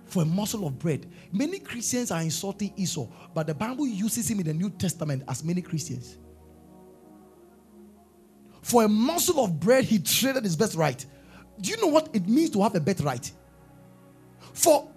for 0.07 0.23
a 0.23 0.27
morsel 0.27 0.66
of 0.66 0.77
bread. 0.79 1.07
Many 1.31 1.61
Christians 1.61 2.11
are 2.11 2.21
insulting 2.21 2.73
Esau, 2.77 3.07
but 3.33 3.47
the 3.47 3.55
Bible 3.55 3.87
uses 3.87 4.29
him 4.29 4.41
in 4.41 4.47
the 4.47 4.55
New 4.55 4.71
Testament 4.71 5.23
as 5.29 5.45
many 5.45 5.62
Christians. 5.62 6.18
For 8.61 8.83
a 8.85 8.89
morsel 8.89 9.45
of 9.45 9.61
bread, 9.61 9.85
he 9.85 10.01
traded 10.01 10.43
his 10.43 10.57
birthright. 10.57 11.07
Do 11.61 11.71
you 11.71 11.77
know 11.81 11.87
what 11.87 12.09
it 12.12 12.27
means 12.27 12.51
to 12.51 12.62
have 12.62 12.75
a 12.75 12.81
birthright? 12.81 13.31
For 14.53 14.91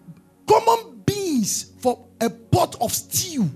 common 0.47 1.01
beans, 1.05 1.73
for 1.79 2.07
a 2.21 2.29
pot 2.29 2.75
of 2.81 2.91
stew, 2.91 3.49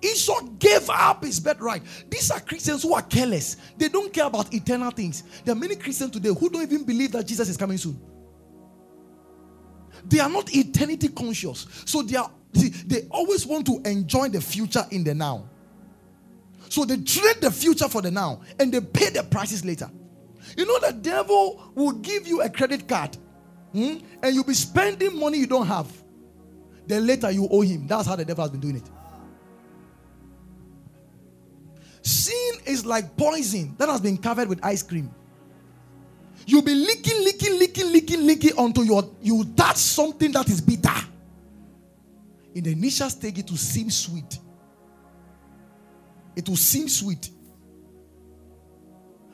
Esau 0.00 0.42
gave 0.58 0.88
up 0.90 1.24
his 1.24 1.40
birthright. 1.40 1.82
These 2.08 2.30
are 2.30 2.40
Christians 2.40 2.84
who 2.84 2.94
are 2.94 3.02
careless. 3.02 3.56
They 3.76 3.88
don't 3.88 4.12
care 4.12 4.26
about 4.26 4.54
eternal 4.54 4.90
things. 4.92 5.24
There 5.44 5.52
are 5.52 5.58
many 5.58 5.74
Christians 5.74 6.12
today 6.12 6.28
who 6.28 6.48
don't 6.48 6.62
even 6.62 6.84
believe 6.84 7.12
that 7.12 7.26
Jesus 7.26 7.48
is 7.48 7.56
coming 7.56 7.78
soon. 7.78 8.00
They 10.04 10.20
are 10.20 10.28
not 10.28 10.54
eternity 10.54 11.08
conscious. 11.08 11.66
So 11.84 12.02
they 12.02 12.16
are 12.16 12.30
see, 12.54 12.68
they 12.68 13.08
always 13.10 13.44
want 13.44 13.66
to 13.66 13.80
enjoy 13.84 14.28
the 14.28 14.40
future 14.40 14.84
in 14.90 15.02
the 15.02 15.14
now. 15.14 15.48
So 16.68 16.84
they 16.84 16.98
trade 16.98 17.40
the 17.40 17.50
future 17.50 17.88
for 17.88 18.02
the 18.02 18.10
now 18.10 18.42
and 18.60 18.72
they 18.72 18.80
pay 18.80 19.10
the 19.10 19.24
prices 19.24 19.64
later. 19.64 19.90
You 20.56 20.66
know, 20.66 20.78
the 20.78 20.92
devil 20.92 21.72
will 21.74 21.92
give 21.92 22.26
you 22.28 22.42
a 22.42 22.48
credit 22.48 22.86
card 22.86 23.16
hmm, 23.72 23.98
and 24.22 24.34
you'll 24.34 24.44
be 24.44 24.54
spending 24.54 25.18
money 25.18 25.38
you 25.38 25.46
don't 25.46 25.66
have 25.66 25.90
then 26.88 27.06
later 27.06 27.30
you 27.30 27.46
owe 27.50 27.60
him. 27.60 27.86
That's 27.86 28.08
how 28.08 28.16
the 28.16 28.24
devil 28.24 28.42
has 28.42 28.50
been 28.50 28.60
doing 28.60 28.76
it. 28.76 28.90
Sin 32.02 32.54
is 32.64 32.86
like 32.86 33.16
poison 33.16 33.74
that 33.76 33.88
has 33.88 34.00
been 34.00 34.16
covered 34.16 34.48
with 34.48 34.64
ice 34.64 34.82
cream. 34.82 35.10
You'll 36.46 36.62
be 36.62 36.74
licking, 36.74 37.24
licking, 37.24 37.58
licking, 37.58 37.92
licking, 37.92 38.26
licking 38.26 38.52
until 38.56 38.84
you 38.84 39.16
you 39.20 39.44
touch 39.54 39.76
something 39.76 40.32
that 40.32 40.48
is 40.48 40.62
bitter. 40.62 40.88
In 42.54 42.64
the 42.64 42.72
initial 42.72 43.10
stage, 43.10 43.38
it 43.38 43.50
will 43.50 43.58
seem 43.58 43.90
sweet. 43.90 44.38
It 46.34 46.48
will 46.48 46.56
seem 46.56 46.88
sweet. 46.88 47.28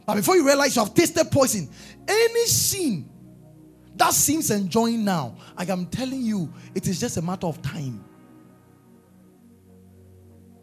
But 0.04 0.16
before 0.16 0.34
you 0.34 0.44
realize 0.44 0.74
you 0.74 0.82
have 0.82 0.92
tasted 0.92 1.30
poison, 1.30 1.68
any 2.08 2.46
sin 2.46 3.08
that 3.96 4.12
seems 4.12 4.50
enjoying 4.50 5.04
now, 5.04 5.36
I 5.56 5.64
am 5.64 5.86
telling 5.86 6.22
you, 6.22 6.52
it 6.74 6.88
is 6.88 6.98
just 6.98 7.16
a 7.16 7.22
matter 7.22 7.46
of 7.46 7.62
time. 7.62 8.04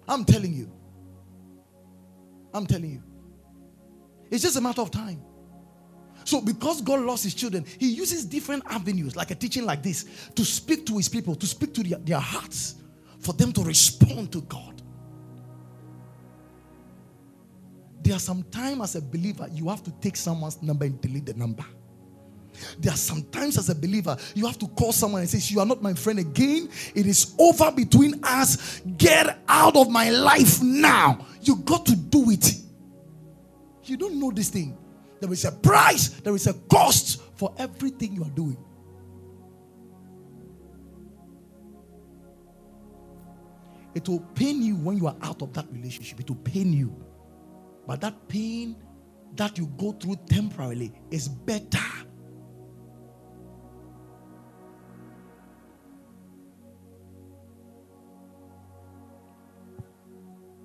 I'm 0.07 0.25
telling 0.25 0.53
you. 0.53 0.69
I'm 2.53 2.65
telling 2.65 2.91
you. 2.91 3.03
It's 4.29 4.43
just 4.43 4.57
a 4.57 4.61
matter 4.61 4.81
of 4.81 4.91
time. 4.91 5.21
So, 6.23 6.41
because 6.41 6.81
God 6.81 6.99
lost 6.99 7.23
his 7.23 7.33
children, 7.33 7.65
he 7.79 7.89
uses 7.89 8.25
different 8.25 8.63
avenues, 8.67 9.15
like 9.15 9.31
a 9.31 9.35
teaching 9.35 9.65
like 9.65 9.81
this, 9.81 10.29
to 10.35 10.45
speak 10.45 10.85
to 10.87 10.97
his 10.97 11.09
people, 11.09 11.35
to 11.35 11.47
speak 11.47 11.73
to 11.75 11.83
their, 11.83 11.97
their 11.99 12.19
hearts, 12.19 12.75
for 13.19 13.33
them 13.33 13.51
to 13.53 13.63
respond 13.63 14.31
to 14.33 14.41
God. 14.41 14.81
There 18.03 18.15
are 18.15 18.19
some 18.19 18.43
time 18.43 18.81
as 18.81 18.95
a 18.95 19.01
believer, 19.01 19.47
you 19.51 19.69
have 19.69 19.83
to 19.83 19.91
take 20.01 20.15
someone's 20.15 20.61
number 20.61 20.85
and 20.85 20.99
delete 21.01 21.25
the 21.25 21.33
number. 21.33 21.65
There 22.79 22.93
are 22.93 22.97
sometimes 22.97 23.57
as 23.57 23.69
a 23.69 23.75
believer, 23.75 24.17
you 24.35 24.45
have 24.45 24.57
to 24.59 24.67
call 24.67 24.91
someone 24.91 25.21
and 25.21 25.29
say, 25.29 25.53
You 25.53 25.59
are 25.59 25.65
not 25.65 25.81
my 25.81 25.93
friend 25.93 26.19
again. 26.19 26.69
It 26.95 27.05
is 27.05 27.33
over 27.39 27.71
between 27.71 28.23
us. 28.23 28.81
Get 28.97 29.39
out 29.47 29.75
of 29.75 29.89
my 29.89 30.09
life 30.09 30.61
now. 30.61 31.25
You 31.41 31.57
got 31.57 31.85
to 31.87 31.95
do 31.95 32.31
it. 32.31 32.53
You 33.85 33.97
don't 33.97 34.19
know 34.19 34.31
this 34.31 34.49
thing. 34.49 34.77
There 35.19 35.31
is 35.31 35.45
a 35.45 35.51
price, 35.51 36.09
there 36.21 36.35
is 36.35 36.47
a 36.47 36.53
cost 36.53 37.21
for 37.35 37.53
everything 37.57 38.13
you 38.13 38.23
are 38.23 38.29
doing. 38.31 38.57
It 43.93 44.07
will 44.07 44.21
pain 44.35 44.61
you 44.61 44.75
when 44.77 44.97
you 44.97 45.07
are 45.07 45.15
out 45.21 45.41
of 45.41 45.53
that 45.53 45.65
relationship. 45.71 46.19
It 46.21 46.29
will 46.29 46.37
pain 46.37 46.73
you. 46.73 46.95
But 47.85 48.01
that 48.01 48.27
pain 48.27 48.75
that 49.35 49.57
you 49.57 49.67
go 49.77 49.91
through 49.91 50.17
temporarily 50.27 50.91
is 51.09 51.27
better 51.27 51.79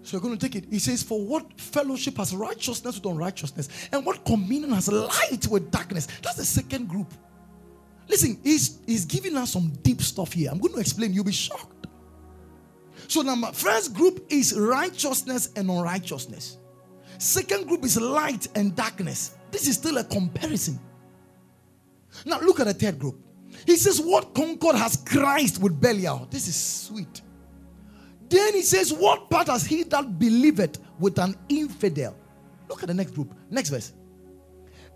So 0.07 0.16
you're 0.16 0.22
going 0.22 0.38
to 0.38 0.48
take 0.48 0.54
it. 0.54 0.70
He 0.70 0.78
says, 0.78 1.02
For 1.02 1.20
what 1.20 1.61
fellowship 1.61 2.18
has 2.18 2.32
righteousness 2.32 2.94
with 2.94 3.07
unrighteousness? 3.07 3.88
And 3.90 4.07
what 4.07 4.24
communion 4.24 4.70
has 4.70 4.86
light 4.86 5.48
with 5.48 5.72
darkness? 5.72 6.07
That's 6.22 6.36
the 6.36 6.44
second 6.44 6.88
group. 6.88 7.12
Listen, 8.07 8.38
he's, 8.44 8.78
he's 8.86 9.04
giving 9.04 9.36
us 9.36 9.50
some 9.50 9.70
deep 9.82 10.00
stuff 10.00 10.32
here. 10.32 10.50
I'm 10.52 10.59
going 10.59 10.74
to 10.74 10.78
explain. 10.78 11.12
You'll 11.12 11.24
be 11.24 11.32
shocked. 11.32 11.88
So, 13.09 13.22
number 13.22 13.50
first 13.50 13.94
group 13.94 14.24
is 14.28 14.57
righteousness 14.57 15.50
and 15.57 15.68
unrighteousness. 15.68 16.59
Second 17.18 17.66
group 17.66 17.84
is 17.84 18.00
light 18.00 18.46
and 18.54 18.76
darkness. 18.76 19.34
This 19.50 19.66
is 19.66 19.74
still 19.74 19.98
a 19.98 20.04
comparison. 20.04 20.78
Now, 22.24 22.38
look 22.38 22.61
at 22.61 22.66
the 22.66 22.74
third 22.74 23.00
group. 23.00 23.18
He 23.66 23.74
says, 23.76 24.00
What 24.00 24.36
concord 24.36 24.76
has 24.76 24.98
Christ 24.98 25.61
with 25.61 25.80
Belial? 25.80 26.28
This 26.30 26.46
is 26.46 26.54
sweet. 26.54 27.22
Then 28.28 28.54
he 28.54 28.62
says, 28.62 28.92
What 28.92 29.30
part 29.30 29.48
has 29.48 29.66
he 29.66 29.82
that 29.84 30.18
believeth 30.18 30.78
with 30.98 31.18
an 31.18 31.36
infidel? 31.48 32.16
Look 32.68 32.82
at 32.82 32.88
the 32.88 32.94
next 32.94 33.12
group. 33.12 33.34
Next 33.50 33.70
verse. 33.70 33.92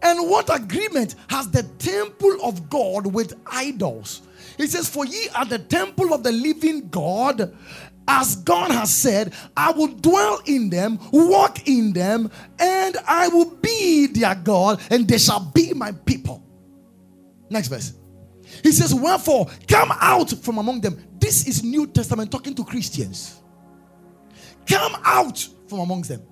And 0.03 0.31
what 0.31 0.55
agreement 0.55 1.15
has 1.29 1.51
the 1.51 1.63
temple 1.63 2.39
of 2.43 2.71
God 2.71 3.07
with 3.07 3.35
idols? 3.47 4.23
He 4.57 4.67
says, 4.67 4.89
For 4.89 5.05
ye 5.05 5.29
are 5.37 5.45
the 5.45 5.59
temple 5.59 6.15
of 6.15 6.23
the 6.23 6.33
living 6.33 6.89
God. 6.89 7.55
As 8.09 8.37
God 8.37 8.73
has 8.73 8.93
said, 8.93 9.33
I 9.57 9.71
will 9.71 9.87
dwell 9.87 10.41
in 10.47 10.69
them, 10.69 10.99
walk 11.13 11.69
in 11.69 11.93
them, 11.93 12.31
and 12.59 12.97
I 13.07 13.29
will 13.29 13.55
be 13.57 14.07
their 14.07 14.35
God, 14.35 14.81
and 14.91 15.07
they 15.07 15.19
shall 15.19 15.53
be 15.55 15.73
my 15.75 15.93
people. 15.93 16.43
Next 17.51 17.69
verse. 17.69 17.95
He 18.63 18.73
says, 18.73 18.95
Wherefore, 18.95 19.49
come 19.69 19.93
out 20.01 20.31
from 20.31 20.59
among 20.59 20.81
them. 20.81 21.01
This 21.31 21.47
is 21.47 21.63
New 21.63 21.87
Testament 21.87 22.29
talking 22.29 22.57
to 22.57 22.65
Christians. 22.65 23.41
Come 24.67 24.97
out 25.05 25.39
from 25.69 25.79
amongst 25.79 26.11
them. 26.11 26.23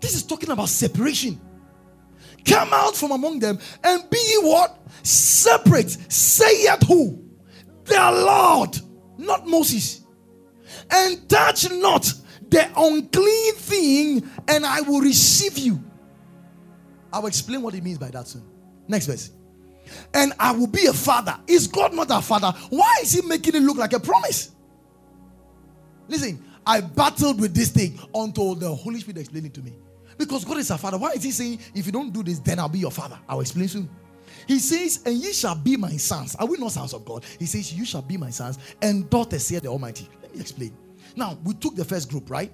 This 0.00 0.16
is 0.16 0.24
talking 0.24 0.50
about 0.50 0.68
separation. 0.68 1.40
Come 2.44 2.70
out 2.72 2.96
from 2.96 3.12
among 3.12 3.38
them 3.38 3.60
and 3.84 4.10
be 4.10 4.38
what? 4.40 4.76
Separate. 5.04 5.88
Say 6.10 6.50
it 6.50 6.82
who? 6.82 7.24
Their 7.84 8.10
Lord, 8.10 8.76
not 9.16 9.46
Moses. 9.46 10.00
And 10.90 11.28
touch 11.28 11.70
not 11.70 12.12
the 12.48 12.68
unclean 12.76 13.54
thing, 13.54 14.30
and 14.48 14.66
I 14.66 14.80
will 14.80 15.00
receive 15.00 15.56
you. 15.56 15.80
I 17.12 17.20
will 17.20 17.28
explain 17.28 17.62
what 17.62 17.74
it 17.74 17.84
means 17.84 17.98
by 17.98 18.08
that 18.08 18.26
soon. 18.26 18.42
Next 18.88 19.06
verse 19.06 19.30
and 20.14 20.32
I 20.38 20.52
will 20.52 20.66
be 20.66 20.86
a 20.86 20.92
father. 20.92 21.36
Is 21.46 21.66
God 21.66 21.94
not 21.94 22.10
a 22.10 22.20
father? 22.20 22.52
Why 22.70 22.98
is 23.02 23.12
He 23.12 23.22
making 23.22 23.54
it 23.54 23.62
look 23.62 23.76
like 23.76 23.92
a 23.92 24.00
promise? 24.00 24.52
Listen, 26.08 26.44
I 26.66 26.80
battled 26.80 27.40
with 27.40 27.54
this 27.54 27.70
thing 27.70 27.98
until 28.14 28.54
the 28.54 28.74
Holy 28.74 29.00
Spirit 29.00 29.18
explained 29.18 29.46
it 29.46 29.54
to 29.54 29.62
me. 29.62 29.74
Because 30.18 30.44
God 30.44 30.58
is 30.58 30.70
a 30.70 30.76
father. 30.78 30.98
Why 30.98 31.12
is 31.12 31.22
He 31.22 31.30
saying, 31.30 31.60
if 31.74 31.86
you 31.86 31.92
don't 31.92 32.12
do 32.12 32.22
this, 32.22 32.38
then 32.40 32.58
I'll 32.58 32.68
be 32.68 32.78
your 32.78 32.90
father? 32.90 33.18
I'll 33.28 33.40
explain 33.40 33.68
soon. 33.68 33.88
He 34.46 34.58
says, 34.58 35.02
and 35.06 35.14
ye 35.14 35.32
shall 35.32 35.54
be 35.54 35.76
my 35.76 35.96
sons. 35.96 36.34
Are 36.36 36.46
we 36.46 36.58
not 36.58 36.72
sons 36.72 36.92
of 36.92 37.04
God? 37.04 37.24
He 37.38 37.46
says, 37.46 37.72
You 37.72 37.84
shall 37.84 38.02
be 38.02 38.16
my 38.16 38.30
sons 38.30 38.58
and 38.82 39.08
daughters, 39.08 39.48
here 39.48 39.60
the 39.60 39.68
Almighty. 39.68 40.08
Let 40.22 40.34
me 40.34 40.40
explain. 40.40 40.76
Now, 41.16 41.38
we 41.44 41.54
took 41.54 41.76
the 41.76 41.84
first 41.84 42.10
group, 42.10 42.30
right? 42.30 42.52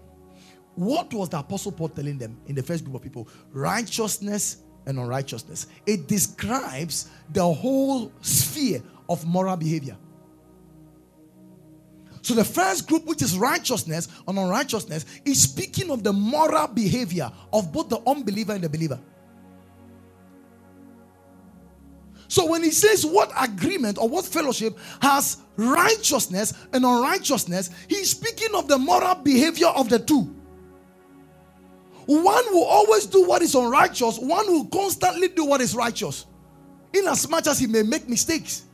What 0.74 1.12
was 1.14 1.30
the 1.30 1.38
Apostle 1.38 1.72
Paul 1.72 1.88
telling 1.88 2.18
them 2.18 2.38
in 2.46 2.54
the 2.54 2.62
first 2.62 2.84
group 2.84 2.96
of 2.96 3.02
people? 3.02 3.28
Righteousness 3.50 4.58
and 4.86 4.98
unrighteousness. 4.98 5.66
It 5.84 6.06
describes 6.06 7.10
the 7.32 7.44
whole 7.44 8.12
sphere 8.22 8.82
of 9.08 9.26
moral 9.26 9.56
behavior. 9.56 9.96
So 12.22 12.34
the 12.34 12.44
first 12.44 12.88
group, 12.88 13.06
which 13.06 13.22
is 13.22 13.38
righteousness 13.38 14.08
and 14.26 14.36
unrighteousness, 14.38 15.06
is 15.24 15.42
speaking 15.42 15.90
of 15.90 16.02
the 16.02 16.12
moral 16.12 16.66
behavior 16.66 17.30
of 17.52 17.72
both 17.72 17.88
the 17.88 18.00
unbeliever 18.04 18.52
and 18.52 18.64
the 18.64 18.68
believer. 18.68 18.98
So 22.28 22.46
when 22.46 22.64
he 22.64 22.72
says 22.72 23.06
what 23.06 23.30
agreement 23.40 23.98
or 23.98 24.08
what 24.08 24.24
fellowship 24.24 24.76
has 25.00 25.38
righteousness 25.56 26.52
and 26.72 26.84
unrighteousness, 26.84 27.70
he's 27.86 28.10
speaking 28.10 28.54
of 28.54 28.66
the 28.66 28.78
moral 28.78 29.14
behavior 29.14 29.68
of 29.68 29.88
the 29.88 30.00
two. 30.00 30.34
One 32.06 32.44
will 32.52 32.64
always 32.64 33.06
do 33.06 33.26
what 33.26 33.42
is 33.42 33.54
unrighteous, 33.54 34.18
one 34.18 34.46
will 34.46 34.66
constantly 34.66 35.28
do 35.28 35.44
what 35.44 35.60
is 35.60 35.74
righteous, 35.74 36.26
in 36.92 37.06
as 37.08 37.28
much 37.28 37.48
as 37.48 37.58
he 37.58 37.66
may 37.66 37.82
make 37.82 38.08
mistakes 38.08 38.64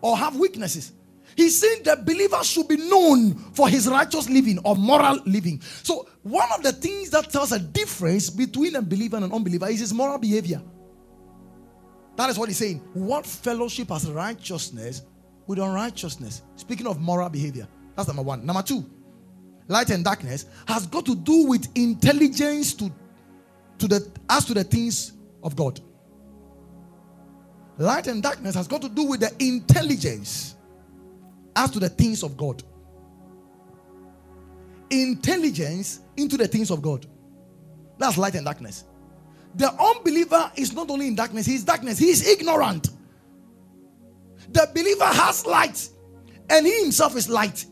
or 0.00 0.16
have 0.16 0.36
weaknesses. 0.36 0.92
He's 1.36 1.60
saying 1.60 1.82
that 1.84 2.04
believer 2.04 2.42
should 2.42 2.68
be 2.68 2.76
known 2.76 3.34
for 3.52 3.68
his 3.68 3.88
righteous 3.88 4.28
living 4.28 4.58
or 4.64 4.74
moral 4.74 5.20
living. 5.26 5.60
So, 5.82 6.08
one 6.22 6.48
of 6.56 6.62
the 6.62 6.72
things 6.72 7.10
that 7.10 7.30
tells 7.30 7.52
a 7.52 7.58
difference 7.58 8.30
between 8.30 8.76
a 8.76 8.82
believer 8.82 9.16
and 9.16 9.26
an 9.26 9.32
unbeliever 9.32 9.68
is 9.68 9.80
his 9.80 9.94
moral 9.94 10.18
behavior. 10.18 10.62
That 12.16 12.30
is 12.30 12.38
what 12.38 12.48
he's 12.48 12.58
saying. 12.58 12.78
What 12.94 13.24
fellowship 13.24 13.90
has 13.90 14.10
righteousness 14.10 15.02
with 15.46 15.60
unrighteousness? 15.60 16.42
Speaking 16.56 16.88
of 16.88 17.00
moral 17.00 17.28
behavior, 17.28 17.68
that's 17.94 18.08
number 18.08 18.22
one. 18.22 18.44
Number 18.44 18.62
two, 18.62 18.84
light 19.68 19.90
and 19.90 20.04
darkness, 20.04 20.46
has 20.66 20.86
got 20.86 21.06
to 21.06 21.14
do 21.14 21.46
with 21.46 21.68
intelligence 21.76 22.74
to, 22.74 22.90
to 23.78 23.86
the 23.86 24.10
as 24.28 24.44
to 24.46 24.54
the 24.54 24.64
things 24.64 25.12
of 25.42 25.54
God. 25.54 25.80
Light 27.76 28.08
and 28.08 28.22
darkness 28.22 28.54
has 28.56 28.66
got 28.66 28.82
to 28.82 28.88
do 28.88 29.04
with 29.04 29.20
the 29.20 29.32
intelligence 29.38 30.56
as 31.54 31.70
to 31.70 31.78
the 31.78 31.88
things 31.88 32.22
of 32.24 32.36
God. 32.36 32.62
Intelligence 34.90 36.00
into 36.16 36.36
the 36.36 36.48
things 36.48 36.70
of 36.70 36.82
God. 36.82 37.06
That's 37.98 38.18
light 38.18 38.34
and 38.34 38.44
darkness. 38.44 38.84
The 39.54 39.72
unbeliever 39.72 40.50
is 40.56 40.72
not 40.72 40.90
only 40.90 41.08
in 41.08 41.14
darkness, 41.14 41.46
he's 41.46 41.64
darkness, 41.64 41.98
he 41.98 42.10
is 42.10 42.26
ignorant. 42.26 42.90
The 44.50 44.68
believer 44.74 45.04
has 45.04 45.44
light, 45.46 45.88
and 46.48 46.66
he 46.66 46.82
himself 46.82 47.16
is 47.16 47.28
light. 47.28 47.66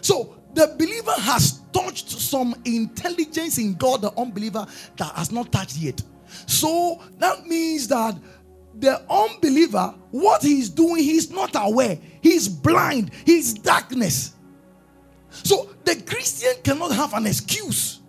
So 0.00 0.39
the 0.54 0.74
believer 0.78 1.12
has 1.12 1.60
touched 1.72 2.10
some 2.10 2.54
intelligence 2.64 3.58
in 3.58 3.74
God, 3.74 4.02
the 4.02 4.12
unbeliever 4.18 4.66
that 4.96 5.14
has 5.14 5.30
not 5.30 5.52
touched 5.52 5.76
yet. 5.76 6.02
So 6.46 7.00
that 7.18 7.46
means 7.46 7.88
that 7.88 8.16
the 8.78 9.02
unbeliever, 9.10 9.94
what 10.10 10.42
he's 10.42 10.68
doing, 10.70 11.02
he's 11.02 11.30
not 11.30 11.50
aware. 11.54 11.98
He's 12.22 12.48
blind. 12.48 13.10
He's 13.24 13.54
darkness. 13.54 14.34
So 15.30 15.70
the 15.84 16.02
Christian 16.02 16.54
cannot 16.62 16.92
have 16.92 17.14
an 17.14 17.26
excuse 17.26 18.00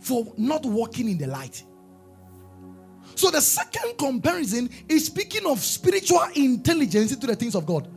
for 0.00 0.32
not 0.36 0.64
walking 0.64 1.08
in 1.08 1.18
the 1.18 1.26
light. 1.26 1.62
So 3.14 3.30
the 3.30 3.40
second 3.40 3.98
comparison 3.98 4.70
is 4.88 5.06
speaking 5.06 5.46
of 5.46 5.60
spiritual 5.60 6.24
intelligence 6.34 7.12
into 7.12 7.26
the 7.26 7.36
things 7.36 7.54
of 7.54 7.66
God. 7.66 7.88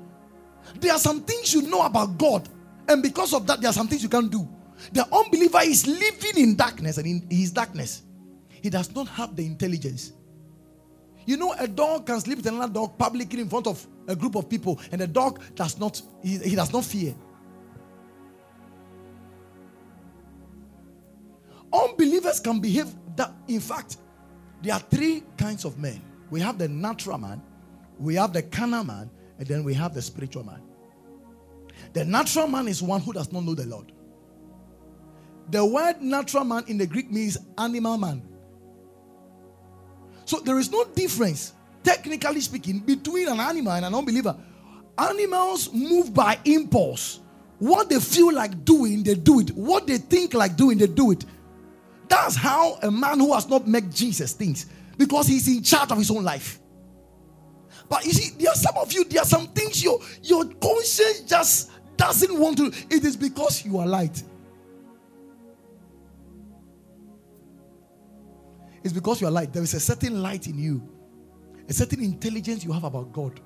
There 0.80 0.92
are 0.92 1.00
some 1.00 1.22
things 1.22 1.54
you 1.54 1.64
know 1.64 1.84
about 1.84 2.18
God, 2.18 2.50
and 2.88 3.02
because 3.02 3.34
of 3.34 3.48
that, 3.48 3.62
there 3.62 3.70
are 3.70 3.74
some 3.74 3.88
things 3.88 4.04
you 4.04 4.10
can't 4.10 4.32
do. 4.32 4.48
The 4.92 5.06
unbeliever 5.14 5.60
is 5.64 5.88
living 5.88 6.38
in 6.38 6.56
darkness, 6.56 6.98
and 6.98 7.08
in 7.08 7.28
his 7.30 7.52
darkness, 7.52 8.04
he 8.50 8.70
does 8.70 8.94
not 8.94 9.08
have 9.10 9.36
the 9.36 9.46
intelligence. 9.46 10.14
You 11.26 11.38
know, 11.38 11.56
a 11.58 11.68
dog 11.68 12.06
can 12.06 12.20
sleep 12.20 12.38
with 12.38 12.48
another 12.48 12.72
dog 12.72 12.98
publicly 12.98 13.42
in 13.42 13.50
front 13.50 13.68
of 13.68 13.86
a 14.08 14.16
group 14.16 14.36
of 14.36 14.50
people, 14.50 14.80
and 14.92 15.02
the 15.02 15.08
dog 15.08 15.42
does 15.56 15.80
not, 15.80 16.02
he, 16.22 16.38
he 16.38 16.56
does 16.56 16.72
not 16.72 16.84
fear. 16.84 17.16
Unbelievers 21.74 22.40
can 22.40 22.60
behave 22.60 22.88
that, 23.16 23.34
in 23.48 23.60
fact, 23.60 23.98
there 24.62 24.74
are 24.74 24.80
three 24.80 25.24
kinds 25.38 25.66
of 25.66 25.78
men 25.78 26.02
we 26.30 26.40
have 26.42 26.58
the 26.58 26.68
natural 26.68 27.18
man, 27.18 27.42
we 28.00 28.16
have 28.16 28.34
the 28.34 28.42
carnal 28.42 28.84
man, 28.84 29.10
and 29.38 29.48
then 29.48 29.64
we 29.64 29.74
have 29.74 29.94
the 29.94 30.02
spiritual 30.02 30.44
man. 30.44 30.62
The 31.94 32.06
natural 32.06 32.48
man 32.48 32.68
is 32.68 32.82
one 32.82 33.02
who 33.02 33.14
does 33.14 33.32
not 33.32 33.44
know 33.44 33.56
the 33.56 33.66
Lord. 33.66 33.92
The 35.52 35.66
word 35.66 36.02
natural 36.02 36.44
man 36.44 36.64
in 36.68 36.78
the 36.78 36.88
Greek 36.88 37.12
means 37.12 37.38
animal 37.58 37.98
man. 37.98 38.22
So 40.26 40.40
there 40.40 40.58
is 40.58 40.72
no 40.72 40.86
difference, 40.86 41.54
technically 41.84 42.42
speaking, 42.42 42.80
between 42.80 43.28
an 43.28 43.40
animal 43.40 43.74
and 43.74 43.86
an 43.86 43.94
unbeliever. 43.94 44.36
Animals 44.98 45.72
move 45.72 46.14
by 46.14 46.40
impulse. 46.46 47.20
What 47.60 47.90
they 47.90 48.00
feel 48.00 48.34
like 48.34 48.66
doing, 48.66 49.04
they 49.04 49.16
do 49.16 49.40
it. 49.40 49.52
What 49.52 49.88
they 49.88 49.98
think 49.98 50.34
like 50.34 50.56
doing, 50.58 50.78
they 50.78 50.88
do 50.88 51.12
it. 51.12 51.26
That's 52.08 52.36
how 52.36 52.78
a 52.82 52.92
man 52.92 53.20
who 53.20 53.34
has 53.34 53.48
not 53.48 53.68
met 53.68 53.90
Jesus 53.92 54.34
thinks 54.34 54.66
because 54.98 55.28
he's 55.28 55.48
in 55.48 55.64
charge 55.64 55.92
of 55.92 55.98
his 55.98 56.12
own 56.12 56.24
life. 56.24 56.60
But 57.90 58.06
you 58.06 58.12
see, 58.14 58.36
there 58.38 58.52
are 58.52 58.56
some 58.56 58.76
of 58.78 58.92
you, 58.92 59.04
there 59.06 59.22
are 59.22 59.26
some 59.26 59.48
things 59.48 59.84
your, 59.84 60.00
your 60.24 60.46
conscience 60.46 61.22
just 61.22 61.72
doesn't 61.98 62.40
want 62.40 62.58
to. 62.58 62.68
It 62.90 63.04
is 63.06 63.16
because 63.16 63.66
you 63.66 63.80
are 63.80 63.86
light. 63.88 64.24
It's 68.84 68.94
because 68.94 69.22
you 69.22 69.28
are 69.28 69.32
light. 69.32 69.52
There 69.52 69.64
is 69.64 69.74
a 69.74 69.80
certain 69.80 70.22
light 70.22 70.48
in 70.48 70.60
you, 70.60 70.88
a 71.68 71.74
certain 71.74 72.04
intelligence 72.04 72.64
you 72.64 72.72
have 72.72 72.84
about 72.84 73.12
God. 73.12 73.40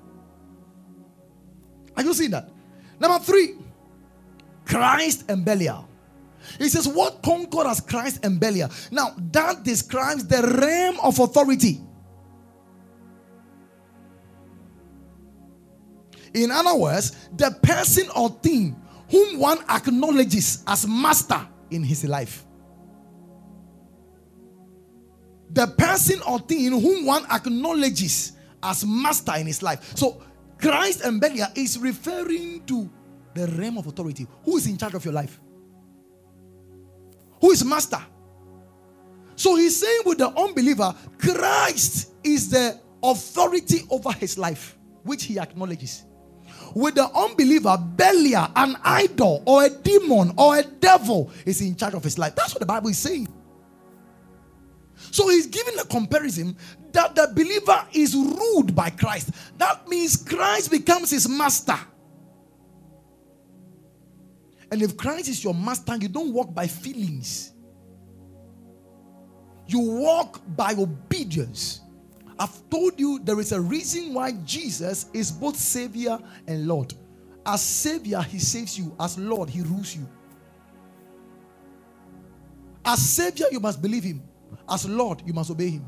Are 1.96 2.02
you 2.02 2.12
seeing 2.14 2.30
that? 2.30 2.50
Number 2.98 3.18
three, 3.24 3.54
Christ 4.64 5.24
and 5.28 5.44
Belial. 5.44 5.88
He 6.58 6.68
says, 6.68 6.86
What 6.86 7.22
concord 7.22 7.66
as 7.66 7.80
Christ 7.80 8.24
and 8.24 8.38
Belial? 8.38 8.70
Now, 8.90 9.14
that 9.32 9.62
describes 9.64 10.26
the 10.26 10.42
realm 10.60 10.98
of 11.02 11.18
authority. 11.18 11.80
In 16.34 16.50
other 16.50 16.74
words, 16.74 17.28
the 17.36 17.50
person 17.62 18.08
or 18.16 18.30
thing 18.30 18.80
whom 19.10 19.38
one 19.38 19.58
acknowledges 19.68 20.62
as 20.66 20.86
master 20.86 21.46
in 21.70 21.82
his 21.82 22.04
life. 22.04 22.46
The 25.52 25.66
person 25.66 26.20
or 26.22 26.38
thing 26.38 26.70
whom 26.70 27.06
one 27.06 27.24
acknowledges 27.30 28.32
as 28.62 28.86
master 28.86 29.34
in 29.36 29.46
his 29.46 29.62
life. 29.62 29.96
So, 29.96 30.22
Christ 30.58 31.04
and 31.04 31.20
Belial 31.20 31.48
is 31.56 31.78
referring 31.78 32.64
to 32.66 32.88
the 33.34 33.46
realm 33.48 33.78
of 33.78 33.86
authority. 33.86 34.26
Who 34.44 34.58
is 34.58 34.66
in 34.66 34.76
charge 34.76 34.94
of 34.94 35.04
your 35.04 35.14
life? 35.14 35.40
who 37.40 37.50
is 37.50 37.64
master. 37.64 38.00
So 39.34 39.56
he's 39.56 39.80
saying 39.80 40.02
with 40.04 40.18
the 40.18 40.28
unbeliever, 40.28 40.94
Christ 41.18 42.12
is 42.22 42.50
the 42.50 42.78
authority 43.02 43.80
over 43.90 44.12
his 44.12 44.36
life, 44.36 44.78
which 45.02 45.24
he 45.24 45.38
acknowledges. 45.38 46.04
With 46.74 46.94
the 46.94 47.04
unbeliever, 47.04 47.76
Belial, 47.96 48.48
an 48.56 48.76
idol 48.84 49.42
or 49.46 49.64
a 49.64 49.70
demon 49.70 50.32
or 50.36 50.58
a 50.58 50.62
devil 50.62 51.30
is 51.44 51.60
in 51.60 51.74
charge 51.76 51.94
of 51.94 52.04
his 52.04 52.18
life. 52.18 52.34
That's 52.34 52.54
what 52.54 52.60
the 52.60 52.66
Bible 52.66 52.90
is 52.90 52.98
saying. 52.98 53.28
So 55.10 55.28
he's 55.28 55.46
giving 55.46 55.78
a 55.78 55.84
comparison 55.84 56.56
that 56.92 57.14
the 57.14 57.32
believer 57.34 57.86
is 57.92 58.14
ruled 58.14 58.74
by 58.74 58.90
Christ. 58.90 59.30
That 59.58 59.88
means 59.88 60.16
Christ 60.16 60.70
becomes 60.70 61.10
his 61.10 61.28
master. 61.28 61.78
And 64.70 64.82
if 64.82 64.96
Christ 64.96 65.28
is 65.28 65.42
your 65.42 65.54
master, 65.54 65.96
you 65.96 66.08
don't 66.08 66.32
walk 66.32 66.54
by 66.54 66.66
feelings, 66.68 67.52
you 69.66 69.80
walk 69.80 70.40
by 70.56 70.74
obedience. 70.74 71.80
I've 72.40 72.70
told 72.70 72.98
you 72.98 73.18
there 73.18 73.38
is 73.38 73.52
a 73.52 73.60
reason 73.60 74.14
why 74.14 74.32
Jesus 74.46 75.10
is 75.12 75.30
both 75.30 75.56
Savior 75.56 76.18
and 76.46 76.66
Lord. 76.66 76.94
As 77.44 77.60
Savior, 77.60 78.22
He 78.22 78.38
saves 78.38 78.78
you. 78.78 78.96
As 78.98 79.18
Lord, 79.18 79.50
He 79.50 79.60
rules 79.60 79.94
you. 79.94 80.08
As 82.82 82.98
Savior, 82.98 83.44
you 83.52 83.60
must 83.60 83.82
believe 83.82 84.04
Him. 84.04 84.22
As 84.66 84.88
Lord, 84.88 85.22
you 85.26 85.34
must 85.34 85.50
obey 85.50 85.68
Him. 85.68 85.84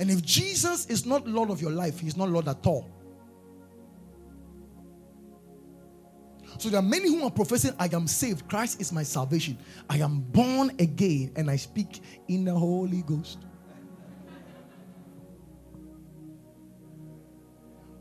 And 0.00 0.10
if 0.10 0.22
Jesus 0.22 0.86
is 0.86 1.06
not 1.06 1.24
Lord 1.24 1.50
of 1.50 1.62
your 1.62 1.70
life, 1.70 2.00
He's 2.00 2.16
not 2.16 2.28
Lord 2.28 2.48
at 2.48 2.66
all. 2.66 2.90
So 6.58 6.68
there 6.68 6.80
are 6.80 6.82
many 6.82 7.08
who 7.08 7.22
are 7.22 7.30
professing, 7.30 7.74
I 7.78 7.88
am 7.92 8.08
saved. 8.08 8.48
Christ 8.48 8.80
is 8.80 8.92
my 8.92 9.04
salvation. 9.04 9.56
I 9.88 9.98
am 9.98 10.20
born 10.20 10.70
again 10.80 11.30
and 11.36 11.48
I 11.48 11.56
speak 11.56 12.00
in 12.26 12.44
the 12.44 12.54
Holy 12.54 13.02
Ghost. 13.02 13.38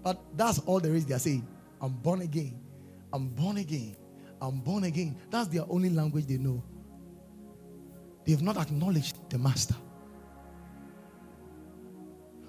But 0.05 0.21
that's 0.37 0.59
all 0.59 0.79
there 0.79 0.93
is. 0.93 1.03
They 1.07 1.15
are 1.15 1.19
saying, 1.19 1.47
I'm 1.81 1.93
born 1.93 2.21
again. 2.21 2.59
I'm 3.11 3.27
born 3.29 3.57
again. 3.57 3.95
I'm 4.39 4.59
born 4.59 4.83
again. 4.83 5.17
That's 5.31 5.47
their 5.47 5.63
only 5.67 5.89
language 5.89 6.27
they 6.27 6.37
know. 6.37 6.63
They 8.23 8.33
have 8.33 8.43
not 8.43 8.57
acknowledged 8.57 9.17
the 9.31 9.39
Master. 9.39 9.75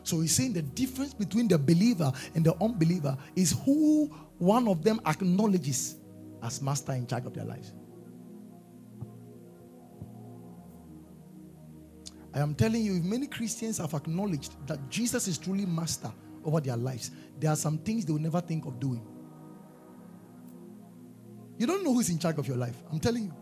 So 0.03 0.21
he's 0.21 0.37
saying 0.37 0.53
the 0.53 0.63
difference 0.63 1.15
between 1.15 1.49
the 1.49 1.59
believer 1.59 2.13
and 2.35 2.45
the 2.45 2.55
unbeliever 2.63 3.17
is 3.35 3.57
who 3.65 4.07
one 4.37 4.69
of 4.69 4.85
them 4.85 5.01
acknowledges 5.07 5.97
as 6.43 6.61
master 6.61 6.93
in 6.93 7.07
charge 7.07 7.25
of 7.25 7.33
their 7.33 7.45
lives. 7.45 7.73
I 12.35 12.41
am 12.41 12.55
telling 12.55 12.85
you, 12.85 12.99
if 12.99 13.03
many 13.03 13.27
Christians 13.27 13.79
have 13.79 13.95
acknowledged 13.95 14.55
that 14.69 14.91
Jesus 14.91 15.27
is 15.27 15.39
truly 15.39 15.65
master 15.65 16.13
over 16.45 16.61
their 16.61 16.77
lives, 16.77 17.11
there 17.39 17.51
are 17.51 17.57
some 17.57 17.79
things 17.79 18.05
they 18.05 18.13
will 18.13 18.21
never 18.21 18.41
think 18.41 18.67
of 18.67 18.81
doing. 18.81 19.07
You 21.59 21.67
don't 21.67 21.85
know 21.85 21.95
who's 21.95 22.11
in 22.11 22.19
charge 22.19 22.39
of 22.39 22.47
your 22.47 22.57
life. 22.57 22.77
I'm 22.91 23.01
telling 23.01 23.25
you. 23.25 23.35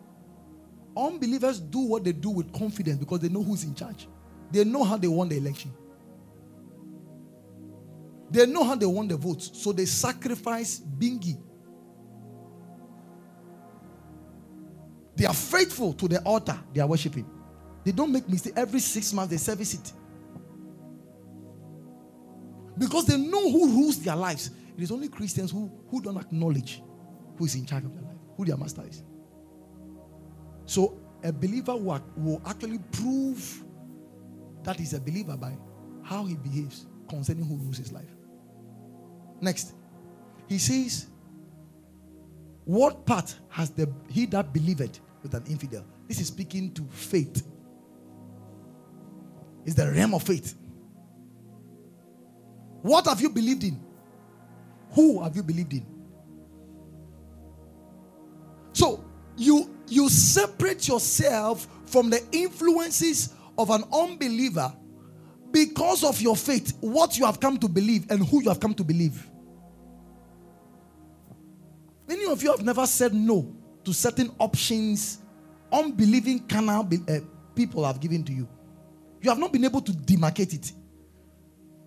Unbelievers 0.97 1.59
do 1.59 1.80
what 1.80 2.05
they 2.05 2.12
do 2.12 2.30
with 2.30 2.53
confidence 2.53 2.99
because 2.99 3.20
they 3.20 3.28
know 3.28 3.42
who's 3.42 3.64
in 3.64 3.74
charge. 3.74 4.07
They 4.53 4.64
know 4.64 4.84
how 4.84 4.97
they 4.97 5.09
won 5.09 5.28
the 5.28 5.36
election. 5.36 5.72
They 8.30 8.47
know 8.47 8.64
how 8.64 8.76
they 8.76 8.86
won 8.86 9.09
the 9.09 9.16
votes. 9.16 9.51
So 9.55 9.72
they 9.72 9.84
sacrifice 9.84 10.80
bingy. 10.80 11.36
They 15.16 15.26
are 15.26 15.34
faithful 15.34 15.92
to 15.95 16.09
the 16.09 16.20
altar 16.22 16.59
they 16.72 16.80
are 16.80 16.86
worshiping. 16.86 17.28
They 17.84 17.92
don't 17.92 18.11
make 18.11 18.28
mistakes. 18.28 18.57
Every 18.57 18.80
six 18.80 19.12
months 19.12 19.30
they 19.30 19.36
service 19.36 19.74
it. 19.74 19.92
Because 22.76 23.06
they 23.06 23.16
know 23.16 23.50
who 23.50 23.68
rules 23.68 24.02
their 24.02 24.16
lives. 24.16 24.50
It 24.76 24.82
is 24.82 24.90
only 24.90 25.08
Christians 25.08 25.50
who, 25.50 25.70
who 25.88 26.00
don't 26.02 26.16
acknowledge 26.16 26.82
who 27.36 27.44
is 27.44 27.54
in 27.54 27.66
charge 27.66 27.84
of 27.84 27.92
their 27.94 28.02
life, 28.02 28.16
who 28.36 28.44
their 28.44 28.56
master 28.56 28.82
is. 28.88 29.02
So 30.66 31.00
a 31.22 31.32
believer 31.32 31.76
will, 31.76 32.04
will 32.16 32.42
actually 32.46 32.78
prove 32.92 33.64
that 34.64 34.76
he's 34.78 34.94
a 34.94 35.00
believer 35.00 35.36
by 35.36 35.56
how 36.02 36.24
he 36.24 36.36
behaves 36.36 36.86
concerning 37.08 37.44
who 37.44 37.56
rules 37.56 37.78
his 37.78 37.92
life. 37.92 38.10
Next, 39.40 39.74
he 40.48 40.58
says, 40.58 41.06
What 42.64 43.06
part 43.06 43.34
has 43.48 43.70
the 43.70 43.92
he 44.10 44.26
that 44.26 44.52
believed 44.52 45.00
with 45.22 45.34
an 45.34 45.44
infidel? 45.48 45.84
This 46.08 46.20
is 46.20 46.28
speaking 46.28 46.72
to 46.74 46.84
faith. 46.90 47.46
It's 49.64 49.74
the 49.74 49.90
realm 49.90 50.14
of 50.14 50.22
faith. 50.22 50.54
What 52.85 53.07
have 53.07 53.18
you 53.22 53.30
believed 53.30 53.64
in? 53.64 53.80
Who 54.91 55.22
have 55.22 55.35
you 55.35 55.43
believed 55.43 55.72
in? 55.72 55.87
So 58.74 59.03
you 59.39 59.74
you 59.89 60.11
separate 60.11 60.87
yourself 60.87 61.66
from 61.87 62.11
the 62.11 62.22
influences 62.30 63.32
of 63.57 63.70
an 63.70 63.85
unbeliever 63.91 64.70
because 65.51 66.05
of 66.05 66.20
your 66.20 66.37
faith, 66.37 66.76
what 66.80 67.16
you 67.16 67.24
have 67.24 67.41
come 67.41 67.57
to 67.57 67.70
believe 67.70 68.11
and 68.11 68.22
who 68.28 68.43
you 68.43 68.51
have 68.51 68.61
come 68.61 68.74
to 68.74 68.85
believe. 68.85 69.30
Many 72.07 72.26
of 72.26 72.43
you 72.43 72.51
have 72.51 72.66
never 72.66 72.87
said 72.87 73.14
no 73.14 73.51
to 73.85 73.95
certain 73.95 74.30
options 74.39 75.20
unbelieving 75.72 76.41
carnal 76.41 76.87
uh, 77.09 77.20
people 77.55 77.82
have 77.87 77.99
given 77.99 78.24
to 78.24 78.32
you. 78.35 78.47
You 79.22 79.30
have 79.30 79.39
not 79.39 79.55
been 79.55 79.64
able 79.64 79.80
to 79.80 79.93
demarcate 79.93 80.53
it. 80.53 80.72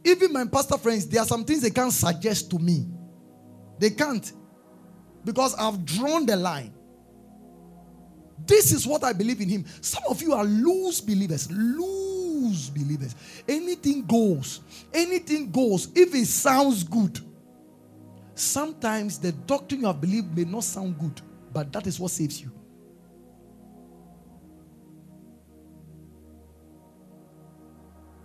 Even 0.08 0.32
my 0.32 0.46
pastor 0.46 0.78
friends, 0.78 1.06
there 1.06 1.22
are 1.22 1.26
some 1.26 1.44
things 1.44 1.62
they 1.62 1.70
can't 1.70 1.92
suggest 1.92 2.50
to 2.52 2.58
me. 2.58 2.88
They 3.78 3.90
can't. 3.90 4.32
Because 5.26 5.54
I've 5.56 5.84
drawn 5.84 6.26
the 6.26 6.38
line. 6.38 6.74
This 8.46 8.72
is 8.72 8.88
what 8.88 9.04
I 9.04 9.12
believe 9.12 9.42
in 9.42 9.50
Him. 9.50 9.66
Some 9.82 10.04
of 10.10 10.22
you 10.22 10.34
are 10.34 10.46
loose 10.46 11.02
believers. 11.02 11.52
Loose 11.52 12.70
believers. 12.70 13.16
Anything 13.50 14.06
goes. 14.06 14.62
Anything 14.94 15.52
goes. 15.52 15.90
If 15.94 16.16
it 16.16 16.28
sounds 16.28 16.86
good. 16.86 17.20
Sometimes 18.34 19.20
the 19.20 19.34
doctrine 19.34 19.82
you 19.82 19.88
have 19.88 20.00
believed 20.00 20.38
may 20.38 20.46
not 20.46 20.64
sound 20.64 20.98
good, 21.00 21.20
but 21.52 21.74
that 21.74 21.86
is 21.86 22.00
what 22.00 22.12
saves 22.12 22.40
you. 22.40 22.50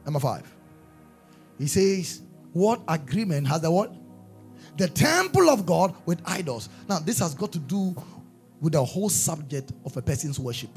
Number 0.05 0.21
five. 0.21 0.62
He 1.63 1.69
says, 1.69 2.23
What 2.53 2.83
agreement 2.89 3.47
has 3.47 3.61
the 3.61 3.71
what? 3.71 3.95
The 4.79 4.89
temple 4.89 5.49
of 5.49 5.65
God 5.65 5.95
with 6.07 6.21
idols. 6.25 6.69
Now, 6.89 6.99
this 6.99 7.21
has 7.21 7.37
got 7.37 7.53
to 7.53 7.61
do 7.61 7.95
with 8.61 8.73
the 8.73 8.85
whole 8.85 9.09
subject 9.09 9.71
of 9.85 9.97
a 9.97 10.03
person's 10.03 10.41
worship. 10.41 10.77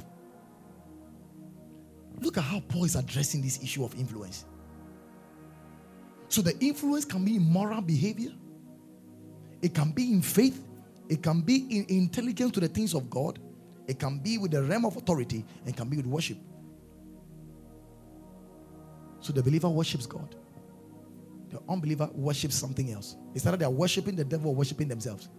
Look 2.21 2.38
at 2.38 2.43
how 2.43 2.59
Paul 2.59 2.83
is 2.83 2.95
addressing 2.95 3.41
this 3.41 3.63
issue 3.63 3.83
of 3.83 3.95
influence. 3.95 4.45
So, 6.27 6.43
the 6.43 6.55
influence 6.59 7.03
can 7.03 7.25
be 7.25 7.38
in 7.38 7.41
moral 7.41 7.81
behavior, 7.81 8.33
it 9.63 9.73
can 9.73 9.89
be 9.89 10.13
in 10.13 10.21
faith, 10.21 10.67
it 11.09 11.23
can 11.23 11.41
be 11.41 11.65
in 11.67 11.86
intelligence 11.89 12.51
to 12.51 12.59
the 12.59 12.67
things 12.67 12.93
of 12.93 13.09
God, 13.09 13.39
it 13.88 13.97
can 13.97 14.19
be 14.19 14.38
with 14.38 14.51
the 14.51 14.61
realm 14.61 14.86
of 14.86 14.97
authority, 14.97 15.45
and 15.65 15.75
can 15.75 15.89
be 15.89 15.97
with 15.97 16.05
worship. 16.05 16.38
So, 19.19 19.33
the 19.33 19.41
believer 19.41 19.67
worships 19.67 20.05
God. 20.05 20.36
The 21.56 21.62
unbeliever 21.70 22.10
worships 22.14 22.53
something 22.53 22.91
else. 22.91 23.16
It's 23.34 23.45
either 23.45 23.56
they 23.56 23.64
are 23.64 23.72
worshiping 23.72 24.18
the 24.18 24.26
devil 24.26 24.51
or 24.51 24.56
worshiping 24.56 24.89
themselves. 24.89 25.30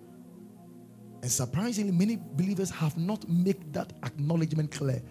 And 1.21 1.31
surprisingly, 1.31 1.93
many 1.93 2.17
believers 2.17 2.71
have 2.71 2.97
not 2.97 3.29
made 3.29 3.71
that 3.75 3.93
acknowledgement 4.03 4.71
clear. 4.71 5.03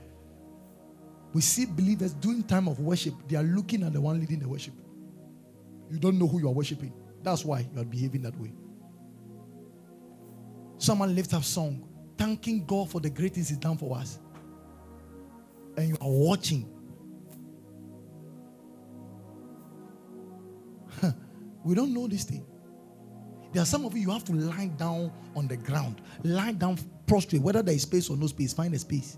We 1.31 1.41
see 1.41 1.67
believers 1.67 2.13
doing 2.13 2.41
time 2.41 2.67
of 2.67 2.79
worship, 2.79 3.13
they 3.27 3.35
are 3.35 3.43
looking 3.43 3.83
at 3.83 3.93
the 3.93 4.01
one 4.01 4.19
leading 4.19 4.39
the 4.39 4.49
worship. 4.49 4.73
You 5.91 5.99
don't 5.99 6.17
know 6.17 6.25
who 6.27 6.39
you 6.39 6.47
are 6.47 6.53
worshiping. 6.53 6.91
That's 7.21 7.45
why 7.45 7.67
you 7.71 7.81
are 7.81 7.85
behaving 7.85 8.23
that 8.23 8.35
way. 8.39 8.51
Someone 10.79 11.13
lifts 11.13 11.35
up 11.35 11.43
song, 11.43 11.87
thanking 12.17 12.65
God 12.65 12.89
for 12.89 12.99
the 12.99 13.11
great 13.11 13.35
things 13.35 13.49
He's 13.49 13.59
done 13.59 13.77
for 13.77 13.95
us. 13.95 14.17
And 15.77 15.89
you 15.89 15.97
are 16.01 16.09
watching 16.09 16.67
We 21.65 21.73
don't 21.73 21.93
know 21.93 22.07
this 22.07 22.23
thing. 22.23 22.45
There 23.51 23.61
are 23.61 23.65
some 23.65 23.85
of 23.85 23.95
you, 23.95 24.03
you 24.03 24.11
have 24.11 24.23
to 24.25 24.33
lie 24.33 24.67
down 24.77 25.11
on 25.35 25.47
the 25.47 25.57
ground, 25.57 26.01
lie 26.23 26.51
down 26.51 26.77
prostrate, 27.07 27.41
whether 27.41 27.63
there 27.63 27.73
is 27.73 27.81
space 27.81 28.09
or 28.09 28.15
no 28.15 28.27
space, 28.27 28.53
find 28.53 28.73
a 28.75 28.79
space. 28.79 29.17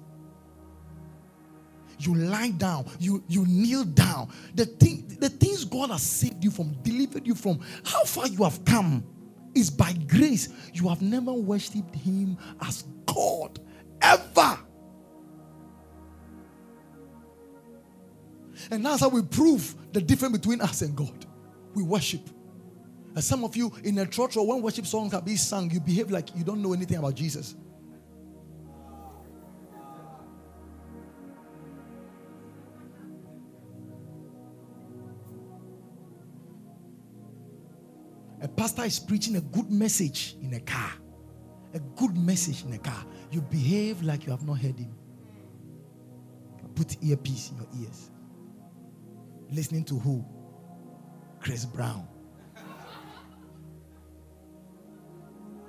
You 1.99 2.15
lie 2.15 2.51
down, 2.51 2.89
you 2.99 3.23
you 3.27 3.45
kneel 3.45 3.83
down. 3.83 4.31
The 4.55 4.65
thing, 4.65 5.17
the 5.19 5.29
things 5.29 5.65
God 5.65 5.89
has 5.89 6.03
saved 6.03 6.43
you 6.43 6.51
from, 6.51 6.73
delivered 6.83 7.27
you 7.27 7.35
from, 7.35 7.59
how 7.83 8.03
far 8.03 8.27
you 8.27 8.43
have 8.43 8.63
come 8.63 9.03
is 9.53 9.69
by 9.69 9.93
grace. 10.07 10.49
You 10.73 10.87
have 10.87 11.01
never 11.01 11.33
worshipped 11.33 11.95
Him 11.95 12.37
as 12.61 12.83
God 13.07 13.59
ever. 14.01 14.59
And 18.71 18.85
that's 18.85 19.01
how 19.01 19.09
we 19.09 19.21
prove 19.23 19.75
the 19.91 20.01
difference 20.01 20.37
between 20.37 20.61
us 20.61 20.81
and 20.81 20.95
God. 20.95 21.25
We 21.73 21.83
worship. 21.83 22.29
Some 23.19 23.43
of 23.43 23.55
you 23.55 23.71
in 23.83 23.97
a 23.97 24.05
church 24.05 24.37
or 24.37 24.45
when 24.45 24.61
worship 24.61 24.85
songs 24.85 25.13
are 25.13 25.21
being 25.21 25.37
sung, 25.37 25.71
you 25.71 25.79
behave 25.79 26.11
like 26.11 26.35
you 26.35 26.43
don't 26.43 26.61
know 26.61 26.73
anything 26.73 26.97
about 26.97 27.15
Jesus. 27.15 27.55
A 38.41 38.47
pastor 38.47 38.83
is 38.83 38.99
preaching 38.99 39.35
a 39.35 39.41
good 39.41 39.71
message 39.71 40.35
in 40.41 40.53
a 40.53 40.59
car. 40.59 40.91
A 41.73 41.79
good 41.79 42.15
message 42.15 42.63
in 42.63 42.73
a 42.73 42.77
car. 42.77 43.03
You 43.31 43.41
behave 43.41 44.03
like 44.03 44.25
you 44.25 44.31
have 44.31 44.45
not 44.45 44.59
heard 44.59 44.77
him. 44.77 44.95
Put 46.75 47.03
earpiece 47.03 47.49
in 47.49 47.57
your 47.57 47.67
ears. 47.81 48.11
Listening 49.49 49.83
to 49.85 49.97
who? 49.97 50.23
Chris 51.39 51.65
Brown. 51.65 52.07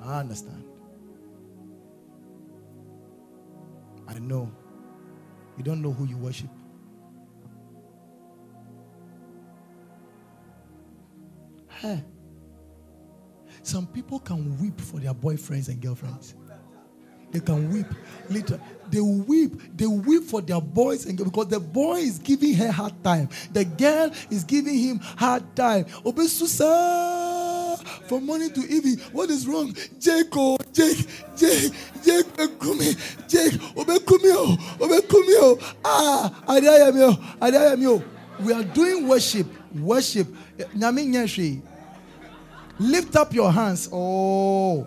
I 0.02 0.20
understand. 0.20 0.64
I 4.06 4.18
know. 4.18 4.50
You 5.56 5.64
don't 5.64 5.82
know 5.82 5.92
who 5.92 6.06
you 6.06 6.16
worship. 6.16 6.50
Hey. 11.68 12.02
Some 13.62 13.86
people 13.86 14.18
can 14.18 14.58
weep 14.58 14.80
for 14.80 14.98
their 14.98 15.14
boyfriends 15.14 15.68
and 15.68 15.80
girlfriends. 15.80 16.34
They 17.30 17.40
can 17.40 17.70
weep. 17.70 17.86
Later, 18.30 18.58
they 18.90 19.00
weep. 19.00 19.60
They 19.76 19.86
weep 19.86 20.24
for 20.24 20.40
their 20.40 20.60
boys 20.60 21.04
and 21.04 21.18
because 21.18 21.48
the 21.48 21.60
boy 21.60 21.96
is 21.96 22.18
giving 22.18 22.54
her 22.54 22.72
hard 22.72 23.02
time. 23.04 23.28
The 23.52 23.64
girl 23.64 24.10
is 24.30 24.44
giving 24.44 24.78
him 24.78 24.98
hard 25.00 25.54
time. 25.54 25.84
Obesusa 25.84 27.17
from 28.08 28.24
morning 28.24 28.50
to 28.52 28.60
evening. 28.60 28.98
What 29.12 29.28
is 29.30 29.46
wrong? 29.46 29.74
Jake, 30.00 30.28
oh, 30.32 30.56
Jake, 30.72 31.06
Jake, 31.36 31.72
Jake, 32.02 32.26
Obekumi, 32.36 33.28
Jake, 33.28 33.52
Obekumi, 33.76 34.32
oh, 34.32 34.56
Obekumi, 34.78 35.36
oh. 35.40 35.58
Ah, 35.84 36.44
Adayami, 36.48 37.02
oh, 37.02 37.36
Adayami, 37.40 37.86
oh. 37.86 38.02
We 38.40 38.52
are 38.52 38.62
doing 38.62 39.06
worship, 39.06 39.46
worship. 39.74 40.26
Lift 42.80 43.16
up 43.16 43.34
your 43.34 43.52
hands. 43.52 43.88
Oh. 43.92 44.86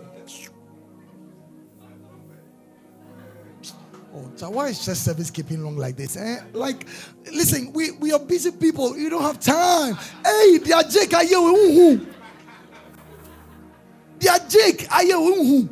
Oh, 4.14 4.50
why 4.50 4.68
is 4.68 4.84
church 4.84 4.96
service 4.96 5.30
keeping 5.30 5.62
long 5.62 5.76
like 5.76 5.96
this? 5.96 6.16
Eh? 6.16 6.40
Like, 6.52 6.86
listen, 7.32 7.72
we, 7.72 7.92
we 7.92 8.12
are 8.12 8.18
busy 8.18 8.50
people. 8.50 8.96
You 8.96 9.08
don't 9.08 9.22
have 9.22 9.38
time. 9.38 9.94
Hey, 10.24 10.58
they 10.58 10.72
are 10.72 10.82
Jake, 10.82 11.14
are 11.14 11.24
you? 11.24 12.06
Jake, 14.22 14.86
are 14.90 15.04
you? 15.04 15.68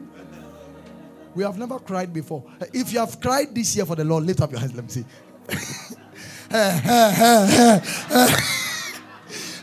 We 1.35 1.43
have 1.45 1.59
never 1.59 1.79
cried 1.79 2.13
before. 2.13 2.45
If 2.73 2.93
you 2.93 2.99
have 2.99 3.21
cried 3.21 3.55
this 3.55 3.77
year 3.77 3.87
for 3.87 3.95
the 3.95 4.05
Lord, 4.05 4.25
lift 4.25 4.41
up 4.41 4.51
your 4.51 4.59
hands. 4.61 4.75
Let 4.75 4.85
me 4.85 4.91
see. 4.91 5.05
Eh, 6.53 6.81
eh, 6.85 7.81
eh, 8.11 8.37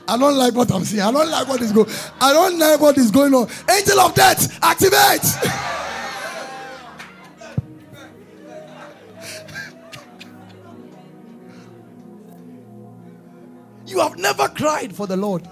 I 0.07 0.17
don't 0.17 0.37
like 0.37 0.53
what 0.53 0.71
I'm 0.71 0.85
seeing. 0.85 1.01
I 1.01 1.11
don't 1.11 1.29
like 1.29 1.45
what 1.49 1.59
is 1.59 1.73
going. 1.73 1.89
I 2.21 2.31
don't 2.31 2.57
like 2.57 2.79
what 2.79 2.97
is 2.97 3.11
going 3.11 3.33
on. 3.33 3.49
Angel 3.69 3.99
of 3.99 4.15
death, 4.15 4.57
activate. 4.63 5.21
you 13.85 13.99
have 13.99 14.17
never 14.17 14.47
cried 14.47 14.95
for 14.95 15.07
the 15.07 15.17
Lord. 15.17 15.45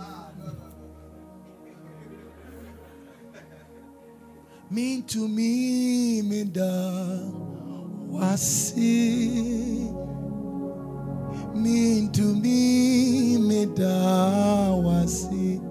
Mean 4.72 5.04
to 5.04 5.28
me, 5.28 6.22
me 6.24 6.44
da 6.44 6.66
wasi 8.12 9.92
mintumi 11.56 13.38
minda 13.40 13.94
wasi 14.86 15.62